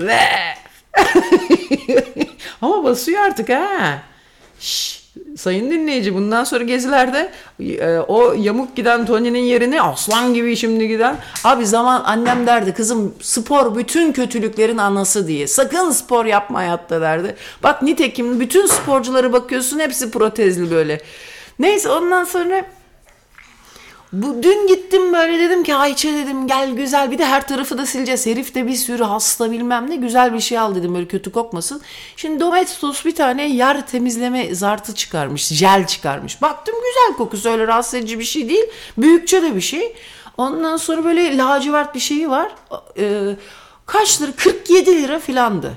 [0.00, 0.18] ve
[2.62, 4.02] ama basıyor artık ha.
[4.60, 4.91] Şş,
[5.36, 11.16] sayın dinleyici bundan sonra gezilerde e, o yamuk giden Tony'nin yerini aslan gibi şimdi giden.
[11.44, 15.46] Abi zaman annem derdi kızım spor bütün kötülüklerin anası diye.
[15.46, 17.36] Sakın spor yapma hayatta derdi.
[17.62, 21.00] Bak nitekim bütün sporculara bakıyorsun hepsi protezli böyle.
[21.58, 22.64] Neyse ondan sonra
[24.12, 27.86] bu dün gittim böyle dedim ki Ayça dedim gel güzel bir de her tarafı da
[27.86, 28.26] sileceğiz.
[28.26, 31.82] Herif de bir sürü hasta bilmem ne güzel bir şey al dedim böyle kötü kokmasın.
[32.16, 35.46] Şimdi Domestos bir tane yer temizleme zartı çıkarmış.
[35.46, 36.42] Jel çıkarmış.
[36.42, 38.64] Baktım güzel kokusu öyle rahatsız edici bir şey değil.
[38.98, 39.96] Büyükçe de bir şey.
[40.36, 42.52] Ondan sonra böyle lacivert bir şeyi var.
[42.98, 43.36] Ee,
[43.86, 44.32] kaç lira?
[44.36, 45.72] 47 lira filandı.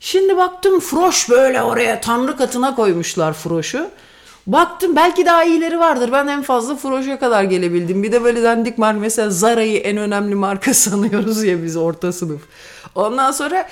[0.00, 3.90] Şimdi baktım Froş böyle oraya tanrı katına koymuşlar Froş'u.
[4.48, 6.12] Baktım belki daha iyileri vardır.
[6.12, 8.02] Ben en fazla Froş'a kadar gelebildim.
[8.02, 12.40] Bir de böyle dandik marka mesela Zara'yı en önemli marka sanıyoruz ya biz orta sınıf.
[12.94, 13.68] Ondan sonra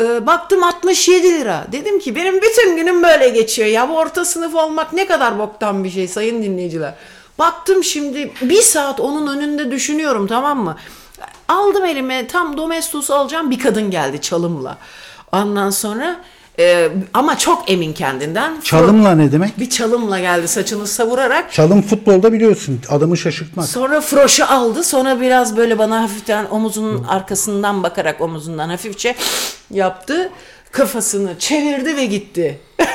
[0.00, 1.66] e, baktım 67 lira.
[1.72, 3.88] Dedim ki benim bütün günüm böyle geçiyor ya.
[3.88, 6.94] Bu orta sınıf olmak ne kadar boktan bir şey sayın dinleyiciler.
[7.38, 10.76] Baktım şimdi bir saat onun önünde düşünüyorum tamam mı?
[11.48, 14.78] Aldım elime tam Domestos alacağım bir kadın geldi çalımla.
[15.32, 16.20] Ondan sonra
[16.58, 18.60] e, ama çok emin kendinden.
[18.60, 19.58] Çalımla ne demek?
[19.58, 21.52] Bir çalımla geldi saçını savurarak.
[21.52, 23.70] Çalım futbolda biliyorsun adamı şaşırtmaz.
[23.70, 24.84] Sonra Froş'u aldı.
[24.84, 29.14] Sonra biraz böyle bana hafiften omuzunun arkasından bakarak omuzundan hafifçe
[29.70, 30.30] yaptı.
[30.72, 32.60] Kafasını çevirdi ve gitti.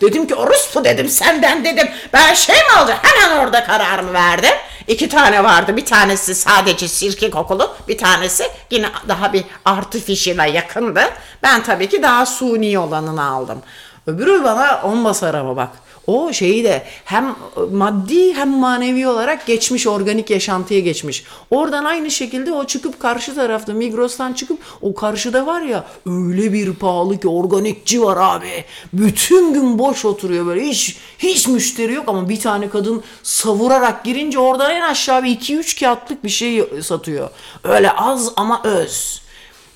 [0.00, 1.88] dedim ki orospu dedim senden dedim.
[2.12, 3.00] Ben şey mi alacağım?
[3.02, 4.54] Hemen orada kararımı verdim.
[4.86, 5.76] İki tane vardı.
[5.76, 7.76] Bir tanesi sadece sirke kokulu.
[7.88, 11.00] Bir tanesi yine daha bir artificial'a yakındı.
[11.42, 13.62] Ben tabii ki daha suni olanını aldım.
[14.06, 15.68] Öbürü bana on basar ama bak.
[16.06, 17.36] O şeyi de hem
[17.72, 21.24] maddi hem manevi olarak geçmiş organik yaşantıya geçmiş.
[21.50, 26.74] Oradan aynı şekilde o çıkıp karşı tarafta Migros'tan çıkıp o karşıda var ya öyle bir
[26.74, 28.64] pahalı ki organikçi var abi.
[28.92, 34.38] Bütün gün boş oturuyor böyle hiç hiç müşteri yok ama bir tane kadın savurarak girince
[34.38, 37.30] oradan en aşağı bir 2-3 kağıtlık bir şey satıyor.
[37.64, 39.22] Öyle az ama öz.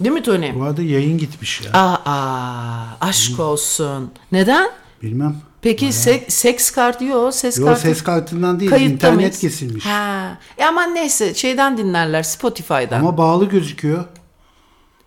[0.00, 0.54] Değil mi Tony?
[0.54, 1.72] Bu arada yayın gitmiş ya.
[1.80, 4.10] Aa, aşk olsun.
[4.32, 4.70] Neden?
[5.02, 5.49] Bilmem.
[5.62, 7.80] Peki se- seks kartı yok, ses Yo kartı.
[7.80, 9.38] ses kartından değil internet mıyız?
[9.38, 9.86] kesilmiş.
[9.86, 10.38] Ha.
[10.58, 13.00] E aman neyse şeyden dinlerler Spotify'dan.
[13.00, 14.04] Ama bağlı gözüküyor.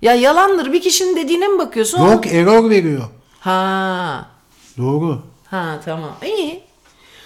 [0.02, 2.00] Ya yalandır bir kişinin dediğine mi bakıyorsun?
[2.12, 3.04] Yok error veriyor.
[3.40, 4.26] Ha.
[4.78, 5.22] Doğru.
[5.50, 6.16] Ha tamam.
[6.26, 6.64] İyi.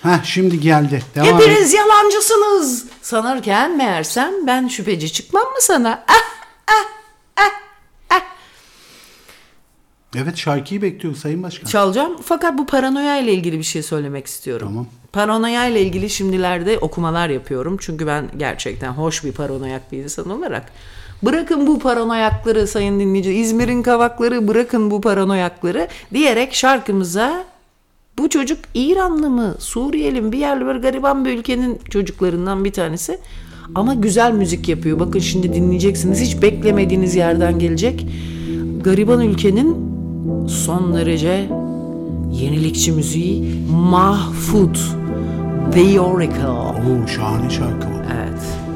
[0.04, 1.04] Heh şimdi geldi.
[1.16, 1.34] Devam et.
[1.48, 2.86] Hepiniz yalancısınız.
[3.02, 6.04] Sanırken meğersem ben şüpheci çıkmam mı sana?
[6.08, 6.74] Ah,
[10.16, 11.68] Evet şarkıyı bekliyoruz Sayın Başkan.
[11.68, 12.14] çalacağım.
[12.24, 14.68] Fakat bu paranoya ile ilgili bir şey söylemek istiyorum.
[14.68, 14.88] Tamam.
[15.14, 17.78] Paranoya ile ilgili şimdilerde okumalar yapıyorum.
[17.80, 20.72] Çünkü ben gerçekten hoş bir paranoyak bir insan olarak.
[21.24, 23.34] Bırakın bu paranoyakları sayın dinleyici.
[23.34, 27.44] İzmir'in kavakları bırakın bu paranoyakları diyerek şarkımıza
[28.18, 33.20] bu çocuk İranlı mı Suriyeli mi bir yerli böyle gariban bir ülkenin çocuklarından bir tanesi.
[33.76, 35.00] Ama güzel müzik yapıyor.
[35.00, 36.22] Bakın şimdi dinleyeceksiniz.
[36.22, 38.08] Hiç beklemediğiniz yerden gelecek.
[38.84, 39.97] Gariban ülkenin
[40.48, 41.50] son derece
[42.32, 44.76] yenilikçi müziği Mahfud
[45.74, 46.48] The Oracle.
[46.48, 48.14] Oo şahane şarkı bu.
[48.16, 48.67] Evet.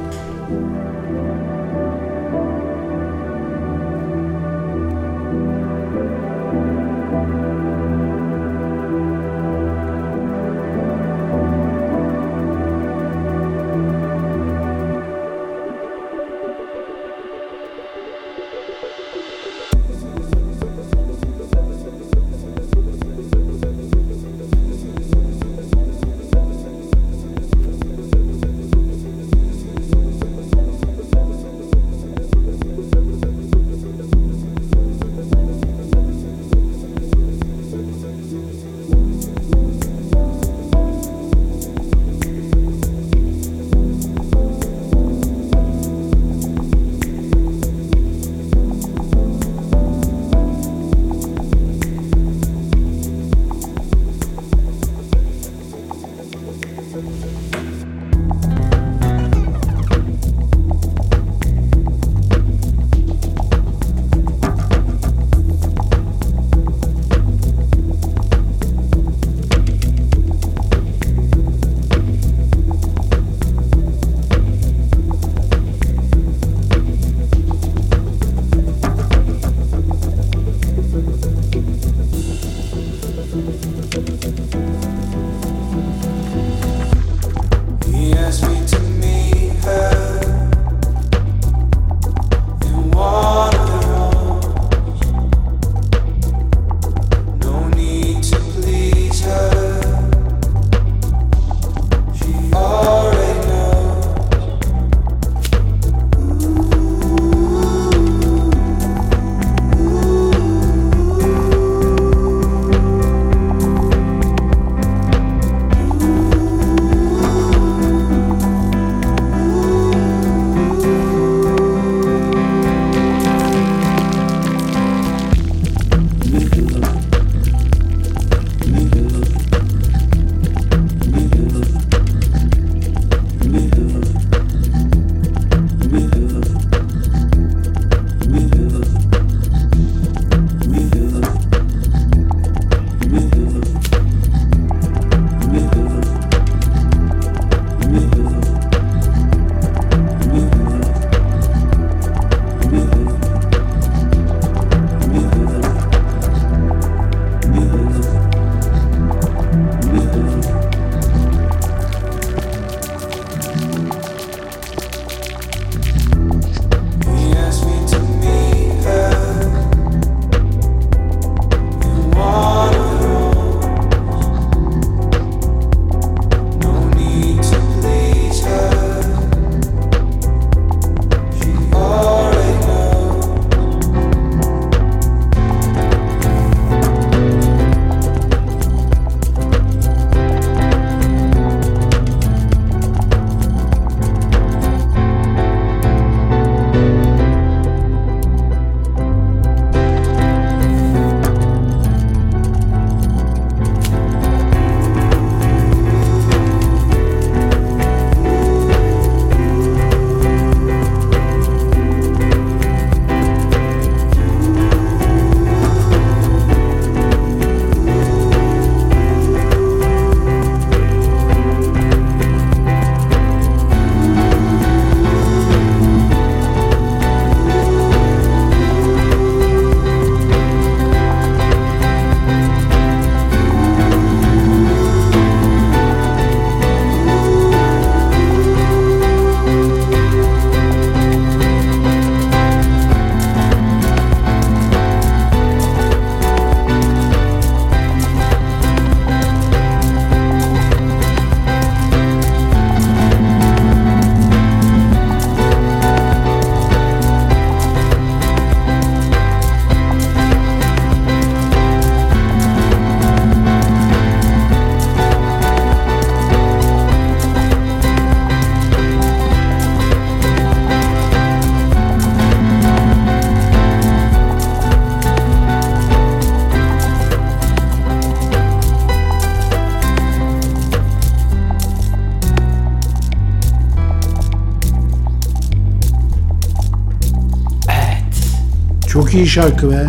[289.11, 289.87] Çok iyi şarkı be.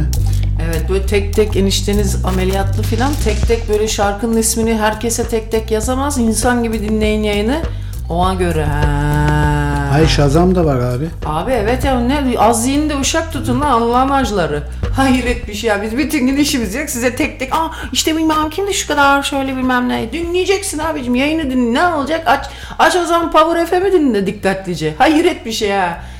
[0.63, 5.71] Evet böyle tek tek enişteniz ameliyatlı filan tek tek böyle şarkının ismini herkese tek tek
[5.71, 6.19] yazamaz.
[6.19, 7.61] İnsan gibi dinleyin yayını.
[8.09, 8.65] Ona göre.
[8.65, 9.91] Ha.
[9.95, 11.07] Ay Şazam da var abi.
[11.27, 14.63] Abi evet ya ne az yiyin de uşak tutun lan Allah'ın acıları.
[14.97, 18.51] Hayret bir şey ya biz bütün gün işimiz yok size tek tek aa işte bilmem
[18.51, 22.47] kimdi şu kadar şöyle bilmem ne dinleyeceksin abicim yayını dinle ne olacak aç
[22.79, 24.95] aç o zaman Power FM'i dinle dikkatlice.
[24.99, 26.12] Hayret bir şey ha.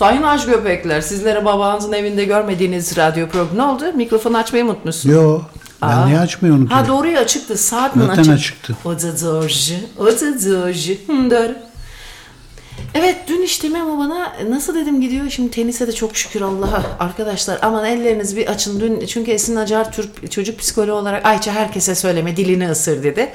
[0.00, 3.92] Sayın aç köpekler sizlere babanızın evinde görmediğiniz radyo programı ne oldu?
[3.94, 5.10] Mikrofonu açmayı unutmuşsun.
[5.10, 5.40] Yo.
[5.82, 6.06] Ben Aa.
[6.06, 6.74] niye açmıyorum ki?
[6.74, 7.56] Ha doğru ya açıktı.
[7.58, 8.34] Saat mi Zaten açık?
[8.34, 8.76] açıktı.
[8.84, 9.48] O da doğru.
[9.98, 10.72] O da doğru.
[11.06, 11.54] Hı, doğru.
[12.94, 17.58] Evet dün işte Memo bana nasıl dedim gidiyor şimdi tenise de çok şükür Allah'a arkadaşlar
[17.62, 22.36] aman ellerinizi bir açın dün çünkü Esin Acar Türk çocuk psikoloğu olarak Ayça herkese söyleme
[22.36, 23.32] dilini ısır dedi.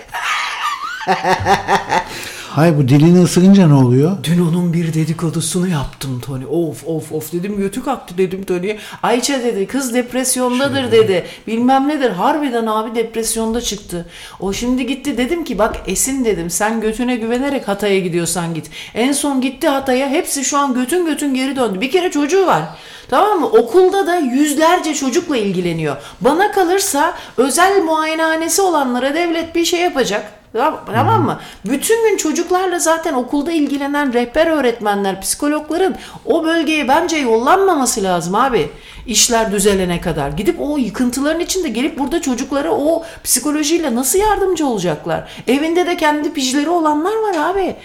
[2.55, 4.17] Hayır bu dilini ısırınca ne oluyor?
[4.23, 6.45] Dün onun bir dedikodusunu yaptım Tony.
[6.49, 8.77] Of of of dedim götü kalktı dedim Tony'ye.
[9.03, 11.25] Ayça dedi kız depresyondadır dedi.
[11.47, 12.09] Bilmem nedir.
[12.09, 14.05] Harbiden abi depresyonda çıktı.
[14.39, 18.69] O şimdi gitti dedim ki bak Esin dedim sen götüne güvenerek Hatay'a gidiyorsan git.
[18.93, 21.81] En son gitti Hatay'a hepsi şu an götün götün geri döndü.
[21.81, 22.63] Bir kere çocuğu var.
[23.09, 23.47] Tamam mı?
[23.47, 25.95] Okulda da yüzlerce çocukla ilgileniyor.
[26.21, 30.44] Bana kalırsa özel muayenehanesi olanlara devlet bir şey yapacak.
[30.55, 31.39] Tamam, mı?
[31.65, 35.95] Bütün gün çocuklarla zaten okulda ilgilenen rehber öğretmenler, psikologların
[36.25, 38.69] o bölgeye bence yollanmaması lazım abi.
[39.07, 40.29] İşler düzelene kadar.
[40.29, 45.29] Gidip o yıkıntıların içinde gelip burada çocuklara o psikolojiyle nasıl yardımcı olacaklar?
[45.47, 47.75] Evinde de kendi pijleri olanlar var abi.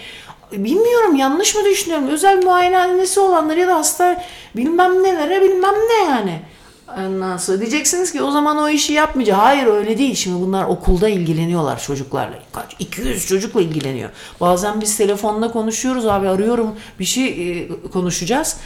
[0.51, 2.07] Bilmiyorum yanlış mı düşünüyorum?
[2.07, 4.23] Özel muayenehanesi olanlar ya da hasta
[4.55, 6.39] bilmem nelere bilmem ne yani.
[6.97, 9.37] Ondan sonra diyeceksiniz ki o zaman o işi yapmayacak.
[9.37, 10.15] Hayır öyle değil.
[10.15, 12.35] Şimdi bunlar okulda ilgileniyorlar çocuklarla.
[12.53, 14.09] Kaç 200 çocukla ilgileniyor.
[14.41, 17.25] Bazen biz telefonla konuşuyoruz abi arıyorum bir şey
[17.61, 18.57] e, konuşacağız.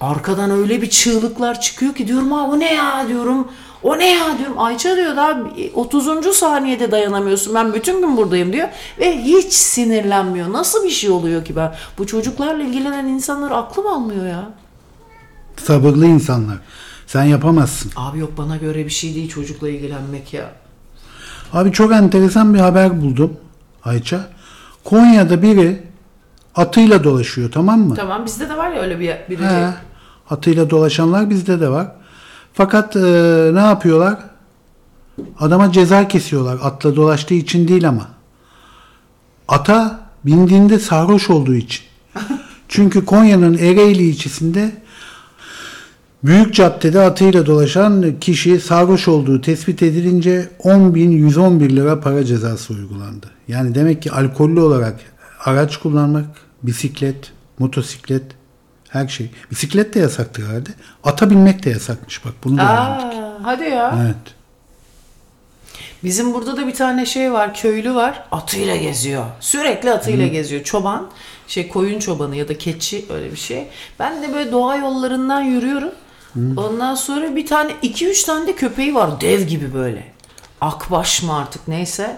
[0.00, 3.48] Arkadan öyle bir çığlıklar çıkıyor ki diyorum ha o ne ya diyorum.
[3.82, 4.58] O ne ya diyorum.
[4.58, 5.38] Ayça diyor daha
[5.74, 6.36] 30.
[6.36, 7.54] saniyede dayanamıyorsun.
[7.54, 8.68] Ben bütün gün buradayım diyor.
[8.98, 10.52] Ve hiç sinirlenmiyor.
[10.52, 11.74] Nasıl bir şey oluyor ki ben?
[11.98, 14.50] Bu çocuklarla ilgilenen insanlar aklım almıyor ya.
[15.56, 16.56] Sabırlı insanlar.
[17.14, 17.92] Sen yapamazsın.
[17.96, 20.52] Abi yok bana göre bir şey değil çocukla ilgilenmek ya.
[21.52, 23.36] Abi çok enteresan bir haber buldum
[23.84, 24.30] Ayça.
[24.84, 25.82] Konya'da biri
[26.54, 27.94] atıyla dolaşıyor tamam mı?
[27.94, 29.46] Tamam bizde de var ya öyle bir biri.
[29.46, 29.74] He,
[30.30, 31.92] atıyla dolaşanlar bizde de var.
[32.52, 33.00] Fakat e,
[33.52, 34.18] ne yapıyorlar?
[35.38, 36.58] Adama ceza kesiyorlar.
[36.62, 38.08] Atla dolaştığı için değil ama.
[39.48, 41.84] Ata bindiğinde sarhoş olduğu için.
[42.68, 44.83] Çünkü Konya'nın Ereğli ilçesinde
[46.24, 53.26] büyük caddede atıyla dolaşan kişi sarhoş olduğu tespit edilince 10.111 lira para cezası uygulandı.
[53.48, 55.00] Yani demek ki alkollü olarak
[55.44, 56.24] araç kullanmak,
[56.62, 58.22] bisiklet, motosiklet,
[58.88, 59.30] her şey.
[59.50, 60.70] Bisiklet de yasaktır herhalde.
[61.04, 63.18] Ata binmek de yasakmış bak bunu da öğrendik.
[63.18, 63.98] Aa, hadi ya.
[64.04, 64.34] Evet.
[66.04, 68.24] Bizim burada da bir tane şey var, köylü var.
[68.32, 69.24] Atıyla geziyor.
[69.40, 70.62] Sürekli atıyla geziyor.
[70.62, 71.10] Çoban,
[71.48, 73.66] şey koyun çobanı ya da keçi öyle bir şey.
[73.98, 75.90] Ben de böyle doğa yollarından yürüyorum.
[76.56, 79.20] Ondan sonra bir tane, iki üç tane de köpeği var.
[79.20, 80.12] Dev gibi böyle.
[80.60, 82.16] Akbaş mı artık neyse.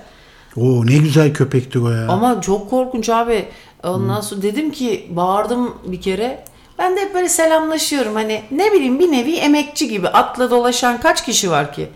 [0.56, 2.09] Oo ne güzel köpektir o ya.
[2.09, 3.44] Ama çok korkunç abi.
[3.82, 6.44] Ondan sonra dedim ki bağırdım bir kere.
[6.78, 8.14] Ben de hep böyle selamlaşıyorum.
[8.14, 11.88] Hani ne bileyim bir nevi emekçi gibi atla dolaşan kaç kişi var ki?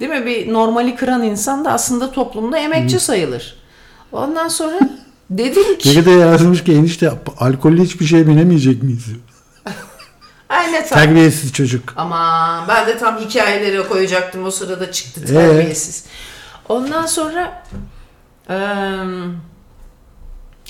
[0.00, 0.26] Değil mi?
[0.26, 3.56] Bir normali kıran insan da aslında toplumda emekçi sayılır.
[4.12, 4.80] Ondan sonra
[5.30, 9.06] dedim ki Biri de yazmış ki enişte alkollü hiçbir şeye binemeyecek miyiz?
[10.52, 10.98] Aynen tam.
[10.98, 11.94] Terbiyesiz çocuk.
[11.96, 15.26] Aman ben de tam hikayeleri koyacaktım o sırada çıktı Ee?
[15.26, 16.04] terbiyesiz.
[16.68, 17.62] Ondan sonra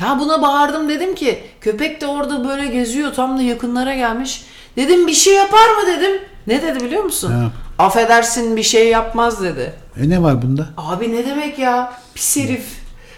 [0.00, 4.44] ha buna bağırdım dedim ki köpek de orada böyle geziyor tam da yakınlara gelmiş.
[4.76, 6.12] Dedim bir şey yapar mı dedim.
[6.46, 7.32] Ne dedi biliyor musun?
[7.38, 9.72] Ne yap- Affedersin bir şey yapmaz dedi.
[10.02, 10.68] E ne var bunda?
[10.76, 11.92] Abi ne demek ya?
[12.14, 12.64] Pis herif.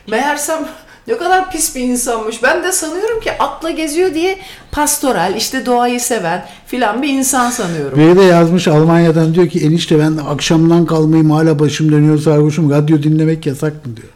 [0.09, 0.59] Meğersem
[1.07, 2.43] ne kadar pis bir insanmış.
[2.43, 4.39] Ben de sanıyorum ki atla geziyor diye
[4.73, 7.99] pastoral, işte doğayı seven filan bir insan sanıyorum.
[7.99, 13.03] Biri de yazmış Almanya'dan diyor ki enişte ben akşamdan kalmayayım hala başım dönüyor sarhoşum radyo
[13.03, 14.09] dinlemek yasak mı diyor.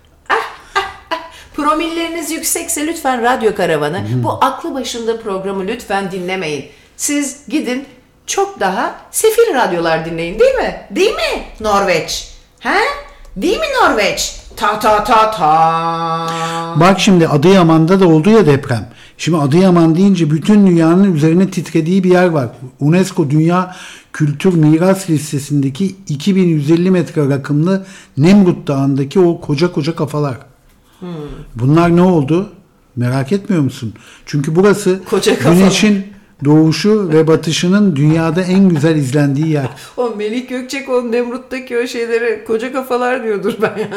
[1.56, 4.06] Promilleriniz yüksekse lütfen radyo karavanı.
[4.24, 6.64] Bu aklı başında programı lütfen dinlemeyin.
[6.96, 7.84] Siz gidin
[8.26, 10.86] çok daha sefil radyolar dinleyin değil mi?
[10.90, 12.28] Değil mi Norveç?
[12.60, 12.78] He?
[13.36, 14.34] Değil mi Norveç?
[14.58, 16.80] Ta ta ta ta.
[16.80, 18.88] Bak şimdi Adıyaman'da da oldu ya deprem.
[19.18, 22.48] Şimdi Adıyaman deyince bütün dünyanın üzerine titrediği bir yer var.
[22.80, 23.74] UNESCO Dünya
[24.12, 27.86] Kültür Miras Listesi'ndeki 2150 metre rakımlı
[28.16, 30.36] Nemrut Dağı'ndaki o koca koca kafalar.
[31.54, 32.52] Bunlar ne oldu?
[32.96, 33.92] Merak etmiyor musun?
[34.26, 35.54] Çünkü burası Koca kafalar.
[35.56, 36.06] güneşin
[36.44, 39.68] doğuşu ve batışının dünyada en güzel izlendiği yer.
[39.96, 43.78] O Melik Gökçek o Nemrut'taki o şeyleri koca kafalar diyordur ben.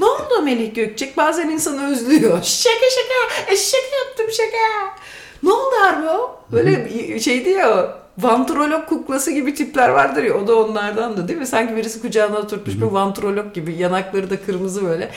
[0.00, 1.16] ne oldu Melik Gökçek?
[1.16, 2.42] Bazen insanı özlüyor.
[2.42, 3.52] Şaka şaka.
[3.52, 4.96] E, şaka yaptım şaka.
[5.42, 6.40] Ne oldu harbi o?
[6.52, 11.38] Böyle şeydi ya o, Vantrolog kuklası gibi tipler vardır ya o da onlardan da değil
[11.38, 11.46] mi?
[11.46, 15.10] Sanki birisi kucağına oturtmuş bir vantrolog gibi yanakları da kırmızı böyle.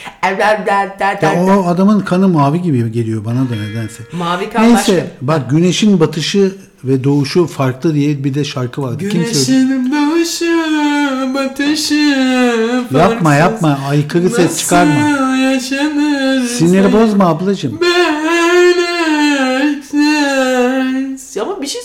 [1.22, 4.02] Ya o adamın kanı mavi gibi geliyor bana da nedense.
[4.12, 5.06] Mavi kan Neyse başka.
[5.22, 6.52] bak güneşin batışı
[6.84, 8.96] ve doğuşu farklı diye bir de şarkı vardı.
[8.98, 10.44] Güneşin doğuşu,
[11.34, 13.38] batışı Yapma farksız.
[13.38, 14.92] yapma aykırı ses çıkarma.
[15.36, 17.80] Yaşanır Siniri bozma ablacığım.
[19.90, 21.36] Böyleksiz.
[21.42, 21.82] Ama bir şey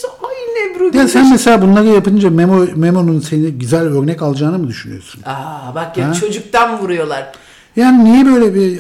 [0.85, 5.21] Nebru Ya sen mesela bunları yapınca Memo, Memo'nun seni güzel örnek alacağını mı düşünüyorsun?
[5.25, 6.13] Aa bak ya Ha?
[6.13, 7.31] çocuktan vuruyorlar.
[7.75, 8.79] Yani niye böyle bir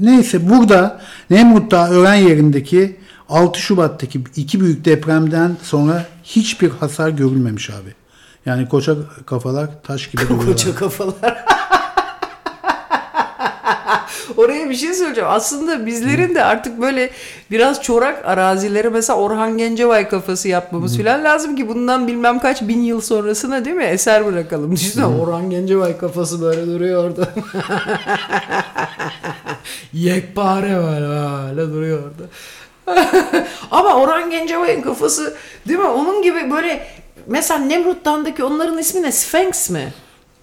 [0.00, 1.00] neyse burada
[1.30, 2.96] Nemrut Dağı öğren yerindeki
[3.28, 7.94] 6 Şubat'taki iki büyük depremden sonra hiçbir hasar görülmemiş abi.
[8.46, 8.94] Yani koca
[9.26, 10.46] kafalar taş gibi duruyorlar.
[10.46, 11.44] Koca kafalar.
[14.36, 15.30] Oraya bir şey söyleyeceğim.
[15.32, 17.10] Aslında bizlerin de artık böyle
[17.50, 22.82] biraz çorak arazilere mesela Orhan Gencebay kafası yapmamız falan lazım ki bundan bilmem kaç bin
[22.82, 24.72] yıl sonrasına değil mi eser bırakalım.
[24.72, 27.28] Düşünsene Orhan Gencebay kafası böyle duruyor orada.
[29.92, 32.28] Yekpare hala duruyor orada.
[33.70, 35.34] Ama Orhan Gencebay'ın kafası
[35.68, 35.86] değil mi?
[35.86, 36.86] Onun gibi böyle
[37.26, 39.12] mesela Nemrut Dağı'ndaki onların ismi ne?
[39.12, 39.92] Sphinx mi?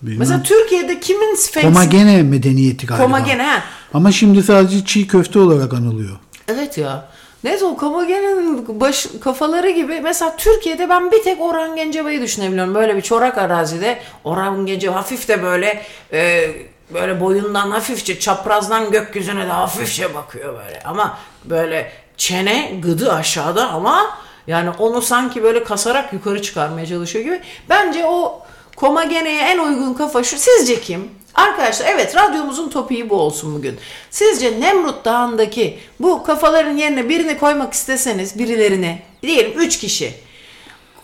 [0.02, 0.19] Bilmem.
[0.19, 1.64] Mesela Türkiye'de kimin Sphinx?
[1.64, 3.03] Komagene medeniyeti galiba.
[3.06, 3.64] Komagene ha.
[3.94, 6.18] Ama şimdi sadece çiğ köfte olarak anılıyor.
[6.48, 7.07] Evet ya.
[7.44, 12.76] Neyse o Komagene'nin baş, kafaları gibi mesela Türkiye'de ben bir tek Orhan Gencebay'ı düşünebiliyorum.
[12.76, 15.82] Böyle bir çorak arazide Orhan Gencebay hafif de böyle
[16.14, 16.52] e,
[16.94, 20.82] böyle boyundan hafifçe çaprazdan gökyüzüne de hafifçe bakıyor böyle.
[20.86, 24.18] Ama böyle çene gıdı aşağıda ama
[24.48, 27.41] yani onu sanki böyle kasarak yukarı çıkarmaya çalışıyor gibi.
[27.69, 28.41] Bence o
[28.78, 30.38] Komagene'ye en uygun kafa şu.
[30.38, 31.12] Sizce kim?
[31.36, 33.78] Arkadaşlar evet radyomuzun topiği bu olsun bugün.
[34.10, 40.14] Sizce Nemrut Dağı'ndaki bu kafaların yerine birini koymak isteseniz birilerini diyelim 3 kişi.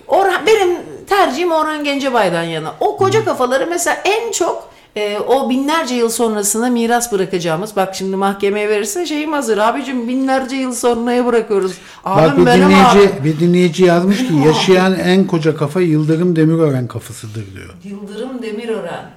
[0.07, 0.77] Orhan, benim
[1.09, 2.75] tercihim Orhan Gencebay'dan yana.
[2.79, 7.75] O koca kafaları mesela en çok e, o binlerce yıl sonrasına miras bırakacağımız.
[7.75, 9.57] Bak şimdi mahkemeye verirse şeyim hazır.
[9.57, 11.73] Abicim binlerce yıl sonraya bırakıyoruz.
[12.05, 13.23] Bak Abim bir benim dinleyici, abim.
[13.23, 17.73] bir dinleyici yazmış ki yaşayan en koca kafa Yıldırım Demirören kafasıdır diyor.
[17.83, 19.09] Yıldırım Demirören.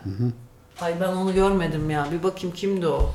[0.81, 2.07] Ay ben onu görmedim ya.
[2.13, 3.11] Bir bakayım kimdi o?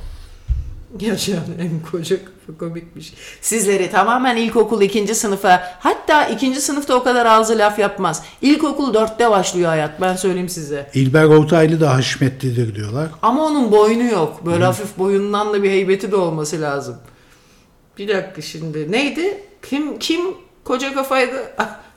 [0.98, 3.14] Gerçekten en koca kafa komikmiş.
[3.42, 8.24] Sizleri tamamen ilkokul ikinci sınıfa hatta ikinci sınıfta o kadar ağzı laf yapmaz.
[8.42, 10.90] İlkokul dörtte başlıyor hayat ben söyleyeyim size.
[10.94, 13.08] İlber Ortaylı da haşmetlidir diyorlar.
[13.22, 14.46] Ama onun boynu yok.
[14.46, 16.96] Böyle hafif boyundan da bir heybeti de olması lazım.
[17.98, 18.92] Bir dakika şimdi.
[18.92, 19.44] Neydi?
[19.70, 20.22] Kim kim
[20.64, 21.54] koca kafaydı?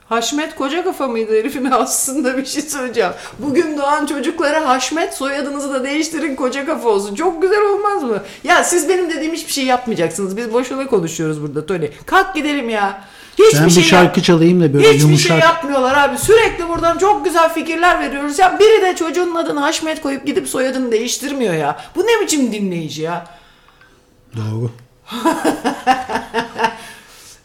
[0.08, 3.12] Haşmet koca kafa mıydı herifin aslında bir şey söyleyeceğim.
[3.38, 7.14] Bugün doğan çocuklara Haşmet soyadınızı da değiştirin koca kafa olsun.
[7.14, 8.22] Çok güzel olmaz mı?
[8.44, 10.36] Ya siz benim dediğim hiçbir şey yapmayacaksınız.
[10.36, 11.88] Biz boşuna konuşuyoruz burada Tony.
[12.06, 13.04] Kalk gidelim ya.
[13.38, 15.28] Hiçbir Ben bir şey yap- şarkı çalayım da böyle Hiçbir yumuşak.
[15.28, 16.18] şey yapmıyorlar abi.
[16.18, 18.38] Sürekli buradan çok güzel fikirler veriyoruz.
[18.38, 21.76] Ya biri de çocuğun adını Haşmet koyup gidip soyadını değiştirmiyor ya.
[21.96, 23.26] Bu ne biçim dinleyici ya?
[24.36, 24.70] Doğru.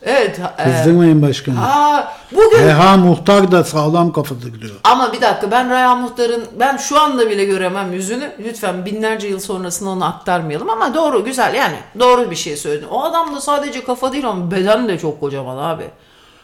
[0.03, 0.39] Evet.
[0.39, 1.59] ha- e, Kızdırmayın başkanım.
[1.61, 4.75] Aa, bugün Reha Muhtar da sağlam kafadır diyor.
[4.83, 8.31] ama bir dakika ben Raya Muhtar'ın ben şu anda bile göremem yüzünü.
[8.39, 12.87] Lütfen binlerce yıl sonrasında onu aktarmayalım ama doğru güzel yani doğru bir şey söyledin.
[12.87, 15.83] O adam da sadece kafa değil ama beden de çok kocaman abi.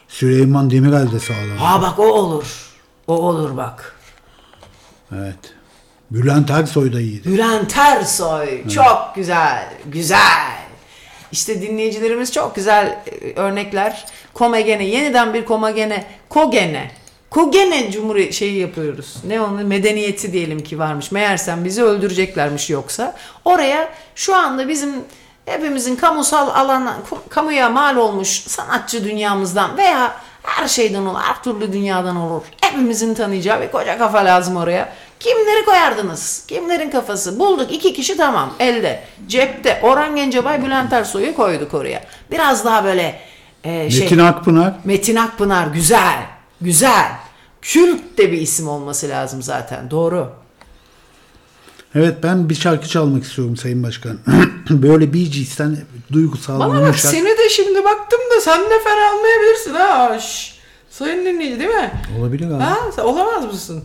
[0.08, 1.58] Süleyman Demirel de sağlam.
[1.58, 2.70] Ha bak o olur.
[3.08, 3.96] O olur bak.
[5.16, 5.36] Evet.
[6.12, 7.30] Bülent Ersoy da iyiydi.
[7.30, 10.48] Bülent Ersoy çok güzel güzel.
[11.36, 14.06] İşte dinleyicilerimiz çok güzel e, örnekler.
[14.34, 16.92] Komagene yeniden bir komagene kogene.
[17.30, 19.16] Kogene Cumhuriyet şeyi yapıyoruz.
[19.28, 21.12] Ne onu medeniyeti diyelim ki varmış.
[21.12, 23.16] Meğersem bizi öldüreceklermiş yoksa.
[23.46, 24.90] Oraya şu anda bizim
[25.46, 26.98] hepimizin kamusal alana,
[27.30, 32.42] kamuya mal olmuş sanatçı dünyamızdan veya her şeyden olur, her türlü dünyadan olur.
[32.62, 34.94] Hepimizin tanıyacağı bir koca kafa lazım oraya.
[35.20, 36.44] Kimleri koyardınız?
[36.48, 37.40] Kimlerin kafası?
[37.40, 39.04] Bulduk iki kişi tamam elde.
[39.28, 42.04] Cepte Orhan Gencebay, Bülent Ersoy'u koyduk oraya.
[42.32, 43.20] Biraz daha böyle
[43.64, 44.02] e, şey...
[44.02, 44.74] Metin Akpınar.
[44.86, 46.26] Metin Akpınar güzel.
[46.62, 47.12] Güzel.
[47.62, 49.92] Kült de bir isim olması lazım zaten.
[49.92, 50.30] Doğru.
[51.96, 54.18] Evet ben bir şarkı çalmak istiyorum Sayın Başkan.
[54.70, 55.78] Böyle Bee Gees'ten
[56.12, 57.12] duygusal, Bana bak yumuşak.
[57.12, 60.20] seni de şimdi baktım da sen de fena almayabilirsin ha.
[60.20, 60.56] Şş.
[60.90, 61.92] Sayın dinleyici değil mi?
[62.20, 62.64] Olabilir abi.
[62.64, 62.78] Ha?
[63.04, 63.84] Olamaz mısın?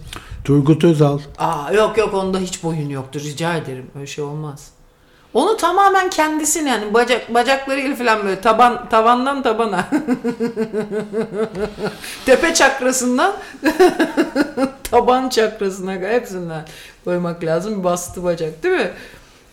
[0.50, 1.18] Turgut Özal.
[1.38, 3.90] Aa yok yok onda hiç boyun yoktur rica ederim.
[3.94, 4.70] Öyle şey olmaz.
[5.34, 9.88] Onu tamamen kendisini yani bacak bacaklarıyla falan böyle taban tavandan tabana.
[12.26, 13.32] Tepe çakrasından
[14.90, 16.64] taban çakrasına hepsinden
[17.04, 17.84] koymak lazım.
[17.84, 18.90] Bastı bacak değil mi?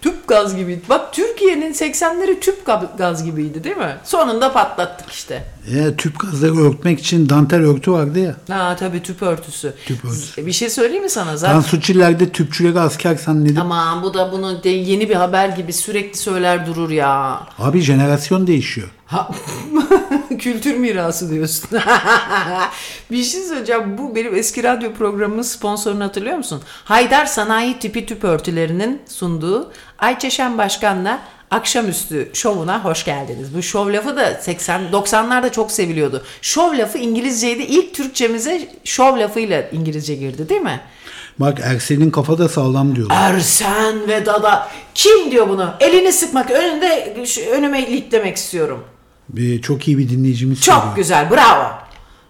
[0.01, 0.81] Tüp gaz gibiydi.
[0.89, 3.97] Bak Türkiye'nin 80'leri tüp ga- gaz gibiydi değil mi?
[4.03, 5.43] Sonunda patlattık işte.
[5.76, 8.35] E, tüp gazları örtmek için dantel örtü vardı ya.
[8.49, 9.73] Ha tabii tüp örtüsü.
[9.85, 10.45] Tüp örtüsü.
[10.45, 11.38] Bir şey söyleyeyim mi sana?
[11.38, 16.18] Zaten Tansuçilerde tüpçüleri asker zannedip Aman bu da bunu de yeni bir haber gibi sürekli
[16.18, 17.41] söyler durur ya.
[17.60, 18.88] abi jenerasyon değişiyor.
[19.06, 19.31] Ha,
[20.39, 21.69] kültür mirası diyorsun.
[23.11, 23.98] bir şey söyleyeceğim.
[23.98, 26.61] Bu benim eski radyo programımın sponsorunu hatırlıyor musun?
[26.84, 31.19] Haydar Sanayi Tipi Tüp Örtülerinin sunduğu Ayça Şen Başkan'la
[31.51, 33.55] Akşamüstü şovuna hoş geldiniz.
[33.55, 36.23] Bu şov lafı da 80 90'larda çok seviliyordu.
[36.41, 37.61] Şov lafı İngilizceydi.
[37.63, 40.79] İlk Türkçemize şov lafıyla İngilizce girdi değil mi?
[41.39, 43.31] Bak Ersen'in kafa da sağlam diyorlar.
[43.33, 44.67] Ersen ve Dada.
[44.93, 45.73] Kim diyor bunu?
[45.79, 47.15] Elini sıkmak önünde
[47.51, 48.83] önüme iliklemek istiyorum.
[49.29, 50.95] Bir, çok iyi bir dinleyicimiz Çok söylüyor.
[50.95, 51.29] güzel.
[51.31, 51.65] Bravo.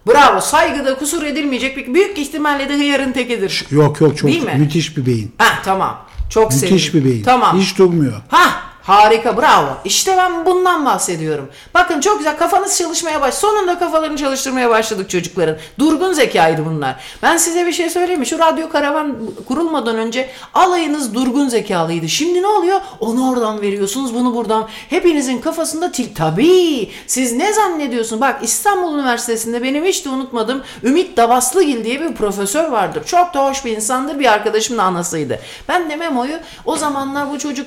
[0.08, 0.40] Bravo.
[0.40, 3.66] Saygıda kusur edilmeyecek bir büyük ihtimalle de hıyarın tekidir.
[3.70, 4.54] Yok yok çok Değil mi?
[4.58, 5.32] müthiş bir beyin.
[5.38, 5.98] Ha tamam.
[6.30, 6.74] Çok sevindim.
[6.74, 7.22] Müthiş bir beyin.
[7.22, 7.60] Tamam.
[7.60, 8.12] Hiç durmuyor.
[8.28, 9.68] Ha harika bravo.
[9.84, 11.48] İşte ben bundan bahsediyorum.
[11.74, 13.34] Bakın çok güzel kafanız çalışmaya baş.
[13.34, 15.56] Sonunda kafalarını çalıştırmaya başladık çocukların.
[15.78, 16.96] Durgun zekaydı bunlar.
[17.22, 18.26] Ben size bir şey söyleyeyim mi?
[18.26, 19.16] Şu radyo karavan
[19.48, 22.08] kurulmadan önce alayınız durgun zekalıydı.
[22.08, 22.80] Şimdi ne oluyor?
[23.00, 24.68] Onu oradan veriyorsunuz, bunu buradan.
[24.90, 26.14] Hepinizin kafasında til.
[26.14, 26.90] Tabii.
[27.06, 28.20] Siz ne zannediyorsunuz?
[28.20, 33.04] Bak İstanbul Üniversitesi'nde benim hiç de unutmadığım Ümit Davaslıgil diye bir profesör vardır.
[33.04, 34.18] Çok da hoş bir insandır.
[34.18, 35.40] Bir arkadaşımın anasıydı.
[35.68, 37.66] Ben de Memo'yu o zamanlar bu çocuk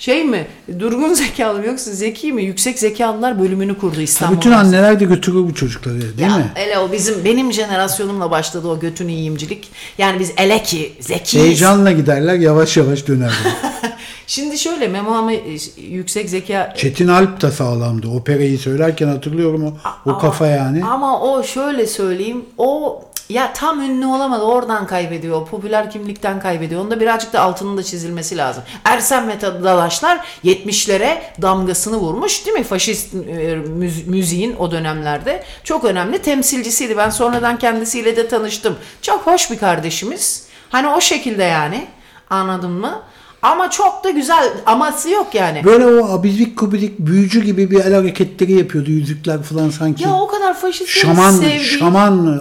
[0.00, 0.46] şey mi
[0.78, 4.36] durgun zekalı mı yoksa zeki mi yüksek zekalılar bölümünü kurdu İstanbul.
[4.36, 6.52] Bütün anneler de götürür bu çocukları değil Ya, mi?
[6.56, 9.68] Ele o bizim benim jenerasyonumla başladı o götün iyiyimcilik.
[9.98, 11.46] Yani biz ele ki zekiyiz.
[11.46, 13.36] Heyecanla giderler yavaş yavaş dönerler.
[14.26, 15.40] Şimdi şöyle Memo ama e,
[15.76, 18.08] yüksek zeka Çetin Alp da sağlamdı.
[18.08, 19.72] Operayı söylerken hatırlıyorum o,
[20.10, 20.84] o kafa yani.
[20.84, 25.46] Ama o şöyle söyleyeyim o ya tam ünlü olamadı oradan kaybediyor.
[25.46, 26.80] Popüler kimlikten kaybediyor.
[26.80, 28.62] Onda birazcık da altının da çizilmesi lazım.
[28.84, 32.64] Ersen ve Dadaşlar 70'lere damgasını vurmuş değil mi?
[32.64, 33.18] Faşist e,
[33.56, 36.96] müz- müziğin o dönemlerde çok önemli temsilcisiydi.
[36.96, 38.76] Ben sonradan kendisiyle de tanıştım.
[39.02, 40.46] Çok hoş bir kardeşimiz.
[40.68, 41.86] Hani o şekilde yani
[42.30, 43.02] anladın mı?
[43.42, 45.64] Ama çok da güzel aması yok yani.
[45.64, 48.90] Böyle o abidik kubidik büyücü gibi bir el hareketleri yapıyordu.
[48.90, 50.04] Yüzükler falan sanki.
[50.04, 51.60] Ya o kadar faşistlerin şaman, sevdiği...
[51.60, 52.40] şaman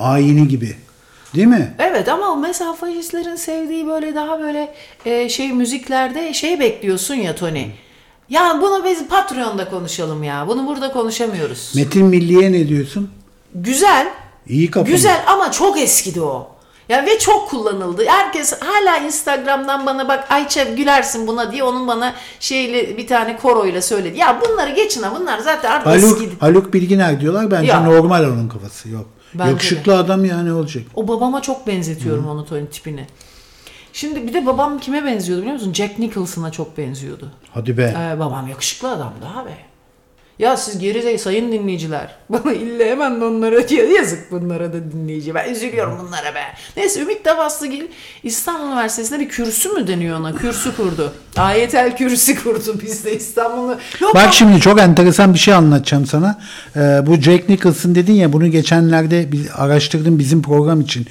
[0.00, 0.76] ayini gibi.
[1.34, 1.74] Değil mi?
[1.78, 4.74] Evet ama mesela faşistlerin sevdiği böyle daha böyle
[5.04, 7.66] e, şey müziklerde şey bekliyorsun ya Tony.
[8.28, 10.44] Ya bunu biz Patreon'da konuşalım ya.
[10.48, 11.72] Bunu burada konuşamıyoruz.
[11.76, 13.10] Metin Milliye ne diyorsun?
[13.54, 14.08] Güzel.
[14.48, 14.90] İyi kafa.
[14.90, 16.50] Güzel ama çok eskidi o.
[16.88, 18.04] Ya ve çok kullanıldı.
[18.06, 23.82] Herkes hala Instagram'dan bana bak Ayça gülersin buna diye onun bana şeyle bir tane koroyla
[23.82, 24.18] söyledi.
[24.18, 26.34] Ya bunları geçin ha bunlar zaten artık Haluk, eskidi.
[26.40, 27.50] Haluk Bilginer diyorlar.
[27.50, 27.80] Bence Ya.
[27.80, 28.88] normal onun kafası.
[28.88, 29.06] Yok.
[29.34, 30.84] Bence Yakışıklı adam yani olacak.
[30.94, 33.06] O babama çok benzetiyorum onu Tony tipini.
[33.92, 35.72] Şimdi bir de babam kime benziyordu biliyor musun?
[35.72, 37.30] Jack Nicholson'a çok benziyordu.
[37.54, 37.94] Hadi be.
[37.98, 39.69] Ee, babam yakışıklı adamdı abi.
[40.40, 42.08] Ya siz geri sayın dinleyiciler.
[42.30, 43.88] Bana illa hemen de onlara diyor.
[43.88, 45.34] Yazık bunlara da dinleyici.
[45.34, 46.42] Ben üzülüyorum bunlara be.
[46.76, 47.82] Neyse Ümit Davaslıgil
[48.22, 50.34] İstanbul Üniversitesi'nde bir kürsü mü deniyor ona?
[50.34, 51.12] Kürsü kurdu.
[51.36, 53.78] Ayetel kürsü kurdu bizde İstanbul'u.
[54.00, 56.40] Yok Bak şimdi çok enteresan bir şey anlatacağım sana.
[56.76, 61.06] Ee, bu Jack Nicholson dedin ya bunu geçenlerde bir araştırdım bizim program için.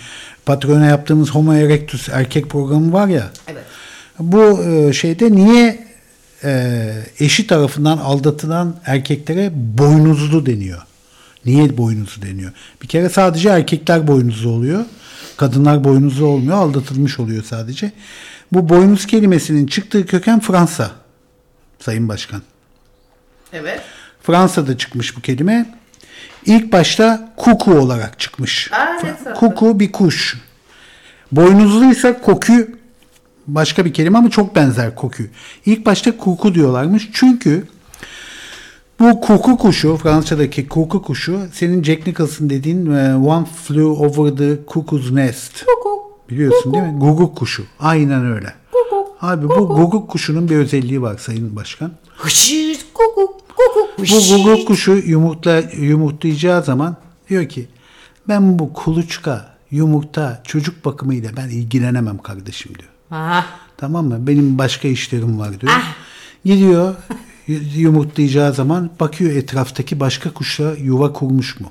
[0.46, 3.30] Patrona yaptığımız Homo erectus erkek programı var ya.
[3.48, 3.64] Evet.
[4.20, 5.89] Bu e, şeyde niye
[6.44, 10.82] e, eşi tarafından aldatılan erkeklere boynuzlu deniyor?
[11.46, 12.52] Niye boynuzlu deniyor?
[12.82, 14.86] Bir kere sadece erkekler boynuzlu oluyor.
[15.38, 16.58] Kadınlar boynuzlu olmuyor.
[16.58, 17.92] Aldatılmış oluyor sadece.
[18.52, 20.92] Bu boynuz kelimesinin çıktığı köken Fransa.
[21.80, 22.42] Sayın Başkan.
[23.54, 23.82] Evet.
[24.24, 25.76] Fransa'da çıkmış bu kelime.
[26.46, 28.72] İlk başta kuku olarak çıkmış.
[28.74, 30.38] Aa, kuku bir kuş.
[31.32, 32.79] Boynuzluysa kokü
[33.56, 35.30] başka bir kelime ama çok benzer kokü.
[35.66, 37.10] İlk başta kuku diyorlarmış.
[37.14, 37.68] Çünkü
[39.00, 44.60] bu kuku kuşu, Fransa'daki kuku kuşu senin Jack Nicholson dediğin e, One Flew Over the
[44.74, 45.66] Cuckoo's Nest.
[46.30, 47.00] Biliyorsun değil mi?
[47.00, 47.64] Guguk kuşu.
[47.80, 48.54] Aynen öyle.
[49.22, 51.92] Abi bu guguk kuşunun bir özelliği var Sayın Başkan.
[52.18, 56.98] Hışıt kukuk kukuk Bu guguk kuşu yumurtla, yumurtlayacağı zaman
[57.30, 57.68] diyor ki
[58.28, 62.90] ben bu kuluçka, yumurta, çocuk bakımıyla ben ilgilenemem kardeşim diyor.
[63.10, 63.46] Ha.
[63.78, 64.28] Tamam mı?
[64.28, 65.74] Benim başka işlerim var diyor.
[66.46, 66.96] Gidiyor
[67.48, 71.68] y- yumurtlayacağı zaman bakıyor etraftaki başka kuşla yuva kurmuş mu?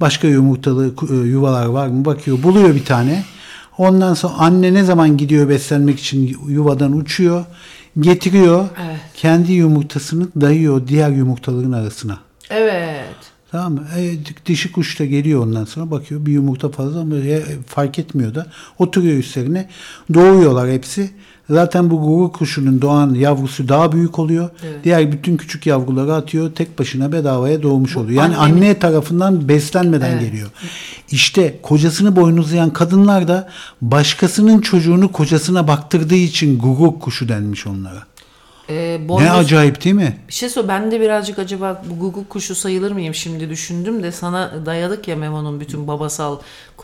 [0.00, 2.04] Başka yumurtalı e, yuvalar var mı?
[2.04, 3.24] Bakıyor buluyor bir tane.
[3.78, 7.44] Ondan sonra anne ne zaman gidiyor beslenmek için yuvadan uçuyor.
[8.00, 8.68] Getiriyor.
[9.14, 12.18] Kendi yumurtasını dayıyor diğer yumurtaların arasına.
[12.50, 13.13] Evet.
[13.54, 13.82] Tamam mı?
[13.98, 14.14] E,
[14.46, 18.46] dişi kuş da geliyor ondan sonra bakıyor bir yumurta fazla ama e, fark etmiyor da
[18.78, 19.68] oturuyor üstlerine.
[20.14, 21.10] Doğuyorlar hepsi.
[21.50, 24.50] Zaten bu gurur kuşunun doğan yavrusu daha büyük oluyor.
[24.84, 26.52] Diğer bütün küçük yavruları atıyor.
[26.54, 28.22] Tek başına bedavaya doğmuş oluyor.
[28.22, 30.20] Yani annemin- anne tarafından beslenmeden Evet.
[30.20, 30.48] geliyor.
[31.10, 33.48] İşte kocasını boynuzlayan kadınlar da
[33.82, 38.02] başkasının çocuğunu kocasına baktırdığı için gurur kuşu denmiş onlara.
[38.70, 40.16] Ee, Ne boynuz- acayip değil mi?
[40.28, 40.68] Bir şey sor.
[40.68, 45.16] Ben de birazcık acaba bu guguk kuşu sayılır mıyım şimdi düşündüm de sana dayadık ya
[45.16, 46.38] Memo'nun bütün babasal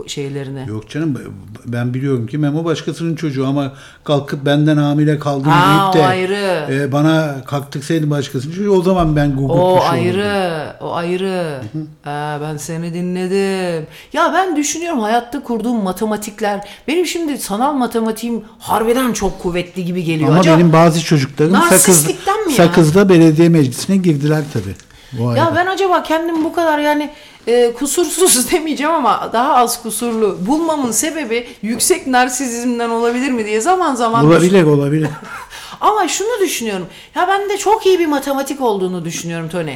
[0.06, 0.64] şeylerini.
[0.68, 1.18] Yok canım
[1.66, 3.72] ben biliyorum ki Memo başkasının çocuğu ama
[4.04, 6.66] kalkıp benden hamile kaldım Aa, deyip de ayrı.
[6.74, 10.86] e, bana kalktırsaydı başkasının çocuğu o zaman ben Google O ayrı, olurdum.
[10.88, 11.60] o ayrı.
[12.06, 13.86] Aa, ben seni dinledim.
[14.12, 16.68] Ya ben düşünüyorum hayatta kurduğum matematikler.
[16.88, 20.30] Benim şimdi sanal matematiğim harbiden çok kuvvetli gibi geliyor.
[20.30, 22.12] Ama Acaba- benim bazı çocuklarım Sakız, mi
[22.48, 22.56] ya?
[22.56, 24.74] Sakız'da belediye meclisine girdiler tabii.
[25.18, 25.38] Ayrı.
[25.38, 27.10] Ya ben acaba kendim bu kadar yani
[27.46, 33.94] e, kusursuz demeyeceğim ama daha az kusurlu bulmamın sebebi yüksek narsizmden olabilir mi diye zaman
[33.94, 35.08] zaman olabilir olabilir.
[35.80, 36.86] Ama şunu düşünüyorum.
[37.14, 39.74] Ya ben de çok iyi bir matematik olduğunu düşünüyorum Tony.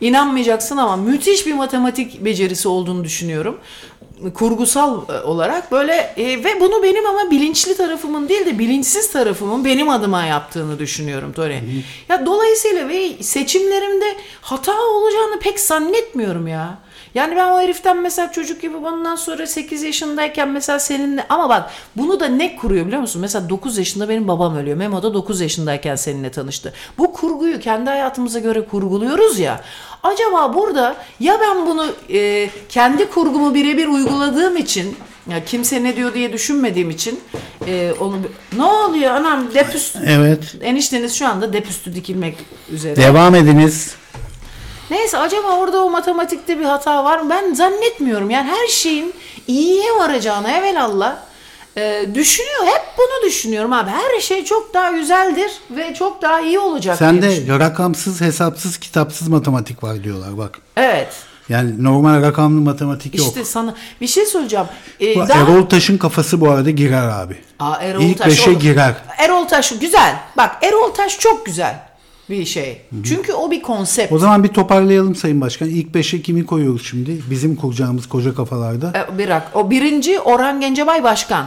[0.00, 3.58] İnanmayacaksın ama müthiş bir matematik becerisi olduğunu düşünüyorum.
[4.34, 9.64] Kurgusal e, olarak böyle e, ve bunu benim ama bilinçli tarafımın değil de bilinçsiz tarafımın
[9.64, 11.58] benim adıma yaptığını düşünüyorum Tony.
[12.08, 16.78] Ya dolayısıyla ve seçimlerimde hata olacağını pek zannetmiyorum ya.
[17.16, 21.70] Yani ben o heriften mesela çocuk gibi bundan sonra 8 yaşındayken mesela seninle ama bak
[21.96, 23.20] bunu da ne kuruyor biliyor musun?
[23.20, 24.76] Mesela 9 yaşında benim babam ölüyor.
[24.76, 26.72] Memo da 9 yaşındayken seninle tanıştı.
[26.98, 29.64] Bu kurguyu kendi hayatımıza göre kurguluyoruz ya.
[30.02, 34.96] Acaba burada ya ben bunu e, kendi kurgumu birebir uyguladığım için
[35.30, 37.20] ya kimse ne diyor diye düşünmediğim için
[37.66, 38.16] e, onu
[38.56, 40.54] ne oluyor anam depüst Evet.
[40.62, 42.36] enişteniz şu anda depüstü dikilmek
[42.72, 42.96] üzere.
[42.96, 43.94] Devam ediniz.
[44.90, 47.30] Neyse acaba orada o matematikte bir hata var mı?
[47.30, 48.30] Ben zannetmiyorum.
[48.30, 49.14] Yani her şeyin
[49.46, 51.16] iyiye varacağını evelallah
[51.76, 52.64] e, düşünüyor.
[52.66, 53.90] Hep bunu düşünüyorum abi.
[53.90, 56.96] Her şey çok daha güzeldir ve çok daha iyi olacak.
[56.98, 60.58] Sen de rakamsız, hesapsız, kitapsız matematik var diyorlar bak.
[60.76, 61.08] Evet.
[61.48, 63.26] Yani normal rakamlı matematik yok.
[63.26, 64.66] İşte sana bir şey söyleyeceğim.
[65.00, 67.36] E, Bu daha- Erol Taş'ın kafası bu arada girer abi.
[67.60, 68.60] Aa, Erol İlk Taş beşe olur.
[68.60, 68.94] girer.
[69.18, 70.16] Erol Taş güzel.
[70.36, 71.85] Bak Erol Taş çok güzel
[72.30, 72.80] bir şey.
[73.04, 74.12] Çünkü o bir konsept.
[74.12, 75.68] O zaman bir toparlayalım Sayın Başkan.
[75.68, 77.22] İlk beşe kimi koyuyoruz şimdi?
[77.30, 78.92] Bizim kuracağımız koca kafalarda.
[79.14, 81.46] E, bir rak- O birinci Orhan Gencebay başkan.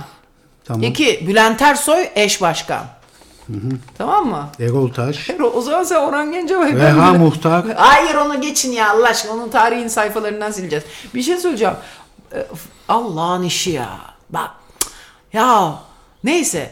[0.65, 0.83] Tamam.
[0.83, 2.83] İki Bülent Ersoy eş başkan.
[3.97, 4.49] Tamam mı?
[4.59, 5.29] Erol Taş.
[5.29, 6.75] Erol, o zaman sen Orhan Gencebay.
[6.75, 7.65] Reha Muhtar.
[7.75, 9.33] Hayır onu geçin ya Allah aşkına.
[9.33, 10.85] Onun tarihin sayfalarından sileceğiz.
[11.15, 11.73] Bir şey söyleyeceğim.
[12.35, 12.45] E,
[12.87, 13.89] Allah'ın işi ya.
[14.29, 14.49] Bak.
[15.33, 15.75] Ya
[16.23, 16.71] neyse.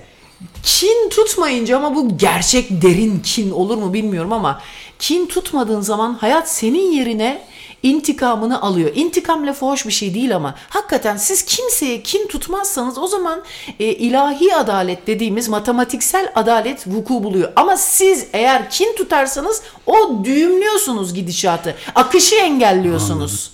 [0.64, 4.62] Kin tutmayınca ama bu gerçek derin kin olur mu bilmiyorum ama
[5.00, 7.42] kin tutmadığın zaman hayat senin yerine
[7.84, 8.92] intikamını alıyor.
[8.96, 13.44] İntikam lafı hoş bir şey değil ama hakikaten siz kimseye kin tutmazsanız o zaman
[13.80, 17.52] e, ilahi adalet dediğimiz matematiksel adalet vuku buluyor.
[17.56, 21.76] Ama siz eğer kin tutarsanız o düğümlüyorsunuz gidişatı.
[21.96, 23.52] Akışı engelliyorsunuz.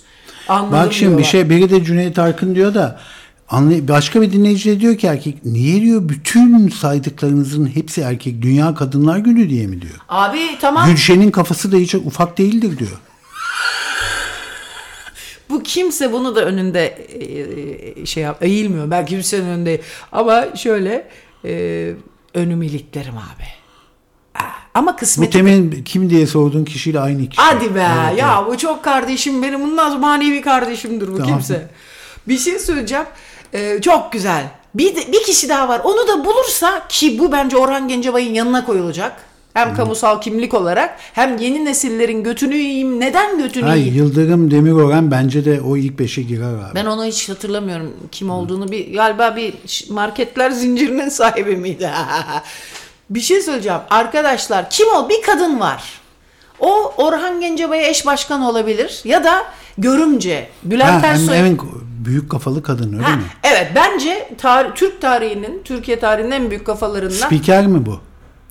[0.48, 1.30] Anladım Bak şimdi bir diyorlar.
[1.30, 3.00] şey biri de Cüneyt Arkın diyor da
[3.54, 8.74] anlay- başka bir dinleyici de diyor ki erkek niye diyor bütün saydıklarınızın hepsi erkek dünya
[8.74, 9.94] kadınlar günü diye mi diyor.
[10.08, 10.86] Abi tamam.
[10.88, 12.98] Gülşen'in kafası da hiç ufak değildir diyor.
[15.50, 17.06] Bu kimse bunu da önünde
[18.02, 18.90] e, şey yap eğilmiyor.
[18.90, 19.80] Ben kimsenin önünde
[20.12, 21.08] ama şöyle
[21.44, 21.92] e,
[22.34, 23.44] önümü iliklerim abi.
[24.74, 25.32] Ama Bu kısmet.
[25.32, 27.42] temin kim diye sorduğun kişiyle aynı kişi.
[27.42, 31.32] Hadi be Evet, ya bu çok kardeşim benim bundan manevi kardeşimdir bu Tamam.
[31.32, 31.68] kimse.
[32.28, 33.04] Bir şey söyleyeceğim.
[33.54, 34.44] Ee, çok güzel.
[34.74, 35.80] Bir, de- bir kişi daha var.
[35.84, 39.12] Onu da bulursa ki bu bence Orhan Gencebay'ın yanına koyulacak.
[39.54, 43.00] Hem kamusal kimlik olarak hem yeni nesillerin götünü yiyeyim.
[43.00, 44.04] Neden götünü Hayır, yiyeyim?
[44.04, 46.74] Yıldırım Demirören bence de o ilk beşe girer abi.
[46.74, 48.70] Ben onu hiç hatırlamıyorum kim olduğunu.
[48.70, 49.54] Bir galiba bir
[49.90, 51.90] marketler zincirinin sahibi miydi?
[53.10, 53.80] bir şey söyleyeceğim.
[53.90, 55.08] Arkadaşlar kim o?
[55.08, 56.00] Bir kadın var.
[56.60, 59.44] O Orhan Gencebay'a eş başkan olabilir ya da
[59.78, 61.38] görümce Bülent Ersoy.
[61.38, 61.56] en
[62.04, 63.22] büyük kafalı kadın öyle Ha, mi?
[63.44, 67.26] evet bence tar- Türk tarihinin, Türkiye tarihinin en büyük kafalarından.
[67.26, 68.00] Spiker mi bu?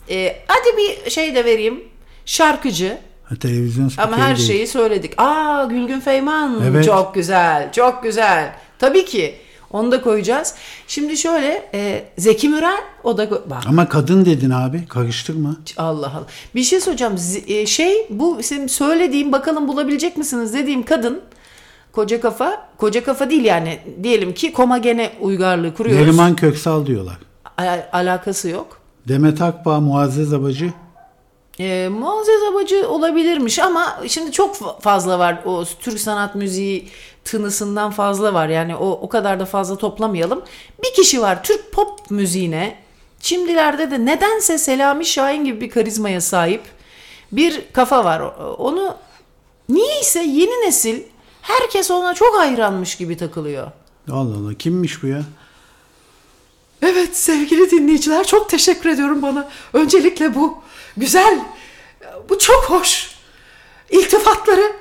[0.10, 1.84] Ee, hadi bir şey de vereyim.
[2.26, 4.48] Şarkıcı Ha, televizyon spikeri ama her değil.
[4.48, 5.14] şeyi söyledik.
[5.18, 6.62] Aa Gülgün Feyman.
[6.72, 6.86] Evet.
[6.86, 8.54] Çok güzel, çok güzel.
[8.80, 9.36] Tabii ki.
[9.72, 10.56] Onu da koyacağız.
[10.88, 15.56] Şimdi şöyle e, Zeki Müren o da bak Ama kadın dedin abi karıştırma.
[15.78, 16.24] Allah Allah.
[16.56, 17.14] Bir şey söyleyeceğim.
[17.14, 21.22] Z- e, şey bu senin söylediğim bakalım bulabilecek misiniz dediğim kadın
[21.94, 26.06] koca kafa koca kafa değil yani diyelim ki komagene uygarlığı kuruyoruz.
[26.06, 27.18] Neriman Köksal diyorlar.
[27.58, 28.78] A- alakası yok.
[29.08, 30.74] Demet Akbağ, Muazzez Abacı.
[31.60, 36.90] Ee, Muazzez Abacı olabilirmiş ama şimdi çok fa- fazla var o Türk sanat müziği
[37.24, 40.42] tınısından fazla var yani o o kadar da fazla toplamayalım.
[40.84, 42.76] Bir kişi var Türk pop müziğine
[43.20, 46.62] şimdilerde de nedense Selami Şahin gibi bir karizmaya sahip
[47.32, 48.20] bir kafa var.
[48.58, 48.96] Onu
[49.70, 51.02] niyeyse yeni nesil
[51.44, 53.72] herkes ona çok hayranmış gibi takılıyor.
[54.12, 55.24] Allah Allah kimmiş bu ya?
[56.82, 59.50] Evet sevgili dinleyiciler çok teşekkür ediyorum bana.
[59.74, 60.58] Öncelikle bu
[60.98, 61.40] güzel,
[62.30, 63.16] bu çok hoş
[63.90, 64.74] iltifatları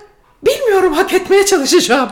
[0.47, 2.09] bilmiyorum hak etmeye çalışacağım.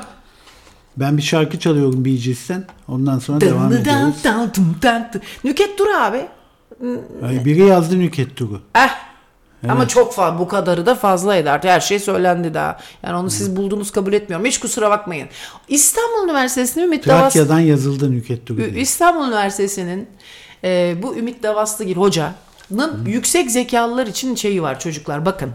[0.97, 2.65] Ben bir şarkı çalıyorum Bee Gees'ten.
[2.89, 3.87] Ondan sonra devam ederiz.
[5.45, 6.27] Nüket Dur abi.
[7.27, 8.61] Ay, biri yazdı Nüket Turu.
[8.75, 9.10] Eh.
[9.69, 12.79] Ama çok fazla bu kadarı da fazlaydı artık her şey söylendi daha.
[13.03, 14.47] Yani onu siz buldunuz kabul etmiyorum.
[14.47, 15.29] Hiç kusura bakmayın.
[15.69, 18.69] İstanbul Üniversitesi'nin Ümit Davas Trakya'dan yazıldı Nüket diye.
[18.69, 20.09] İstanbul Üniversitesi'nin
[20.65, 25.53] e, bu Ümit Davaslıgil hocanın yüksek zekalılar için şeyi var çocuklar bakın.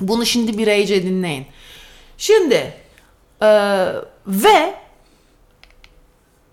[0.00, 1.46] Bunu şimdi bir iyice dinleyin.
[2.18, 2.74] Şimdi
[3.42, 3.48] e,
[4.26, 4.74] ve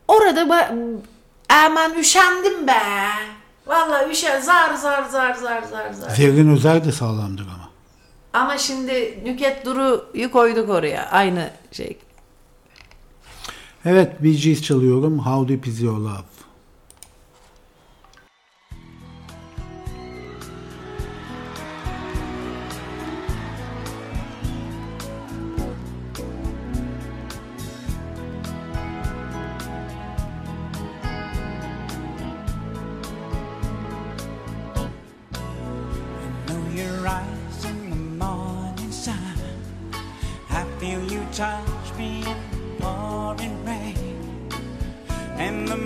[0.08, 0.96] orada ba-
[1.50, 2.74] aman üşendim be.
[3.68, 6.10] Vallahi üşen zar zar zar zar zar zar.
[6.10, 7.70] Zerrin Özer de sağlamdır ama.
[8.34, 11.10] Ama şimdi Nüket Duru'yu koyduk oraya.
[11.12, 11.98] Aynı şey.
[13.86, 15.20] Evet Bee Gees çalıyorum.
[15.20, 16.33] How Deep Is Your Love.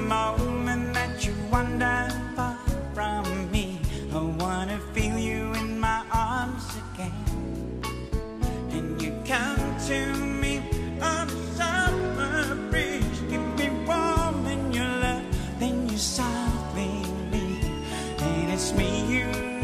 [0.07, 2.57] Moment that you wander far
[2.93, 3.79] from me,
[4.13, 7.81] I wanna feel you in my arms again.
[8.71, 9.99] And you come to
[10.41, 10.61] me
[11.01, 15.25] on a summer breeze, keep me warm in your love,
[15.59, 17.65] then you softly leave.
[18.21, 19.56] And it's me you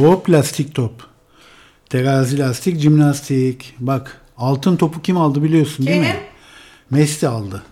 [0.00, 0.92] Hop lastik top.
[1.90, 3.74] Terazi lastik, jimnastik.
[3.78, 6.06] Bak altın topu kim aldı biliyorsun değil mi?
[6.06, 6.98] Kim?
[6.98, 7.62] Messi aldı.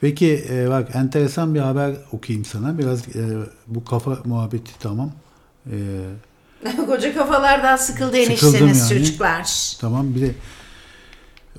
[0.00, 2.78] Peki e, bak enteresan bir haber okuyayım sana.
[2.78, 3.22] Biraz e,
[3.66, 5.12] bu kafa muhabbeti tamam.
[5.66, 5.76] E,
[6.86, 8.98] Koca kafalardan sıkıldı Sıkıldım enişteniz yani.
[8.98, 9.72] çocuklar.
[9.80, 10.30] tamam bir de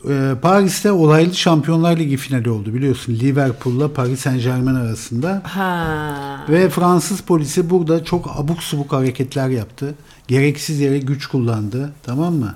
[0.10, 3.14] e, Paris'te olaylı Şampiyonlar Ligi finali oldu biliyorsun.
[3.14, 5.42] Liverpool'la Paris Saint Germain arasında.
[5.46, 6.46] Ha.
[6.50, 9.96] Ve Fransız polisi burada çok abuk subuk hareketler yaptı.
[10.28, 11.94] Gereksiz yere güç kullandı.
[12.04, 12.56] Tamam mı?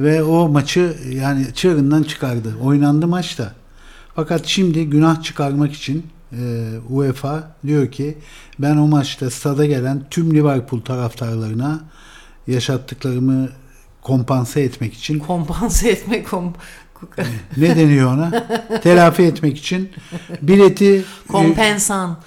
[0.00, 2.56] Ve o maçı yani çığırından çıkardı.
[2.62, 3.52] Oynandı maçta.
[4.14, 8.18] Fakat şimdi günah çıkarmak için e, UEFA diyor ki
[8.58, 11.80] ben o maçta stada gelen tüm Liverpool taraftarlarına
[12.46, 13.48] yaşattıklarımı
[14.02, 16.54] kompanse etmek için Kompanse etme kom
[17.56, 18.46] ne deniyor ona?
[18.82, 19.90] Telafi etmek için
[20.42, 22.18] bileti kompensan.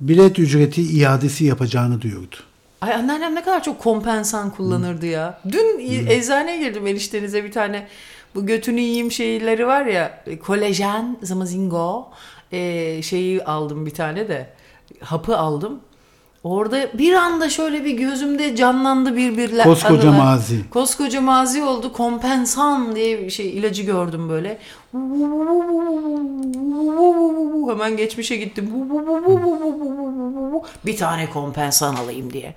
[0.00, 2.36] bilet ücreti iadesi yapacağını duyurdu.
[2.80, 5.40] Ay anneannem ne kadar çok kompensan kullanırdı ya.
[5.52, 5.78] Dün
[6.08, 7.86] eczaneye girdim eniştenize bir tane
[8.34, 12.10] bu götünü yiyeyim şeyleri var ya e, kolajen zamazingo
[12.52, 14.50] e, şeyi aldım bir tane de
[15.00, 15.80] hapı aldım.
[16.44, 19.64] Orada bir anda şöyle bir gözümde canlandı birbirler.
[19.64, 20.24] Koskoca anılar.
[20.24, 20.70] mazi.
[20.70, 21.92] Koskoca mazi oldu.
[21.92, 24.58] Kompensan diye bir şey ilacı gördüm böyle.
[27.68, 28.70] Hemen geçmişe gittim.
[30.86, 32.54] Bir tane kompensan alayım diye.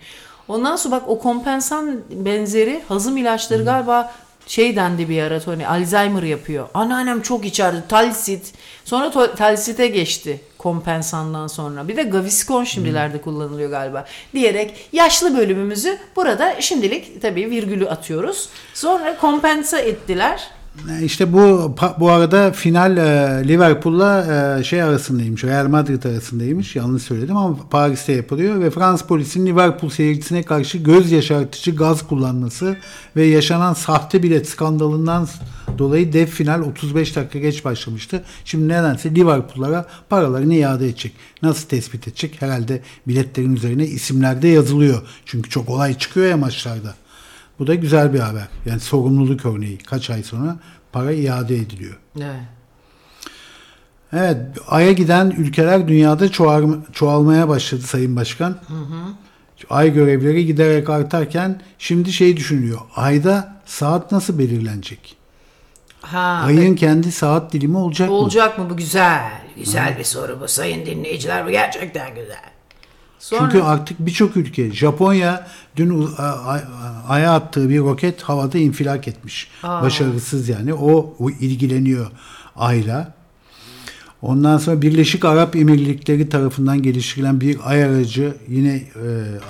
[0.47, 4.14] Ondan sonra bak o kompensan benzeri hazım ilaçları galiba
[4.47, 6.67] şey dendi bir ara Tony Alzheimer yapıyor.
[6.73, 7.83] Anneannem çok içerdi.
[7.89, 8.53] Talsit.
[8.85, 11.87] Sonra to- Talsit'e geçti kompensandan sonra.
[11.87, 14.05] Bir de Gaviscon şimdilerde kullanılıyor galiba.
[14.33, 18.49] Diyerek yaşlı bölümümüzü burada şimdilik tabii virgülü atıyoruz.
[18.73, 20.47] Sonra kompensa ettiler.
[21.03, 23.03] İşte bu bu arada final e,
[23.47, 24.25] Liverpool'la
[24.59, 25.43] e, şey arasındaymış.
[25.43, 26.75] Real Madrid arasındaymış.
[26.75, 32.77] Yanlış söyledim ama Paris'te yapılıyor ve Fransız polisinin Liverpool seyircisine karşı göz yaşartıcı gaz kullanması
[33.15, 35.27] ve yaşanan sahte bilet skandalından
[35.77, 38.23] dolayı dev final 35 dakika geç başlamıştı.
[38.45, 41.13] Şimdi nedense Liverpool'lara paralarını iade edecek.
[41.41, 42.41] Nasıl tespit edecek?
[42.41, 45.01] Herhalde biletlerin üzerine isimlerde yazılıyor.
[45.25, 46.95] Çünkü çok olay çıkıyor ya maçlarda.
[47.59, 48.47] Bu da güzel bir haber.
[48.65, 49.77] Yani sorumluluk örneği.
[49.77, 50.55] Kaç ay sonra
[50.91, 51.97] para iade ediliyor.
[52.17, 52.35] Evet.
[54.13, 58.57] Evet, Ay'a giden ülkeler dünyada çoğar- çoğalmaya başladı Sayın Başkan.
[59.69, 62.79] Ay görevleri giderek artarken şimdi şey düşünülüyor.
[62.95, 65.17] Ay'da saat nasıl belirlenecek?
[66.01, 68.15] Ha, Ay'ın kendi saat dilimi olacak, mı?
[68.15, 69.31] olacak mı bu güzel?
[69.57, 71.45] Güzel bir soru bu sayın dinleyiciler.
[71.45, 72.43] Bu gerçekten güzel.
[73.19, 76.10] Sonra Çünkü artık birçok ülke, Japonya dün
[77.07, 79.52] Ay'a attığı bir roket havada infilak etmiş.
[79.64, 80.73] Başarısız yani.
[80.73, 82.11] O, o ilgileniyor
[82.56, 83.14] Ay'la.
[84.22, 88.84] Ondan sonra Birleşik Arap Emirlikleri tarafından geliştirilen bir ay aracı yine e,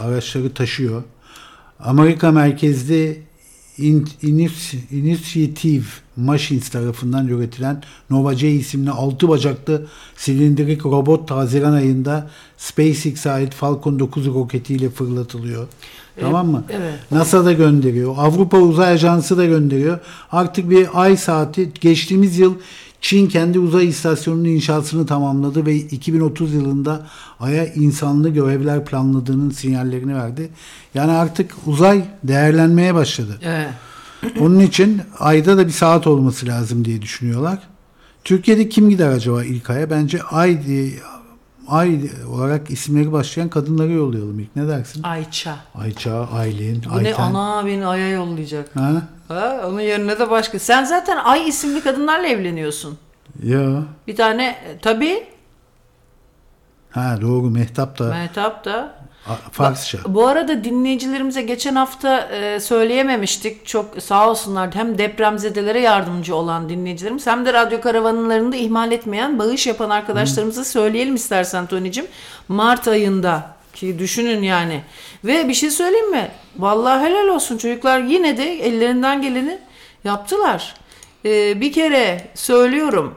[0.03, 1.03] araçları taşıyor.
[1.79, 3.21] Amerika merkezli
[3.77, 4.09] In-
[4.91, 5.85] Initiative
[6.17, 9.85] Machines tarafından üretilen Nova J isimli altı bacaklı
[10.15, 15.67] silindirik robot Haziran ayında SpaceX'e ait Falcon 9 roketiyle fırlatılıyor.
[16.19, 16.63] Tamam mı?
[16.69, 16.93] evet.
[17.11, 18.15] NASA da gönderiyor.
[18.17, 19.99] Avrupa Uzay Ajansı da gönderiyor.
[20.31, 22.53] Artık bir ay saati geçtiğimiz yıl
[23.01, 27.07] Çin kendi uzay istasyonunun inşasını tamamladı ve 2030 yılında
[27.39, 30.49] Ay'a insanlı görevler planladığının sinyallerini verdi.
[30.93, 33.39] Yani artık uzay değerlenmeye başladı.
[33.43, 33.69] Evet.
[34.39, 37.59] Onun için Ay'da da bir saat olması lazım diye düşünüyorlar.
[38.23, 39.89] Türkiye'de kim gider acaba ilk Ay'a?
[39.89, 40.91] Bence Ay diye
[41.67, 41.99] Ay
[42.29, 44.55] olarak isimleri başlayan kadınları yollayalım ilk.
[44.55, 45.03] Ne dersin?
[45.03, 45.55] Ayça.
[45.75, 47.23] Ayça, Aylin, Bu ne Ayten.
[47.23, 48.75] ana beni aya yollayacak.
[48.75, 49.01] Ha?
[49.27, 50.59] Ha, onun yerine de başka.
[50.59, 52.97] Sen zaten Ay isimli kadınlarla evleniyorsun.
[53.43, 53.83] Ya.
[54.07, 55.23] Bir tane e, tabii
[56.89, 58.96] Ha doğru Mehtap da Mehtap da.
[59.51, 59.97] Farsça.
[60.07, 63.65] Bu arada dinleyicilerimize geçen hafta e, söyleyememiştik.
[63.65, 64.75] Çok sağ olsunlar.
[64.75, 70.65] Hem depremzedelere yardımcı olan dinleyicilerimiz hem de radyo karavanlarını da ihmal etmeyen, bağış yapan arkadaşlarımıza
[70.65, 72.05] söyleyelim istersen Tony'cim.
[72.47, 74.81] Mart ayında ki düşünün yani.
[75.25, 76.31] Ve bir şey söyleyeyim mi?
[76.57, 79.59] Vallahi helal olsun çocuklar yine de ellerinden geleni
[80.03, 80.75] yaptılar.
[81.25, 83.15] E, bir kere söylüyorum.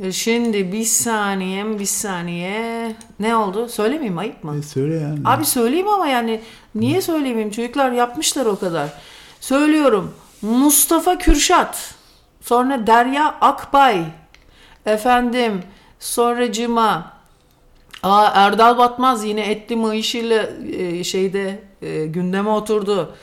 [0.00, 3.68] E, Şimdi bir saniye bir saniye ne oldu?
[3.68, 4.56] Söylemeyeyim ayıp mı?
[4.58, 5.18] E, söyle yani.
[5.24, 6.40] Abi söyleyeyim ama yani
[6.74, 7.50] niye söylemeyeyim?
[7.50, 8.88] Çocuklar yapmışlar o kadar.
[9.40, 10.14] Söylüyorum.
[10.42, 11.94] Mustafa Kürşat.
[12.40, 14.02] Sonra Derya Akbay.
[14.86, 15.62] Efendim.
[16.00, 17.12] Sonracıma.
[18.02, 20.46] Aa, Erdal Batmaz yine etli mayışıyla
[20.78, 23.14] e, şeyde e, gündeme oturdu.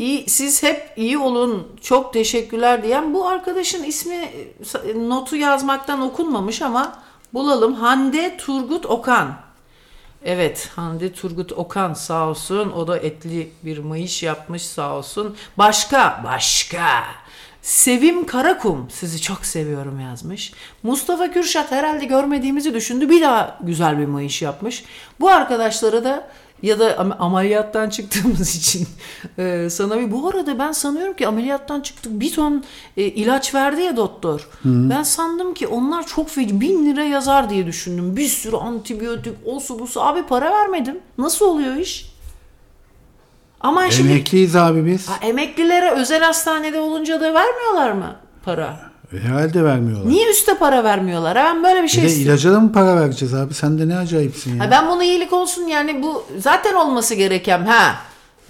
[0.00, 1.68] İyi, siz hep iyi olun.
[1.80, 4.28] Çok teşekkürler diyen bu arkadaşın ismi e,
[5.08, 6.98] notu yazmaktan okunmamış ama
[7.34, 7.74] bulalım.
[7.74, 9.34] Hande Turgut Okan.
[10.24, 12.70] Evet Hande Turgut Okan sağ olsun.
[12.70, 15.36] O da etli bir mayış yapmış sağ olsun.
[15.58, 17.02] Başka başka.
[17.62, 20.52] Sevim Karakum sizi çok seviyorum yazmış.
[20.82, 23.10] Mustafa Kürşat herhalde görmediğimizi düşündü.
[23.10, 24.84] Bir daha güzel bir mayış yapmış.
[25.20, 26.28] Bu arkadaşlara da
[26.62, 28.88] ya da am- ameliyattan çıktığımız için
[29.38, 32.64] e, sana bir bu arada ben sanıyorum ki ameliyattan çıktık bir ton
[32.96, 34.48] e, ilaç verdi ya doktor.
[34.64, 38.16] Ben sandım ki onlar çok feci bin lira yazar diye düşündüm.
[38.16, 40.98] Bir sürü antibiyotik o su bu su abi para vermedim.
[41.18, 42.10] Nasıl oluyor iş?
[43.60, 45.08] Ama şimdi Emekliyiz abi biz.
[45.08, 48.89] Ha, emeklilere özel hastanede olunca da vermiyorlar mı para?
[49.10, 50.08] Herhalde vermiyorlar.
[50.08, 51.36] Niye üste para vermiyorlar?
[51.38, 52.32] Ha, Ben böyle bir şey Bir de istiyorum.
[52.34, 53.54] ilaca da mı para vereceğiz abi?
[53.54, 54.64] Sen de ne acayipsin ya.
[54.66, 57.94] Ha, ben bunu iyilik olsun yani bu zaten olması gereken ha.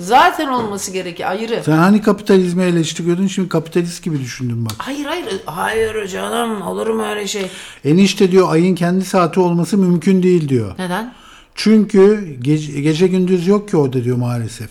[0.00, 1.62] Zaten olması gereken ayrı.
[1.64, 4.72] Sen hani kapitalizmi eleştiriyordun şimdi kapitalist gibi düşündün bak.
[4.78, 5.26] Hayır hayır.
[5.46, 7.50] Hayır canım olur mu öyle şey?
[7.84, 10.74] Enişte diyor ayın kendi saati olması mümkün değil diyor.
[10.78, 11.14] Neden?
[11.54, 14.70] Çünkü gece, gece gündüz yok ki orada diyor maalesef.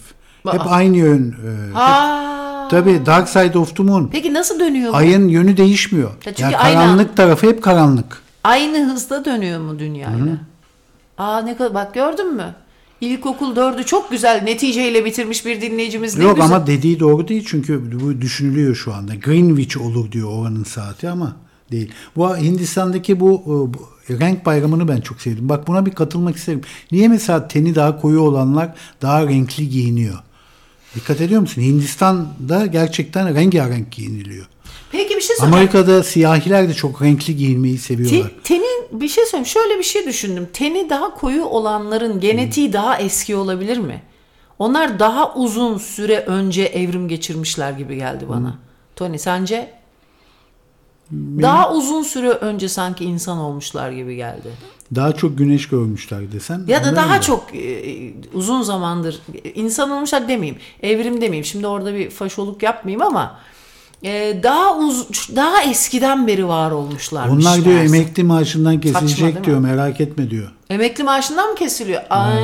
[0.52, 1.32] Hep aynı yön.
[1.32, 2.26] e, hep- Ha.
[2.70, 4.10] Tabii Dark Side of the Moon.
[4.12, 4.98] Peki nasıl dönüyor bu?
[4.98, 6.12] Ayın yönü değişmiyor.
[6.24, 8.22] çünkü yani aynı karanlık tarafı hep karanlık.
[8.44, 10.38] Aynı hızda dönüyor mu dünyayla?
[11.18, 12.56] Aa ne kadar bak gördün mü?
[13.02, 16.18] İlkokul dördü çok güzel neticeyle bitirmiş bir dinleyicimiz.
[16.18, 16.46] Yok güzel.
[16.46, 19.16] ama dediği doğru değil çünkü bu düşünülüyor şu anda.
[19.16, 21.36] Greenwich olur diyor oranın saati ama
[21.72, 21.92] değil.
[22.16, 23.90] Bu Hindistan'daki bu, e, bu
[24.20, 25.50] renk bayramını ben çok sevdim.
[25.50, 26.62] Bak buna bir katılmak isterim.
[26.92, 30.20] Niye mesela teni daha koyu olanlar daha renkli giyiniyor?
[30.96, 31.62] Dikkat ediyor musun?
[31.62, 34.46] Hindistan'da gerçekten rengarenk giyiniliyor.
[34.92, 35.54] Peki bir şey soracağım.
[35.54, 38.30] Amerika'da siyahiler de çok renkli giyinmeyi seviyorlar.
[38.30, 39.46] Te- tenin bir şey söyleyeyim.
[39.46, 40.48] Şöyle bir şey düşündüm.
[40.54, 44.02] Teni daha koyu olanların genetiği daha eski olabilir mi?
[44.60, 48.58] Onlar daha uzun süre önce evrim geçirmişler gibi geldi bana.
[48.96, 49.74] Tony sence?
[51.12, 54.50] Daha uzun süre önce sanki insan olmuşlar gibi geldi.
[54.96, 56.64] Daha çok güneş görmüşler desen.
[56.68, 57.22] Ya da daha öyle.
[57.22, 59.22] çok e, uzun zamandır
[59.56, 60.62] insan olmuşlar demeyeyim.
[60.84, 61.46] Evrim demeyeyim.
[61.46, 63.40] Şimdi orada bir faşoluk yapmayayım ama
[64.04, 67.46] e, daha uz daha eskiden beri var olmuşlarmış.
[67.46, 69.44] Onlar diyor emekli maaşından kesilecek mi?
[69.44, 70.52] diyor merak etme diyor.
[70.70, 72.02] Emekli maaşından mı kesiliyor?
[72.10, 72.44] Ay.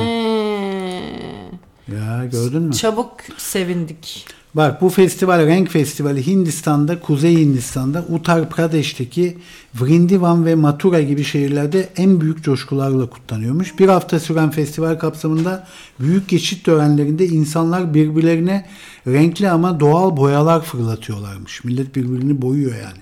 [1.92, 2.72] Ya gördün mü?
[2.74, 4.26] Çabuk sevindik.
[4.54, 9.38] Bak bu festival Renk Festivali Hindistan'da, Kuzey Hindistan'da, Uttar Pradesh'teki
[9.80, 13.78] Vrindavan ve Mathura gibi şehirlerde en büyük coşkularla kutlanıyormuş.
[13.78, 15.66] Bir hafta süren festival kapsamında
[16.00, 18.66] büyük geçit törenlerinde insanlar birbirlerine
[19.06, 21.64] renkli ama doğal boyalar fırlatıyorlarmış.
[21.64, 23.00] Millet birbirini boyuyor yani.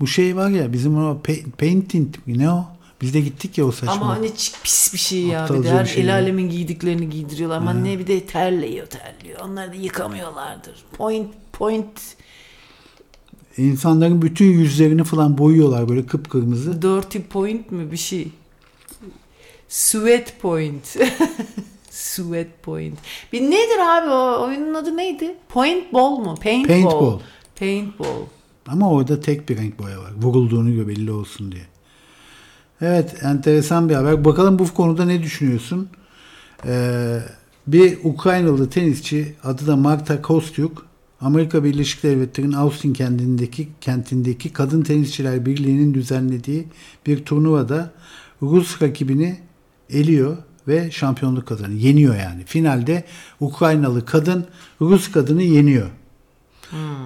[0.00, 2.66] Bu şey var ya bizim o pa- painting ne o?
[3.00, 3.92] Biz de gittik ya o saçma.
[3.92, 4.30] Ama hani
[4.62, 5.38] pis bir şey ya.
[5.38, 7.56] Bir Aptalca de her bir şey el alemin giydiklerini giydiriyorlar.
[7.56, 9.40] Ama ne bir de terliyor terliyor.
[9.44, 10.84] Onlar da yıkamıyorlardır.
[10.92, 12.16] Point point
[13.56, 16.82] İnsanların bütün yüzlerini falan boyuyorlar böyle kıpkırmızı.
[16.82, 18.28] dirty point mi bir şey.
[19.68, 20.96] Sweat point.
[21.90, 22.98] Sweat point.
[23.32, 25.34] Bir nedir abi o oyunun adı neydi?
[25.48, 26.34] Paintball mu?
[26.42, 26.68] Paintball.
[26.82, 27.18] Paintball.
[27.58, 28.22] Paintball.
[28.66, 30.12] Ama orada tek bir renk boya var.
[30.22, 31.62] Vurulduğunu gö- belli olsun diye.
[32.80, 34.24] Evet enteresan bir haber.
[34.24, 35.88] Bakalım bu konuda ne düşünüyorsun?
[36.66, 37.18] Ee,
[37.66, 40.86] bir Ukraynalı tenisçi adı da Marta Kostyuk
[41.20, 46.66] Amerika Birleşik Devletleri'nin Austin kentindeki kentindeki Kadın Tenisçiler Birliği'nin düzenlediği
[47.06, 47.90] bir turnuvada
[48.42, 49.38] Rus rakibini
[49.90, 50.36] eliyor
[50.68, 51.80] ve şampiyonluk kazanıyor.
[51.80, 52.44] Yeniyor yani.
[52.44, 53.04] Finalde
[53.40, 54.46] Ukraynalı kadın
[54.80, 55.86] Rus kadını yeniyor.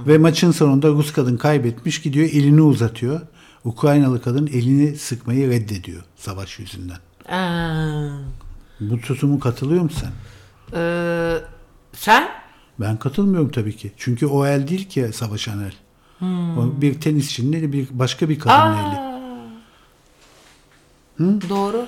[0.07, 3.21] Ve maçın sonunda Rus kadın kaybetmiş gidiyor elini uzatıyor.
[3.65, 6.99] Ukraynalı kadın elini sıkmayı reddediyor savaş yüzünden.
[7.29, 8.09] Aa,
[8.81, 10.13] Bu tutumu katılıyor musun sen?
[10.79, 11.39] ee,
[11.93, 12.29] sen?
[12.81, 13.93] Ben katılmıyorum tabii ki.
[13.97, 15.73] Çünkü o el değil ki savaşan el.
[16.59, 18.97] O bir tenisçinin eli bir başka bir kadının eli.
[18.99, 19.13] Aa.
[21.49, 21.87] Doğru.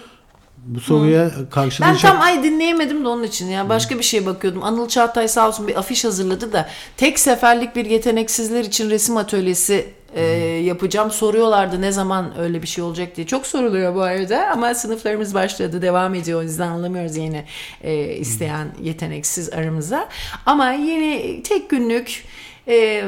[0.66, 3.68] Bu soruya karşı Ben da tam ay dinleyemedim de onun için ya.
[3.68, 4.62] Başka bir şeye bakıyordum.
[4.62, 9.94] Anıl Çağatay sağ olsun bir afiş hazırladı da tek seferlik bir yeteneksizler için resim atölyesi
[10.14, 10.22] e,
[10.64, 11.10] yapacağım.
[11.10, 13.26] Soruyorlardı ne zaman öyle bir şey olacak diye.
[13.26, 15.82] Çok soruluyor bu arada ama sınıflarımız başladı.
[15.82, 16.40] Devam ediyor.
[16.40, 17.44] O yüzden anlamıyoruz yeni
[17.82, 20.08] e, isteyen yeteneksiz aramıza.
[20.46, 22.24] Ama yeni tek günlük
[22.68, 23.04] e,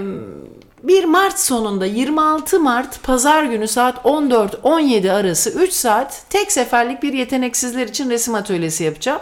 [0.82, 7.12] 1 Mart sonunda 26 Mart pazar günü saat 14-17 arası 3 saat tek seferlik bir
[7.12, 9.20] yeteneksizler için resim atölyesi yapacağım.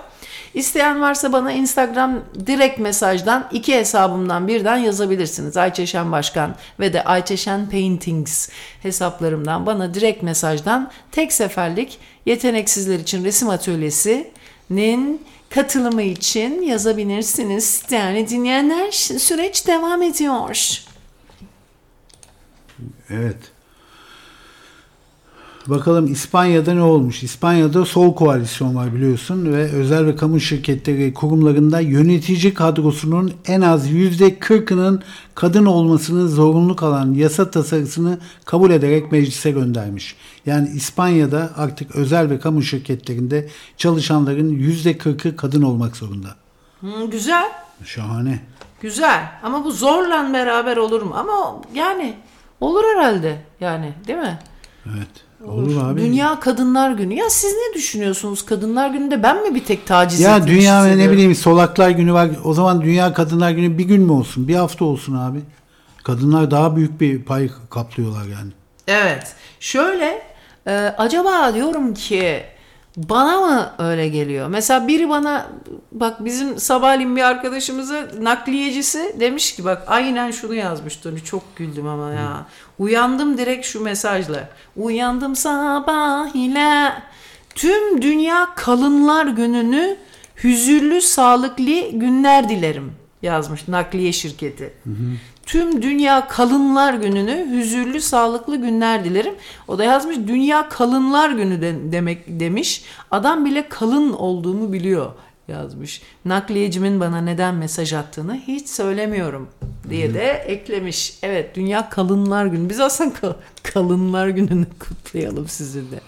[0.55, 5.57] İsteyen varsa bana Instagram direkt mesajdan iki hesabımdan birden yazabilirsiniz.
[5.57, 8.49] Ayçeşen Başkan ve de Ayçeşen Paintings
[8.83, 17.83] hesaplarımdan bana direkt mesajdan tek seferlik yeteneksizler için resim atölyesinin katılımı için yazabilirsiniz.
[17.91, 20.83] Yani dinleyenler süreç devam ediyor.
[23.11, 23.54] Evet.
[25.69, 27.23] Bakalım İspanya'da ne olmuş?
[27.23, 33.91] İspanya'da sol koalisyon var biliyorsun ve özel ve kamu şirketleri kurumlarında yönetici kadrosunun en az
[33.91, 35.03] %40'ının
[35.35, 40.17] kadın olmasını zorunlu kalan yasa tasarısını kabul ederek meclise göndermiş.
[40.47, 46.29] Yani İspanya'da artık özel ve kamu şirketlerinde çalışanların %40'ı kadın olmak zorunda.
[46.81, 47.53] Hı, güzel.
[47.85, 48.41] Şahane.
[48.81, 49.31] Güzel.
[49.43, 51.15] Ama bu zorla beraber olur mu?
[51.17, 52.15] Ama yani
[52.61, 53.43] olur herhalde.
[53.61, 54.39] Yani değil mi?
[54.87, 55.24] Evet.
[55.49, 56.01] Olur abi.
[56.01, 57.15] Dünya Kadınlar Günü.
[57.15, 61.35] Ya siz ne düşünüyorsunuz Kadınlar Günü'nde ben mi bir tek taciz Ya dünya ne bileyim
[61.35, 62.29] solaklar günü var.
[62.45, 64.49] O zaman dünya kadınlar günü bir gün mü olsun?
[64.49, 65.39] Bir hafta olsun abi.
[66.05, 68.53] Kadınlar daha büyük bir pay kaplıyorlar yani.
[68.89, 69.35] Evet.
[69.61, 70.23] Şöyle
[70.67, 72.43] e, acaba diyorum ki
[72.97, 74.49] bana mı öyle geliyor?
[74.49, 75.47] Mesela biri bana
[75.93, 81.25] bak bizim sabahleyin bir arkadaşımıza nakliyecisi demiş ki bak aynen şunu yazmıştı.
[81.25, 82.47] Çok güldüm ama ya.
[82.79, 84.49] Uyandım direkt şu mesajla.
[84.77, 86.93] Uyandım sabah ile
[87.55, 89.97] tüm dünya kalınlar gününü
[90.45, 92.93] hüzünlü sağlıklı günler dilerim
[93.25, 94.75] yazmış nakliye şirketi.
[95.47, 99.35] Tüm Dünya Kalınlar Günü'nü hüzünlü sağlıklı günler dilerim.
[99.69, 102.85] O da yazmış Dünya Kalınlar Günü de, demek demiş.
[103.11, 105.13] Adam bile kalın olduğumu biliyor
[105.49, 106.03] yazmış.
[106.25, 109.49] Nakliyecimin bana neden mesaj attığını hiç söylemiyorum
[109.91, 111.19] diye de eklemiş.
[111.23, 112.69] Evet Dünya Kalınlar Günü.
[112.71, 116.01] Biz aslında kal- Kalınlar Günü'nü kutlayalım sizinle.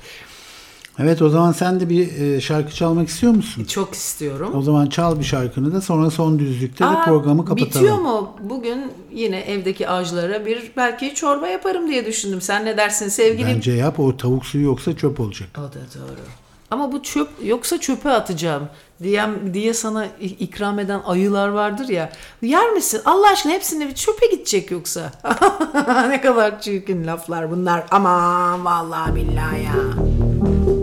[0.98, 3.64] Evet o zaman sen de bir e, şarkı çalmak istiyor musun?
[3.64, 4.52] Çok istiyorum.
[4.54, 7.70] O zaman çal bir şarkını da sonra son düzlükte de Aa, programı kapatalım.
[7.86, 8.36] Bitiyor mu?
[8.40, 12.40] Bugün yine evdeki ağaçlara bir belki çorba yaparım diye düşündüm.
[12.40, 13.46] Sen ne dersin sevgili?
[13.46, 15.48] Bence yap o tavuk suyu yoksa çöp olacak.
[15.58, 16.20] O da doğru.
[16.70, 18.68] Ama bu çöp yoksa çöpe atacağım
[19.02, 22.12] diye, diye sana ikram eden ayılar vardır ya.
[22.42, 23.00] Yer misin?
[23.04, 25.12] Allah aşkına hepsinde bir çöpe gidecek yoksa.
[26.08, 27.84] ne kadar çirkin laflar bunlar.
[27.90, 30.75] Aman vallahi billahi ya.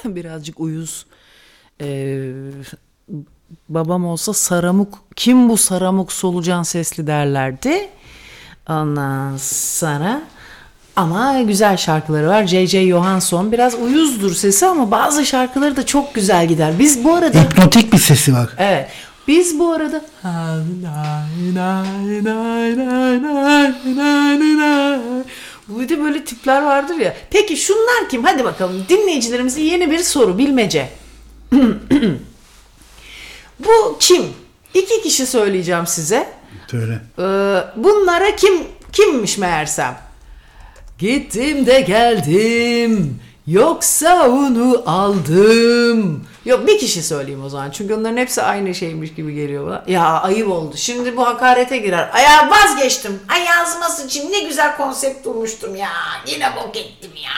[0.14, 1.06] Birazcık uyuz.
[1.80, 2.32] Ee,
[3.68, 7.88] babam olsa Saramuk kim bu Saramuk solucan sesli derlerdi.
[8.68, 10.22] Ondan sonra
[10.96, 12.46] ama güzel şarkıları var.
[12.46, 12.88] J.J.
[12.88, 16.78] Johansson biraz uyuzdur sesi ama bazı şarkıları da çok güzel gider.
[16.78, 18.48] Biz bu arada Hipnotik bir sesi var.
[18.58, 18.88] evet
[19.28, 20.00] biz bu arada
[25.78, 27.16] bir de böyle tipler vardır ya.
[27.30, 28.24] Peki şunlar kim?
[28.24, 30.88] Hadi bakalım dinleyicilerimize yeni bir soru bilmece.
[33.58, 34.22] Bu kim?
[34.74, 36.28] İki kişi söyleyeceğim size.
[36.70, 37.00] Söyle.
[37.18, 37.22] Ee,
[37.76, 38.54] bunlara kim
[38.92, 39.98] kimmiş meğersem?
[40.98, 43.20] Gittim de geldim.
[43.46, 46.24] Yoksa onu aldım.
[46.44, 47.70] Yok bir kişi söyleyeyim o zaman.
[47.70, 49.84] Çünkü onların hepsi aynı şeymiş gibi geliyor bana.
[49.86, 50.76] Ya ayıp oldu.
[50.76, 52.10] Şimdi bu hakarete girer.
[52.12, 53.22] Ay vazgeçtim.
[53.28, 54.32] Ay ağzıma sıçayım.
[54.32, 55.90] Ne güzel konsept bulmuştum ya.
[56.26, 57.30] Yine bok ettim ya.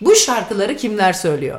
[0.00, 1.58] Bu şarkıları kimler söylüyor?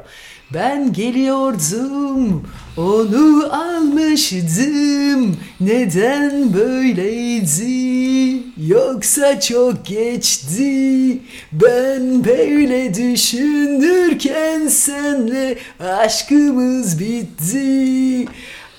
[0.53, 2.43] Ben geliyordum,
[2.77, 5.37] onu almıştım.
[5.61, 8.43] Neden böyleydi?
[8.67, 11.17] Yoksa çok geçti.
[11.51, 18.25] Ben böyle düşünürken senle aşkımız bitti.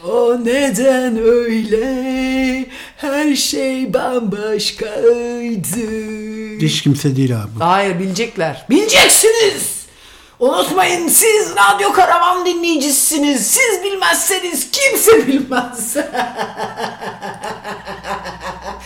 [0.09, 2.65] O neden öyle?
[2.97, 4.97] Her şey bambaşkaydı.
[6.61, 7.51] Hiç kimse değil abi.
[7.59, 8.67] Hayır bilecekler.
[8.71, 9.76] Bileceksiniz.
[10.41, 13.47] Unutmayın siz radyo karavan dinleyicisiniz.
[13.47, 15.97] Siz bilmezseniz kimse bilmez.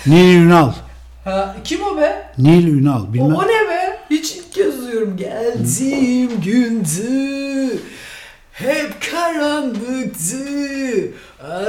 [0.06, 0.72] Nil Ünal.
[1.24, 2.32] ha, kim o be?
[2.38, 3.02] Nil Ünal.
[3.02, 3.36] O, Bilmem.
[3.36, 3.98] o ne be?
[4.10, 5.16] Hiç ilk kez duyuyorum.
[5.16, 7.78] Geldiğim gündü.
[8.52, 10.36] Hep karanlıktı.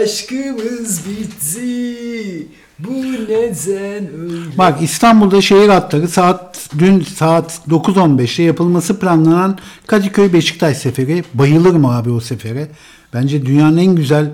[0.02, 2.48] Aşkımız bitti.
[2.88, 4.58] Bu neden öyle?
[4.58, 11.24] Bak İstanbul'da şehir hatları saat dün saat 9.15'te yapılması planlanan Kadıköy Beşiktaş seferi.
[11.34, 12.68] Bayılırım abi o sefere.
[13.14, 14.30] Bence dünyanın en güzel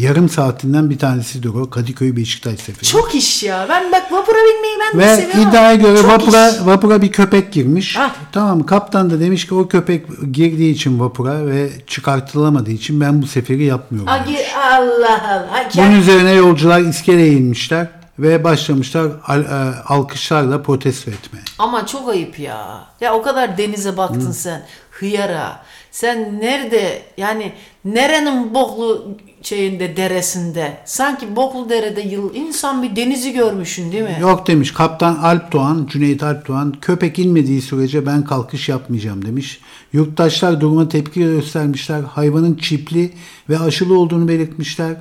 [0.00, 2.84] yarım saatinden bir tanesidir o Kadıköy Beşiktaş seferi.
[2.84, 3.66] Çok iş ya.
[3.68, 5.48] Ben bak vapura binmeyi ben de Ve seviyorum.
[5.50, 6.54] iddiaya göre Çok vapura, iş.
[6.66, 7.96] vapura bir köpek girmiş.
[7.98, 8.14] Ah.
[8.32, 13.26] Tamam kaptan da demiş ki o köpek girdiği için vapura ve çıkartılamadığı için ben bu
[13.26, 14.08] seferi yapmıyorum.
[14.08, 14.40] Ha, demiş.
[14.40, 15.68] gi- Allah Allah.
[15.76, 17.86] Bunun üzerine yolcular iskeleye inmişler
[18.18, 21.42] ve başlamışlar al- e, alkışlarla protesto etmeye.
[21.58, 22.80] Ama çok ayıp ya.
[23.00, 24.66] Ya o kadar denize baktın sen.
[24.90, 25.62] Hıyara.
[26.00, 27.52] Sen nerede yani
[27.84, 34.16] nerenin boklu şeyinde deresinde sanki boklu derede yıl insan bir denizi görmüşsün değil mi?
[34.20, 39.60] Yok demiş kaptan Alp Doğan, Cüneyt Alp Doğan köpek inmediği sürece ben kalkış yapmayacağım demiş.
[39.92, 42.00] Yurttaşlar duruma tepki göstermişler.
[42.00, 43.12] Hayvanın çipli
[43.48, 44.96] ve aşılı olduğunu belirtmişler.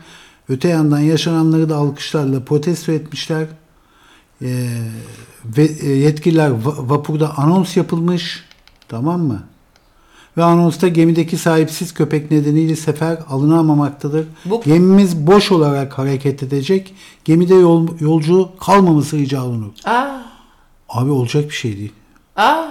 [0.50, 3.46] Öte yandan yaşananları da alkışlarla protesto etmişler.
[4.42, 4.68] Ee,
[5.46, 8.44] ve e, yetkililer va- vapurda anons yapılmış.
[8.88, 9.44] Tamam mı?
[10.38, 14.28] Ve anonsta gemideki sahipsiz köpek nedeniyle sefer alınamamaktadır.
[14.46, 16.94] Bu- Gemimiz boş olarak hareket edecek.
[17.26, 19.72] Gemide yol, yolcu kalmaması rica olunur.
[19.86, 20.08] Aa,
[20.90, 21.92] Abi olacak bir şey değil.
[22.36, 22.64] aa.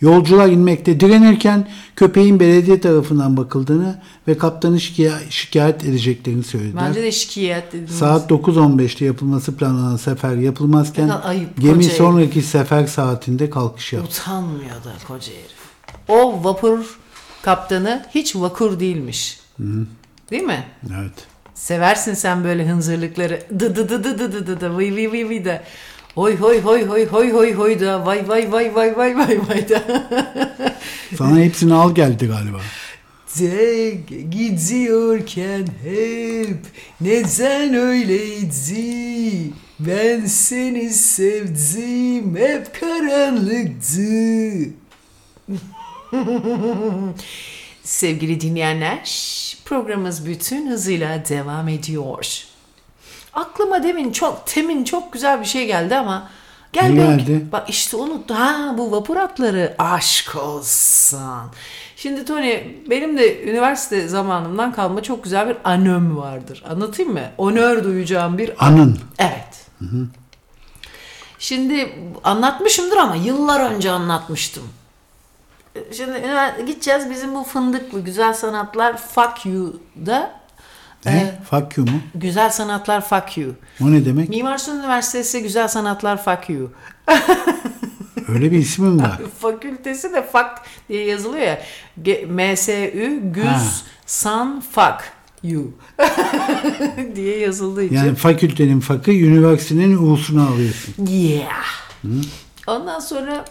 [0.00, 3.98] Yolcular inmekte direnirken köpeğin belediye tarafından bakıldığını
[4.28, 6.82] ve kaptanı şikay- şikayet edeceklerini söylediler.
[6.88, 7.90] Bence de şikayet dediniz.
[7.98, 14.20] Saat 9.15'te yapılması planlanan sefer yapılmazken ayıp, gemi sonraki sefer saatinde kalkış yaptı.
[14.22, 15.61] Utanmıyor da koca herif.
[16.08, 16.98] O vapur
[17.42, 19.40] kaptanı hiç vakur değilmiş.
[20.30, 20.64] Değil mi?
[20.86, 21.12] Evet.
[21.54, 23.42] Seversin sen böyle hınzırlıkları.
[23.50, 25.62] Dı dı dı dı dı dı dı dı vıy vıy vıy vıy da.
[26.14, 29.68] Hoy hoy hoy hoy hoy hoy hoy da vay vay vay vay vay vay vay
[29.68, 29.82] da.
[31.18, 32.60] Sana hepsini al geldi galiba.
[33.34, 36.58] Tek gidiyorken hep
[37.00, 39.52] neden öyleydi?
[39.80, 44.02] Ben seni sevdim hep karanlıktı.
[47.82, 49.02] Sevgili dinleyenler,
[49.64, 52.44] programımız bütün hızıyla devam ediyor.
[53.34, 56.28] Aklıma demin çok temin çok güzel bir şey geldi ama
[56.72, 57.46] gel geldi?
[57.52, 58.34] Bak işte unuttu.
[58.34, 61.50] Ha bu vapur atları aşk olsun.
[61.96, 62.58] Şimdi Tony
[62.90, 66.64] benim de üniversite zamanımdan kalma çok güzel bir anım vardır.
[66.70, 67.22] Anlatayım mı?
[67.38, 68.98] Onör duyacağım bir Anın.
[69.18, 69.66] Evet.
[71.38, 71.92] Şimdi
[72.24, 74.62] anlatmışımdır ama yıllar önce anlatmıştım.
[75.96, 76.22] Şimdi
[76.66, 80.42] gideceğiz bizim bu fındıklı güzel sanatlar fuck you'da
[81.06, 81.38] Ne?
[81.50, 82.00] Fuck you mu?
[82.14, 83.54] güzel sanatlar fuck you.
[83.82, 84.28] O ne demek?
[84.28, 86.70] Mimar Sinan Üniversitesi güzel sanatlar fuck you.
[88.28, 89.20] Öyle bir ismi mi var?
[89.38, 90.50] Fakültesi de fuck
[90.88, 91.60] diye yazılıyor ya.
[92.28, 93.60] MSÜ güz Ha.
[94.06, 95.12] san fuck
[95.42, 95.72] you
[97.16, 97.96] diye yazıldığı için.
[97.96, 101.06] Yani fakültenin fakı, üniversitenin u'sunu alıyorsun.
[101.06, 101.64] Yeah.
[102.66, 103.44] Ondan sonra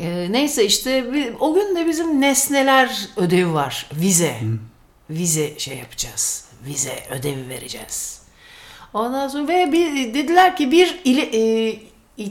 [0.00, 1.04] e, neyse işte
[1.40, 3.86] o gün de bizim nesneler ödevi var.
[3.92, 4.36] Vize.
[5.10, 6.44] Vize şey yapacağız.
[6.66, 8.20] Vize ödevi vereceğiz.
[8.94, 11.78] Ondan sonra ve bir, dediler ki bir ile, e,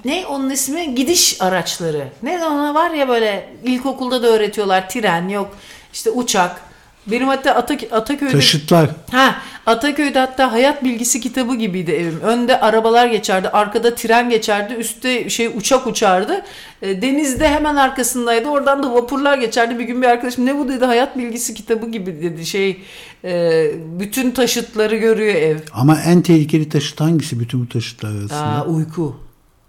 [0.06, 2.08] ne onun ismi gidiş araçları.
[2.24, 5.58] Ne ona var ya böyle ilkokulda da öğretiyorlar tren yok
[5.94, 6.62] işte uçak.
[7.08, 8.90] Benim hatta Atak Ataköy'de Taşıtlar.
[9.12, 12.20] Ha, Ataköy'de hatta hayat bilgisi kitabı gibiydi evim.
[12.20, 16.42] Önde arabalar geçerdi, arkada tren geçerdi, üstte şey uçak uçardı.
[16.82, 18.50] E, denizde hemen arkasındaydı.
[18.50, 19.80] Oradan da vapurlar geçerdi.
[19.80, 22.46] Bir gün bir arkadaşım ne bu dedi hayat bilgisi kitabı gibi dedi.
[22.46, 22.82] Şey
[23.24, 25.58] e, bütün taşıtları görüyor ev.
[25.74, 28.40] Ama en tehlikeli taşıt hangisi bütün bu taşıtlar arasında?
[28.40, 29.16] Aa, uyku.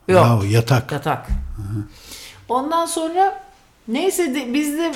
[0.08, 0.24] Yok.
[0.24, 0.92] Bravo, yatak.
[0.92, 1.26] Yatak.
[2.48, 3.42] Ondan sonra
[3.88, 4.92] neyse de, biz de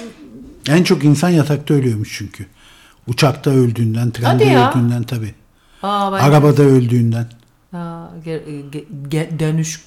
[0.69, 2.47] En çok insan yatakta ölüyormuş çünkü.
[3.07, 4.71] Uçakta öldüğünden, trende ya.
[4.71, 5.35] öldüğünden tabii.
[5.83, 7.27] Aa, ben Arabada öldüğünden.
[7.71, 9.83] Ha, ge- ge- ge- dönüşük.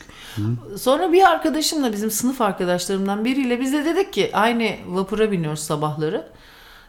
[0.78, 6.28] Sonra bir arkadaşımla bizim sınıf arkadaşlarımdan biriyle biz de dedik ki aynı vapura biniyoruz sabahları.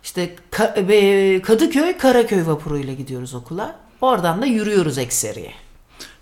[0.02, 0.36] İşte
[1.42, 3.76] Kadıköy Karaköy vapuruyla gidiyoruz okula.
[4.00, 5.52] Oradan da yürüyoruz ekseriye.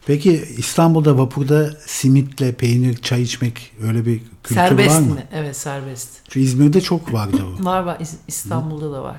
[0.07, 5.07] Peki İstanbul'da vapurda simitle peynir, çay içmek öyle bir kültür serbest var mi?
[5.09, 5.19] mı?
[5.35, 6.09] Evet serbest.
[6.29, 7.65] Çünkü İzmir'de çok vardı o.
[7.65, 9.17] Var var İs- İstanbul'da da var.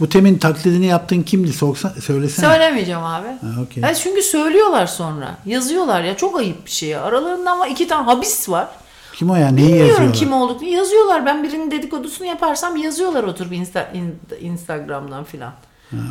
[0.00, 1.52] Bu temin taklidini yaptığın kimdi?
[1.52, 2.46] Sorsa, söylesene.
[2.46, 3.26] Söylemeyeceğim abi.
[3.26, 3.82] Ha, okey.
[3.82, 5.38] Ya çünkü söylüyorlar sonra.
[5.46, 6.96] Yazıyorlar ya çok ayıp bir şey.
[6.96, 8.68] Aralarından var iki tane habis var.
[9.14, 9.48] Kim o ya?
[9.48, 10.14] Neyi Bilmiyorum yazıyorlar?
[10.16, 11.26] kim olduklarını yazıyorlar.
[11.26, 15.52] Ben birinin dedikodusunu yaparsam yazıyorlar oturup insta, in- Instagram'dan filan.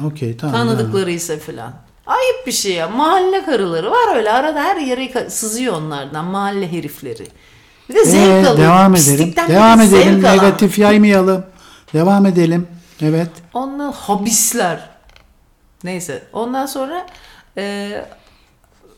[0.06, 0.56] Okey tamam.
[0.56, 0.78] devam et.
[0.78, 1.74] Tanıdıkları ise filan.
[2.10, 2.88] Ayıp bir şey ya.
[2.88, 7.28] Mahalle karıları var öyle arada her yere sızıyor onlardan mahalle herifleri.
[7.90, 8.58] Bir de zevk Ee, alıyor.
[8.58, 9.34] devam edelim.
[9.48, 10.26] Devam edelim.
[10.26, 10.38] alan.
[10.38, 11.46] Negatif yaymayalım.
[11.94, 12.68] Devam edelim.
[13.02, 13.30] Evet.
[13.54, 14.90] Onlar habisler.
[15.84, 17.06] Neyse ondan sonra
[17.58, 17.92] e,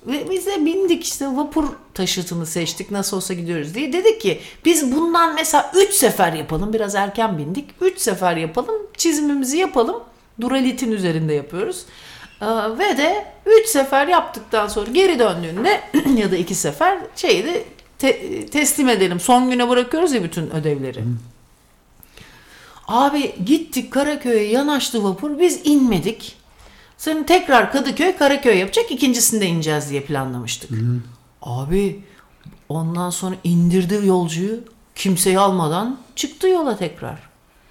[0.07, 3.93] ve biz de bindik işte vapur taşıtını seçtik nasıl olsa gidiyoruz diye.
[3.93, 7.69] Dedik ki biz bundan mesela 3 sefer yapalım biraz erken bindik.
[7.81, 9.95] 3 sefer yapalım çizimimizi yapalım.
[10.41, 11.85] Duralitin üzerinde yapıyoruz.
[12.41, 12.45] E,
[12.79, 15.81] ve de 3 sefer yaptıktan sonra geri döndüğünde
[16.21, 17.63] ya da 2 sefer şeyi de
[17.99, 19.19] te- teslim edelim.
[19.19, 21.03] Son güne bırakıyoruz ya bütün ödevleri.
[22.87, 26.35] Abi gittik Karaköy'e yanaştı vapur biz inmedik.
[26.97, 30.69] Sonra tekrar Kadıköy Karaköy yapacak ikincisinde ineceğiz diye planlamıştık.
[31.41, 31.99] Abi
[32.69, 34.59] ondan sonra indirdi yolcuyu
[34.95, 37.19] kimseyi almadan çıktı yola tekrar.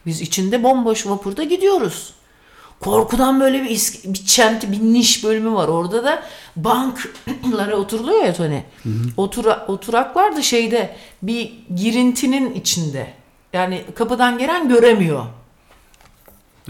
[0.06, 2.14] Biz içinde bomboş vapurda gidiyoruz.
[2.80, 5.68] Korkudan böyle bir, is- bir çenti, bir niş bölümü var.
[5.68, 6.22] Orada da
[6.56, 8.60] banklara oturuluyor ya Tony.
[9.16, 13.12] Otura, oturaklar da şeyde bir girintinin içinde.
[13.52, 15.24] Yani kapıdan gelen göremiyor.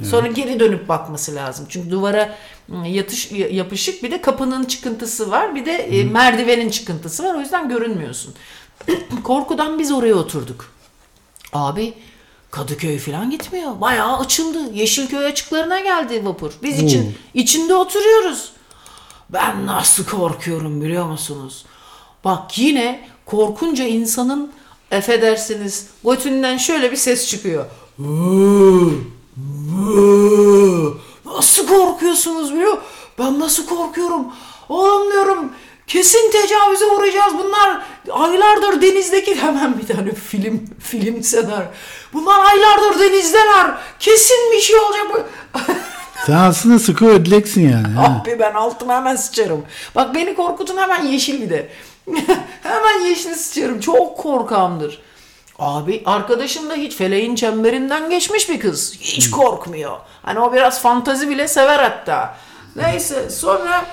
[0.03, 1.67] Sonra geri dönüp bakması lazım.
[1.69, 2.35] Çünkü duvara
[2.71, 5.55] ım, yatış yapışık bir de kapının çıkıntısı var.
[5.55, 7.35] Bir de e, merdivenin çıkıntısı var.
[7.35, 8.35] O yüzden görünmüyorsun.
[9.25, 10.73] Korkudan biz oraya oturduk.
[11.53, 11.95] Abi
[12.51, 13.81] Kadıköy falan gitmiyor.
[13.81, 14.73] Bayağı açıldı.
[14.73, 16.53] Yeşilköy açıklarına geldi vapur.
[16.63, 18.53] Biz için içinde oturuyoruz.
[19.31, 21.65] Ben nasıl korkuyorum biliyor musunuz?
[22.25, 24.53] Bak yine korkunca insanın
[24.93, 27.65] affedersiniz götünden şöyle bir ses çıkıyor.
[31.27, 32.79] Nasıl korkuyorsunuz biliyor?
[33.19, 34.27] Ben nasıl korkuyorum?
[34.69, 35.53] Oğlum diyorum
[35.91, 37.35] kesin tecavüze uğrayacağız.
[37.39, 41.67] Bunlar aylardır denizdeki hemen bir tane film film senaryo.
[42.13, 43.71] Bunlar aylardır denizdeler.
[43.99, 45.07] Kesin bir şey olacak.
[45.15, 45.19] bu.
[46.27, 48.09] Sen aslında sıkı ödleksin yani.
[48.09, 49.65] Abi ben altıma hemen sıçarım.
[49.95, 51.69] Bak beni korkutun hemen yeşil bir de.
[52.63, 53.81] hemen yeşil sıçarım.
[53.81, 55.03] Çok korkamdır.
[55.59, 58.95] Abi arkadaşım da hiç feleğin çemberinden geçmiş bir kız.
[59.01, 59.97] Hiç korkmuyor.
[60.23, 62.35] Hani o biraz fantazi bile sever hatta.
[62.77, 63.87] Neyse sonra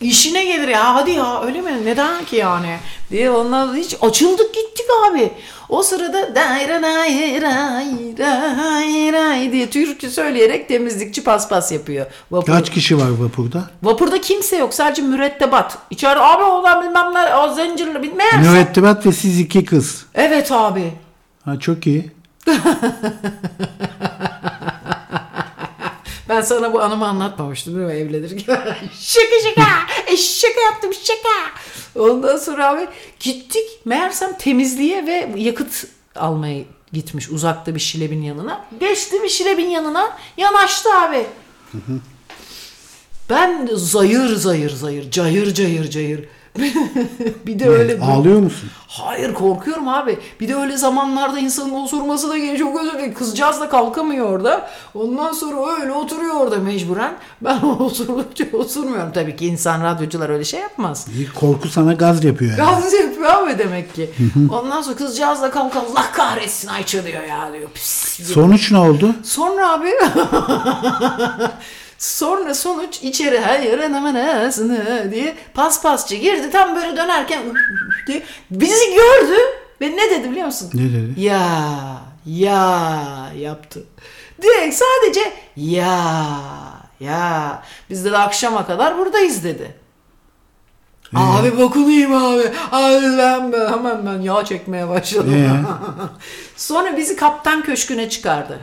[0.00, 2.76] işine gelir ya hadi ya öyle mi neden ki yani
[3.10, 5.32] diye ondan hiç açıldık gittik abi.
[5.68, 7.82] O sırada dayra dayra
[8.18, 12.06] dayra diye türkü söyleyerek temizlikçi paspas yapıyor.
[12.30, 12.52] Vapur.
[12.52, 13.70] Kaç kişi var vapurda?
[13.82, 15.78] Vapurda kimse yok sadece mürettebat.
[15.90, 18.40] İçeride abi olan bilmem ne o zincirli bilmem.
[18.40, 20.06] Mürettebat ve siz iki kız.
[20.14, 20.92] Evet abi.
[21.44, 22.10] Ha çok iyi.
[26.28, 28.56] Ben sana bu anımı anlatmamıştım değil mi evlenirken?
[29.00, 29.68] şaka şaka.
[30.06, 31.28] E, şaka yaptım şaka.
[32.08, 32.88] Ondan sonra abi
[33.20, 33.68] gittik.
[33.84, 35.84] Meğersem temizliğe ve yakıt
[36.16, 38.64] almaya gitmiş uzakta bir şilebin yanına.
[38.80, 41.26] Geçti bir şilebin yanına yanaştı abi.
[43.30, 46.24] Ben zayır zayır zayır cayır cayır cayır.
[47.46, 48.70] bir de öyle Ağlıyor musun?
[48.88, 50.18] Hayır korkuyorum abi.
[50.40, 52.56] Bir de öyle zamanlarda insanın osurması da geliyor.
[52.58, 53.14] Çok özür dilerim.
[53.14, 54.70] Kızcağız da kalkamıyor orada.
[54.94, 57.12] Ondan sonra öyle oturuyor orada mecburen.
[57.40, 59.12] Ben osurdukça osurmuyorum.
[59.12, 61.06] Tabii ki insan radyocular öyle şey yapmaz.
[61.34, 62.70] Korku sana gaz yapıyor yani.
[62.70, 64.10] Gaz yapıyor abi demek ki.
[64.52, 67.68] Ondan sonra kızcağız da kalk Allah kahretsin Ayça diyor ya diyor.
[67.74, 68.20] Pis.
[68.32, 69.14] Sonuç ne oldu?
[69.22, 69.88] Sonra abi
[71.98, 77.42] sonra sonuç içeri her yere hemen ağzını diye paspasçı girdi tam böyle dönerken
[78.06, 79.38] diye bizi gördü
[79.80, 80.70] ve ne dedi biliyor musun?
[80.74, 81.20] Ne dedi?
[81.20, 81.68] Ya
[82.26, 83.84] ya yaptı.
[84.42, 86.08] Direkt sadece ya
[87.00, 89.74] ya biz de akşama kadar buradayız dedi.
[91.14, 92.52] Abi bakınayım abi.
[92.72, 95.34] Abi ben, ben hemen ben yağ çekmeye başladım.
[95.34, 95.50] Ee?
[96.56, 98.58] Sonra bizi kaptan köşküne çıkardı.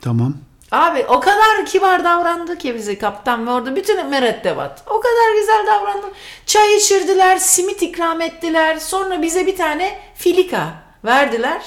[0.00, 0.34] Tamam.
[0.72, 4.82] Abi o kadar kibar davrandı ki bize kaptan ve orada bütün mürettebat.
[4.86, 6.06] O kadar güzel davrandı.
[6.46, 8.76] Çay içirdiler, simit ikram ettiler.
[8.78, 10.74] Sonra bize bir tane filika
[11.04, 11.62] verdiler.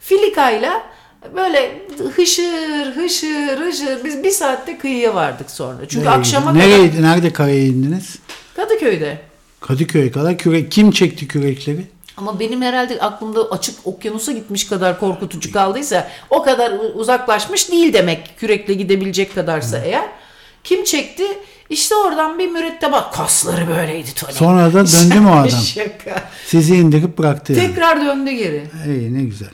[0.00, 0.82] Filikayla
[1.36, 1.82] böyle
[2.16, 5.78] hışır hışır hışır biz bir saatte kıyıya vardık sonra.
[5.88, 8.18] Çünkü Nereye akşama gidin- kadar Nereye, nerede karaya indiniz?
[8.56, 9.18] Kadıköy'de.
[9.60, 10.72] Kadıköy'e kadar kürek.
[10.72, 11.84] Kim çekti kürekleri?
[12.18, 18.34] Ama benim herhalde aklımda açık okyanusa gitmiş kadar korkutucu kaldıysa o kadar uzaklaşmış değil demek
[18.38, 20.04] kürekle gidebilecek kadarsa eğer.
[20.64, 21.24] Kim çekti?
[21.70, 23.16] İşte oradan bir mürettebat.
[23.16, 24.32] Kasları böyleydi Tony.
[24.32, 25.48] Sonra da döndü mü o adam?
[25.50, 26.22] Şaka.
[26.46, 27.66] Sizi indirip bıraktı yani.
[27.66, 28.62] Tekrar döndü geri.
[28.86, 29.50] İyi ne güzel.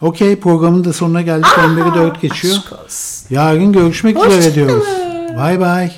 [0.00, 1.46] Okey programın da sonuna geldik.
[1.46, 2.56] 11'i 4 geçiyor.
[3.30, 4.86] Yarın görüşmek Hoşça üzere diyoruz.
[5.38, 5.92] Bay bay.